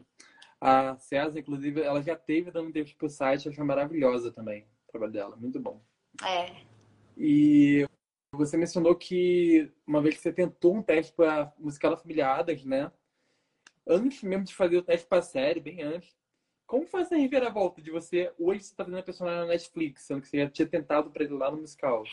A 0.61 0.95
César, 0.97 1.39
inclusive, 1.39 1.81
ela 1.81 2.01
já 2.01 2.15
teve 2.15 2.51
dando 2.51 2.71
tempo 2.71 2.95
pro 2.97 3.09
site, 3.09 3.45
eu 3.45 3.51
achei 3.51 3.63
maravilhosa 3.63 4.31
também 4.31 4.63
o 4.87 4.91
trabalho 4.91 5.11
dela, 5.11 5.35
muito 5.35 5.59
bom. 5.59 5.81
É. 6.23 6.55
E 7.17 7.85
você 8.31 8.55
mencionou 8.55 8.95
que 8.95 9.69
uma 9.85 10.01
vez 10.01 10.15
que 10.15 10.21
você 10.21 10.31
tentou 10.31 10.73
um 10.73 10.81
teste 10.81 11.11
para 11.13 11.51
musical 11.59 11.97
Familiadas, 11.97 12.63
né? 12.63 12.89
Antes 13.87 14.21
mesmo 14.23 14.45
de 14.45 14.55
fazer 14.55 14.77
o 14.77 14.83
teste 14.83 15.07
para 15.07 15.21
série, 15.21 15.59
bem 15.59 15.81
antes. 15.81 16.15
Como 16.65 16.85
foi 16.85 17.01
essa 17.01 17.15
reviravolta 17.15 17.81
de 17.81 17.91
você 17.91 18.31
hoje 18.39 18.63
você 18.63 18.75
tá 18.75 18.85
fazendo 18.85 18.99
a 18.99 19.03
personagem 19.03 19.41
na 19.41 19.47
Netflix, 19.47 20.03
sendo 20.03 20.21
que 20.21 20.27
você 20.27 20.37
já 20.37 20.49
tinha 20.49 20.67
tentado 20.67 21.09
para 21.09 21.23
ele 21.23 21.33
lá 21.33 21.51
no 21.51 21.57
musical? 21.57 22.03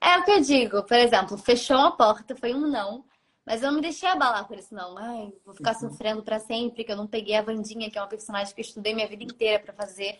É 0.00 0.18
o 0.18 0.24
que 0.24 0.30
eu 0.32 0.40
digo, 0.40 0.82
por 0.82 0.98
exemplo, 0.98 1.38
fechou 1.38 1.78
a 1.78 1.92
porta, 1.92 2.36
foi 2.36 2.52
um 2.52 2.68
não, 2.68 3.04
mas 3.46 3.62
eu 3.62 3.68
não 3.68 3.76
me 3.76 3.82
deixei 3.82 4.08
abalar 4.08 4.46
por 4.46 4.58
isso 4.58 4.74
não. 4.74 4.96
Ai, 4.98 5.32
vou 5.44 5.54
ficar 5.54 5.74
uhum. 5.74 5.90
sofrendo 5.90 6.22
para 6.22 6.38
sempre, 6.38 6.84
que 6.84 6.92
eu 6.92 6.96
não 6.96 7.06
peguei 7.06 7.36
a 7.36 7.42
Vandinha, 7.42 7.90
que 7.90 7.98
é 7.98 8.00
uma 8.00 8.08
personagem 8.08 8.54
que 8.54 8.60
eu 8.60 8.64
estudei 8.64 8.94
minha 8.94 9.08
vida 9.08 9.22
inteira 9.22 9.62
para 9.62 9.72
fazer. 9.72 10.18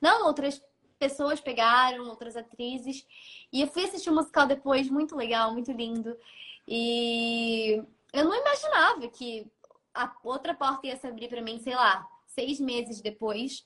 Não, 0.00 0.26
outras 0.26 0.62
pessoas 0.98 1.40
pegaram, 1.40 2.08
outras 2.08 2.36
atrizes. 2.36 3.06
E 3.52 3.60
eu 3.60 3.66
fui 3.66 3.84
assistir 3.84 4.08
o 4.08 4.12
um 4.12 4.16
musical 4.16 4.46
depois, 4.46 4.88
muito 4.88 5.16
legal, 5.16 5.52
muito 5.52 5.72
lindo. 5.72 6.16
E 6.66 7.82
eu 8.12 8.24
não 8.24 8.34
imaginava 8.34 9.08
que 9.08 9.46
a 9.94 10.12
outra 10.22 10.54
porta 10.54 10.86
ia 10.86 10.96
se 10.96 11.06
abrir 11.06 11.28
para 11.28 11.42
mim, 11.42 11.58
sei 11.58 11.74
lá, 11.74 12.06
seis 12.26 12.58
meses 12.58 13.00
depois, 13.00 13.64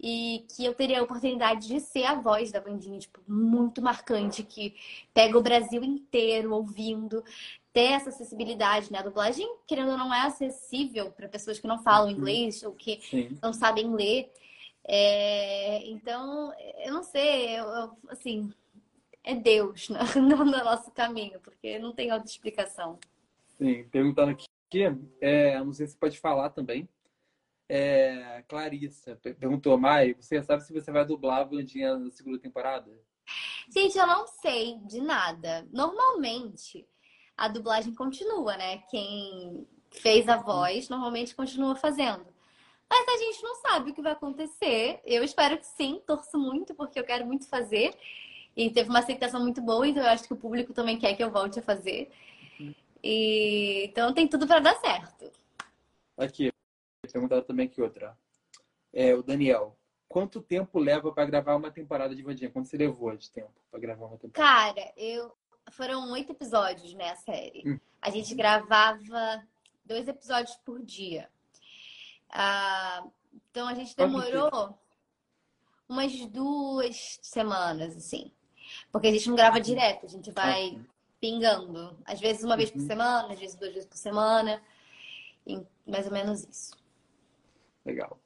e 0.00 0.44
que 0.54 0.64
eu 0.64 0.74
teria 0.74 1.00
a 1.00 1.02
oportunidade 1.02 1.68
de 1.68 1.80
ser 1.80 2.04
a 2.04 2.14
voz 2.14 2.50
da 2.50 2.60
bandinha, 2.60 2.98
tipo, 2.98 3.20
muito 3.26 3.80
marcante, 3.80 4.42
que 4.42 4.74
pega 5.14 5.38
o 5.38 5.42
Brasil 5.42 5.82
inteiro 5.84 6.52
ouvindo, 6.52 7.24
ter 7.72 7.92
essa 7.92 8.08
acessibilidade, 8.08 8.90
né? 8.90 8.98
A 8.98 9.02
dublagem, 9.02 9.48
querendo 9.66 9.92
ou 9.92 9.98
não, 9.98 10.12
é 10.12 10.22
acessível 10.22 11.10
para 11.12 11.28
pessoas 11.28 11.60
que 11.60 11.68
não 11.68 11.82
falam 11.82 12.08
uhum. 12.08 12.16
inglês 12.16 12.62
ou 12.62 12.72
que 12.72 13.00
Sim. 13.02 13.38
não 13.40 13.52
sabem 13.52 13.94
ler. 13.94 14.30
É... 14.84 15.88
Então, 15.88 16.52
eu 16.84 16.92
não 16.92 17.04
sei, 17.04 17.58
eu, 17.58 17.64
eu, 17.64 17.96
assim, 18.08 18.52
é 19.22 19.34
Deus 19.36 19.88
né? 19.90 20.00
no 20.16 20.44
nosso 20.44 20.90
caminho, 20.90 21.38
porque 21.40 21.78
não 21.78 21.92
tem 21.92 22.12
outra 22.12 22.28
explicação. 22.28 22.98
Sim, 23.56 23.84
perguntando 23.84 24.32
aqui 24.32 24.49
aqui, 24.70 24.84
é, 25.20 25.58
não 25.58 25.72
sei 25.72 25.88
se 25.88 25.96
pode 25.96 26.18
falar 26.18 26.50
também. 26.50 26.88
É, 27.68 28.42
Clarissa 28.48 29.16
perguntou, 29.16 29.76
Mai, 29.76 30.14
você 30.14 30.42
sabe 30.42 30.64
se 30.64 30.72
você 30.72 30.90
vai 30.90 31.04
dublar 31.04 31.40
a 31.40 31.44
Vandinha 31.44 31.96
na 31.96 32.10
segunda 32.10 32.38
temporada? 32.38 32.90
Gente, 33.72 33.98
eu 33.98 34.06
não 34.06 34.26
sei 34.26 34.78
de 34.86 35.00
nada. 35.00 35.68
Normalmente, 35.72 36.86
a 37.36 37.48
dublagem 37.48 37.94
continua, 37.94 38.56
né? 38.56 38.78
Quem 38.90 39.66
fez 39.90 40.28
a 40.28 40.36
voz 40.36 40.88
normalmente 40.88 41.34
continua 41.34 41.76
fazendo. 41.76 42.26
Mas 42.88 43.06
a 43.08 43.18
gente 43.18 43.42
não 43.42 43.54
sabe 43.56 43.90
o 43.90 43.94
que 43.94 44.02
vai 44.02 44.12
acontecer. 44.12 45.00
Eu 45.04 45.22
espero 45.22 45.56
que 45.56 45.66
sim, 45.66 46.02
torço 46.04 46.36
muito, 46.38 46.74
porque 46.74 46.98
eu 46.98 47.04
quero 47.04 47.24
muito 47.24 47.48
fazer. 47.48 47.94
E 48.56 48.68
teve 48.70 48.90
uma 48.90 48.98
aceitação 48.98 49.40
muito 49.40 49.62
boa, 49.62 49.86
então 49.86 50.02
eu 50.02 50.08
acho 50.08 50.24
que 50.24 50.32
o 50.32 50.36
público 50.36 50.72
também 50.72 50.98
quer 50.98 51.14
que 51.14 51.22
eu 51.22 51.30
volte 51.30 51.60
a 51.60 51.62
fazer. 51.62 52.10
E... 53.02 53.84
Então 53.84 54.12
tem 54.12 54.28
tudo 54.28 54.46
para 54.46 54.60
dar 54.60 54.76
certo. 54.76 55.30
Aqui, 56.16 56.52
perguntar 57.10 57.42
também 57.42 57.66
aqui 57.66 57.80
outra. 57.80 58.16
É, 58.92 59.14
o 59.14 59.22
Daniel, 59.22 59.76
quanto 60.08 60.42
tempo 60.42 60.78
leva 60.78 61.12
para 61.12 61.24
gravar 61.24 61.56
uma 61.56 61.70
temporada 61.70 62.14
de 62.14 62.22
Vandinha? 62.22 62.50
Quanto 62.50 62.68
você 62.68 62.76
levou 62.76 63.16
de 63.16 63.30
tempo 63.30 63.54
para 63.70 63.80
gravar 63.80 64.06
uma 64.06 64.18
temporada? 64.18 64.74
Cara, 64.74 64.92
eu 64.96 65.32
foram 65.70 66.10
oito 66.12 66.32
episódios, 66.32 66.92
né, 66.94 67.10
a 67.10 67.16
série. 67.16 67.62
Hum. 67.66 67.80
A 68.02 68.10
gente 68.10 68.34
gravava 68.34 69.46
dois 69.84 70.08
episódios 70.08 70.56
por 70.56 70.82
dia. 70.82 71.28
Ah, 72.28 73.04
então 73.50 73.68
a 73.68 73.74
gente 73.74 73.96
demorou 73.96 74.78
umas 75.88 76.14
duas 76.26 77.18
semanas, 77.22 77.96
assim. 77.96 78.32
Porque 78.92 79.08
a 79.08 79.12
gente 79.12 79.28
não 79.28 79.36
grava 79.36 79.60
direto, 79.60 80.06
a 80.06 80.08
gente 80.08 80.30
vai 80.30 80.78
pingando. 81.20 81.96
Às 82.04 82.20
vezes 82.20 82.42
uma 82.42 82.56
vez 82.56 82.70
por 82.70 82.80
uhum. 82.80 82.86
semana, 82.86 83.32
às 83.32 83.38
vezes 83.38 83.56
duas 83.56 83.72
vezes 83.72 83.88
por 83.88 83.96
semana. 83.96 84.62
E 85.46 85.60
mais 85.86 86.06
ou 86.06 86.12
menos 86.12 86.44
isso. 86.44 86.76
Legal. 87.84 88.18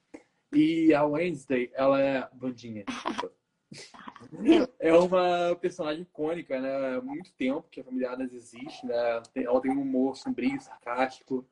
E 0.52 0.94
a 0.94 1.04
Wednesday, 1.04 1.70
ela 1.74 2.00
é 2.00 2.28
bandinha. 2.32 2.84
é 4.78 4.92
uma 4.94 5.56
personagem 5.56 6.02
icônica, 6.02 6.60
né? 6.60 6.96
Há 6.96 7.00
muito 7.00 7.32
tempo 7.32 7.66
que 7.70 7.80
a 7.80 7.84
família 7.84 8.10
Adams 8.10 8.32
existe, 8.32 8.86
né? 8.86 9.22
Ela 9.34 9.60
tem 9.60 9.72
um 9.72 9.80
humor 9.80 10.16
sombrio, 10.16 10.60
sarcástico. 10.60 11.44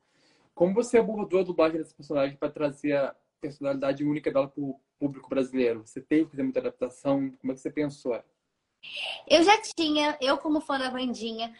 Como 0.54 0.74
você 0.74 0.98
abordou 0.98 1.40
a 1.40 1.44
dublagem 1.44 1.78
dessa 1.78 1.94
personagem 1.94 2.36
para 2.36 2.50
trazer 2.50 2.96
a 2.96 3.16
personalidade 3.40 4.04
única 4.04 4.30
dela 4.30 4.46
para 4.46 4.62
o 4.62 4.78
público 4.98 5.28
brasileiro? 5.28 5.84
Você 5.84 6.00
teve 6.00 6.26
que 6.26 6.30
fazer 6.30 6.42
muita 6.44 6.60
adaptação? 6.60 7.30
Como 7.40 7.52
é 7.52 7.54
que 7.54 7.60
você 7.60 7.70
pensou? 7.70 8.22
Eu 9.28 9.42
já 9.42 9.60
tinha, 9.60 10.16
eu 10.20 10.38
como 10.38 10.60
fã 10.60 10.78
da 10.78 10.90
Vandinha, 10.90 11.54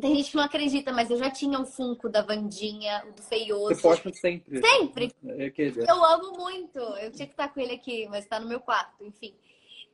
tem 0.00 0.16
gente 0.16 0.30
que 0.30 0.36
não 0.36 0.44
acredita, 0.44 0.92
mas 0.92 1.10
eu 1.10 1.18
já 1.18 1.30
tinha 1.30 1.58
o 1.60 1.66
Funko 1.66 2.08
da 2.08 2.22
Vandinha, 2.22 3.04
o 3.08 3.12
do 3.12 3.22
Feioso. 3.22 3.74
Você 3.74 3.82
posta 3.82 4.12
sempre. 4.12 4.60
Sempre. 4.60 5.12
É 5.24 5.52
eu 5.90 6.04
amo 6.04 6.38
muito. 6.38 6.78
Eu 6.78 7.10
tinha 7.12 7.26
que 7.26 7.34
estar 7.34 7.48
com 7.48 7.60
ele 7.60 7.72
aqui, 7.72 8.06
mas 8.08 8.24
está 8.24 8.40
no 8.40 8.48
meu 8.48 8.60
quarto, 8.60 9.04
enfim. 9.04 9.34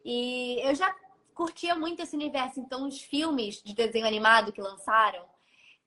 E 0.05 0.61
eu 0.63 0.75
já 0.75 0.95
curtia 1.35 1.75
muito 1.75 2.03
esse 2.03 2.15
universo. 2.15 2.61
Então, 2.61 2.87
os 2.87 3.01
filmes 3.01 3.63
de 3.63 3.75
desenho 3.75 4.07
animado 4.07 4.53
que 4.53 4.61
lançaram, 4.61 5.25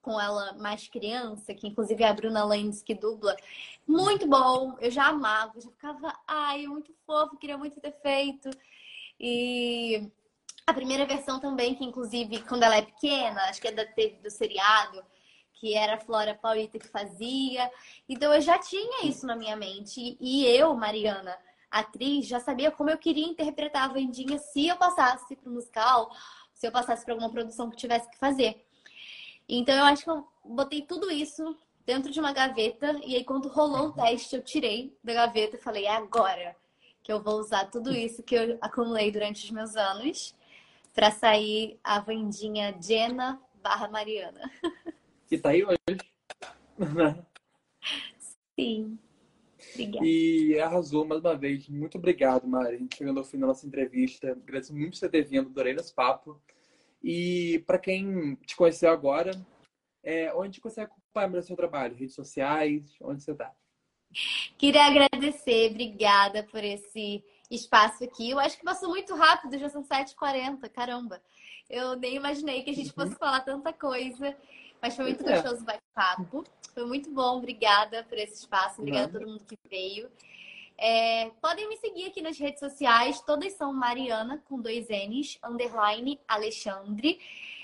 com 0.01 0.19
ela 0.19 0.53
mais 0.53 0.87
criança, 0.87 1.53
que 1.53 1.67
inclusive 1.67 2.03
é 2.03 2.07
a 2.07 2.13
Bruna 2.13 2.43
Lenz 2.43 2.81
que 2.81 2.95
dubla, 2.95 3.35
muito 3.87 4.27
bom. 4.27 4.75
Eu 4.79 4.89
já 4.89 5.07
amava, 5.07 5.53
eu 5.55 5.61
já 5.61 5.69
ficava, 5.69 6.13
ai, 6.27 6.65
muito 6.67 6.93
fofo, 7.05 7.37
queria 7.37 7.57
muito 7.57 7.79
ter 7.79 7.93
feito. 8.01 8.49
E 9.19 10.09
a 10.65 10.73
primeira 10.73 11.05
versão 11.05 11.39
também, 11.39 11.75
que 11.75 11.83
inclusive 11.83 12.41
quando 12.43 12.63
ela 12.63 12.77
é 12.77 12.81
pequena, 12.81 13.41
acho 13.43 13.61
que 13.61 13.67
é 13.67 13.71
da, 13.71 13.83
do 14.21 14.29
seriado, 14.29 15.03
que 15.53 15.75
era 15.75 15.95
a 15.95 15.99
Flora 15.99 16.33
Paulita 16.33 16.79
que 16.79 16.87
fazia. 16.87 17.69
Então 18.07 18.33
eu 18.33 18.41
já 18.41 18.57
tinha 18.57 19.05
isso 19.05 19.25
na 19.25 19.35
minha 19.35 19.55
mente. 19.55 20.17
E 20.19 20.45
eu, 20.45 20.73
Mariana, 20.75 21.37
atriz, 21.69 22.27
já 22.27 22.39
sabia 22.39 22.71
como 22.71 22.89
eu 22.89 22.97
queria 22.97 23.25
interpretar 23.25 23.89
a 23.89 23.93
Vendinha 23.93 24.37
se 24.37 24.67
eu 24.67 24.75
passasse 24.75 25.35
para 25.35 25.49
o 25.49 25.53
musical, 25.53 26.11
se 26.53 26.67
eu 26.67 26.71
passasse 26.71 27.05
para 27.05 27.13
alguma 27.13 27.31
produção 27.31 27.69
que 27.69 27.77
tivesse 27.77 28.09
que 28.09 28.17
fazer. 28.17 28.65
Então 29.47 29.75
eu 29.75 29.85
acho 29.85 30.03
que 30.03 30.09
eu 30.09 30.27
botei 30.43 30.81
tudo 30.81 31.11
isso 31.11 31.55
dentro 31.85 32.11
de 32.11 32.19
uma 32.19 32.31
gaveta 32.31 32.99
e 33.05 33.15
aí 33.15 33.23
quando 33.23 33.47
rolou 33.49 33.87
o 33.87 33.93
teste 33.93 34.35
eu 34.35 34.43
tirei 34.43 34.97
da 35.03 35.13
gaveta 35.13 35.55
e 35.55 35.59
falei 35.59 35.85
é 35.85 35.95
agora 35.95 36.55
que 37.03 37.11
eu 37.11 37.21
vou 37.21 37.39
usar 37.39 37.65
tudo 37.65 37.91
isso 37.91 38.21
que 38.21 38.35
eu 38.35 38.57
acumulei 38.61 39.11
durante 39.11 39.43
os 39.43 39.51
meus 39.51 39.75
anos 39.75 40.35
para 40.93 41.11
sair 41.11 41.79
a 41.83 41.99
vendinha 41.99 42.75
Jenna 42.81 43.41
barra 43.61 43.87
Mariana. 43.87 44.51
Que 45.27 45.37
tá 45.37 45.51
aí 45.51 45.63
hoje. 45.63 45.77
Sim. 48.59 48.99
Obrigada. 49.73 50.05
E 50.05 50.59
arrasou 50.59 51.05
mais 51.05 51.21
uma 51.21 51.37
vez. 51.37 51.69
Muito 51.69 51.97
obrigado, 51.97 52.45
Mari. 52.45 52.75
A 52.75 52.77
gente 52.77 52.97
chegando 52.97 53.19
ao 53.19 53.23
fim 53.23 53.39
da 53.39 53.47
nossa 53.47 53.65
entrevista. 53.65 54.31
Agradeço 54.31 54.75
muito 54.75 54.91
por 54.91 54.97
você 54.97 55.07
ter 55.07 55.23
vindo, 55.23 55.47
adorei 55.47 55.73
nosso 55.73 55.95
papo. 55.95 56.37
E 57.01 57.63
para 57.65 57.79
quem 57.79 58.35
te 58.45 58.57
conheceu 58.57 58.91
agora, 58.91 59.31
é, 60.03 60.33
onde 60.33 60.59
você 60.59 60.81
acompanha 60.81 61.39
o 61.39 61.41
seu 61.41 61.55
trabalho? 61.55 61.95
Redes 61.95 62.15
sociais? 62.15 62.93
Onde 63.01 63.23
você 63.23 63.31
está? 63.31 63.55
Queria 64.57 64.85
agradecer, 64.85 65.71
obrigada 65.71 66.43
por 66.43 66.61
esse 66.63 67.23
espaço 67.55 68.03
aqui. 68.03 68.29
Eu 68.29 68.39
acho 68.39 68.57
que 68.57 68.63
passou 68.63 68.89
muito 68.89 69.13
rápido, 69.15 69.57
já 69.57 69.69
são 69.69 69.83
7h40, 69.83 70.69
caramba. 70.69 71.21
Eu 71.69 71.95
nem 71.95 72.15
imaginei 72.15 72.63
que 72.63 72.69
a 72.69 72.75
gente 72.75 72.91
fosse 72.91 73.11
uhum. 73.11 73.17
falar 73.17 73.41
tanta 73.41 73.71
coisa, 73.71 74.35
mas 74.81 74.95
foi 74.95 75.05
muito 75.05 75.27
é. 75.27 75.33
gostoso 75.33 75.61
o 75.61 75.65
bate-papo. 75.65 76.25
Foi 76.25 76.45
Foi 76.73 76.85
muito 76.85 77.09
bom. 77.11 77.37
Obrigada 77.37 78.03
por 78.03 78.17
esse 78.17 78.41
espaço. 78.41 78.81
Obrigada 78.81 79.05
a 79.05 79.19
todo 79.19 79.29
mundo 79.29 79.45
que 79.45 79.57
veio. 79.69 80.09
É, 80.77 81.29
podem 81.41 81.69
me 81.69 81.77
seguir 81.77 82.05
aqui 82.05 82.21
nas 82.21 82.37
redes 82.37 82.59
sociais. 82.59 83.21
Todas 83.21 83.53
são 83.53 83.71
Mariana, 83.71 84.41
com 84.45 84.59
dois 84.59 84.87
N's, 84.89 85.37
underline 85.43 86.19
Alexandre. 86.27 87.19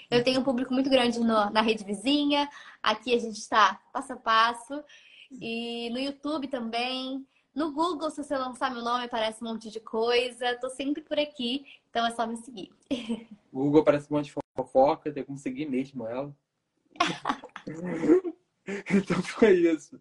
Eu 0.09 0.23
tenho 0.23 0.39
um 0.39 0.43
público 0.43 0.73
muito 0.73 0.89
grande 0.89 1.19
no, 1.19 1.49
na 1.49 1.61
rede 1.61 1.83
vizinha. 1.83 2.49
Aqui 2.81 3.13
a 3.13 3.19
gente 3.19 3.37
está 3.37 3.81
passo 3.91 4.13
a 4.13 4.17
passo. 4.17 4.83
E 5.31 5.89
no 5.89 5.99
YouTube 5.99 6.47
também. 6.47 7.25
No 7.57 7.71
Google, 7.71 8.11
se 8.11 8.23
você 8.23 8.37
lançar 8.37 8.71
meu 8.71 8.83
nome, 8.83 9.05
aparece 9.05 9.43
um 9.43 9.47
monte 9.47 9.71
de 9.71 9.79
coisa. 9.79 10.55
Tô 10.61 10.69
sempre 10.69 11.01
por 11.01 11.17
aqui, 11.17 11.65
então 11.89 12.05
é 12.05 12.11
só 12.11 12.27
me 12.27 12.37
seguir. 12.37 12.71
O 13.51 13.57
Google 13.65 13.81
aparece 13.81 14.13
um 14.13 14.15
monte 14.15 14.25
de 14.25 14.35
fofoca, 14.55 15.11
tem 15.11 15.23
como 15.23 15.39
seguir 15.39 15.65
mesmo 15.67 16.05
ela. 16.05 16.31
então 18.93 19.23
foi 19.23 19.53
isso. 19.53 19.99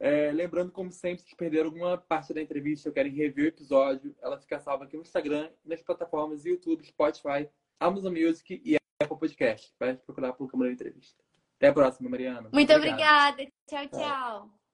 É, 0.00 0.32
lembrando, 0.32 0.72
como 0.72 0.90
sempre, 0.90 1.22
se 1.22 1.36
perderam 1.36 1.66
alguma 1.66 1.96
parte 1.96 2.34
da 2.34 2.42
entrevista 2.42 2.88
ou 2.88 2.92
querem 2.92 3.12
rever 3.12 3.44
o 3.44 3.48
episódio, 3.48 4.12
ela 4.20 4.36
fica 4.40 4.58
salva 4.58 4.82
aqui 4.82 4.96
no 4.96 5.02
Instagram 5.02 5.48
nas 5.64 5.80
plataformas 5.84 6.44
YouTube, 6.44 6.84
Spotify, 6.84 7.48
Amazon 7.78 8.12
Music 8.12 8.60
e 8.64 8.76
Apple 9.00 9.16
Podcast. 9.16 9.72
Vai 9.78 9.94
procurar 9.94 10.32
por 10.32 10.50
Câmara 10.50 10.70
de 10.70 10.74
Entrevista. 10.74 11.22
Até 11.56 11.68
a 11.68 11.72
próxima, 11.72 12.10
Mariana. 12.10 12.48
Muito 12.52 12.72
obrigada. 12.72 13.46
Tchau, 13.68 13.88
tchau. 13.90 14.65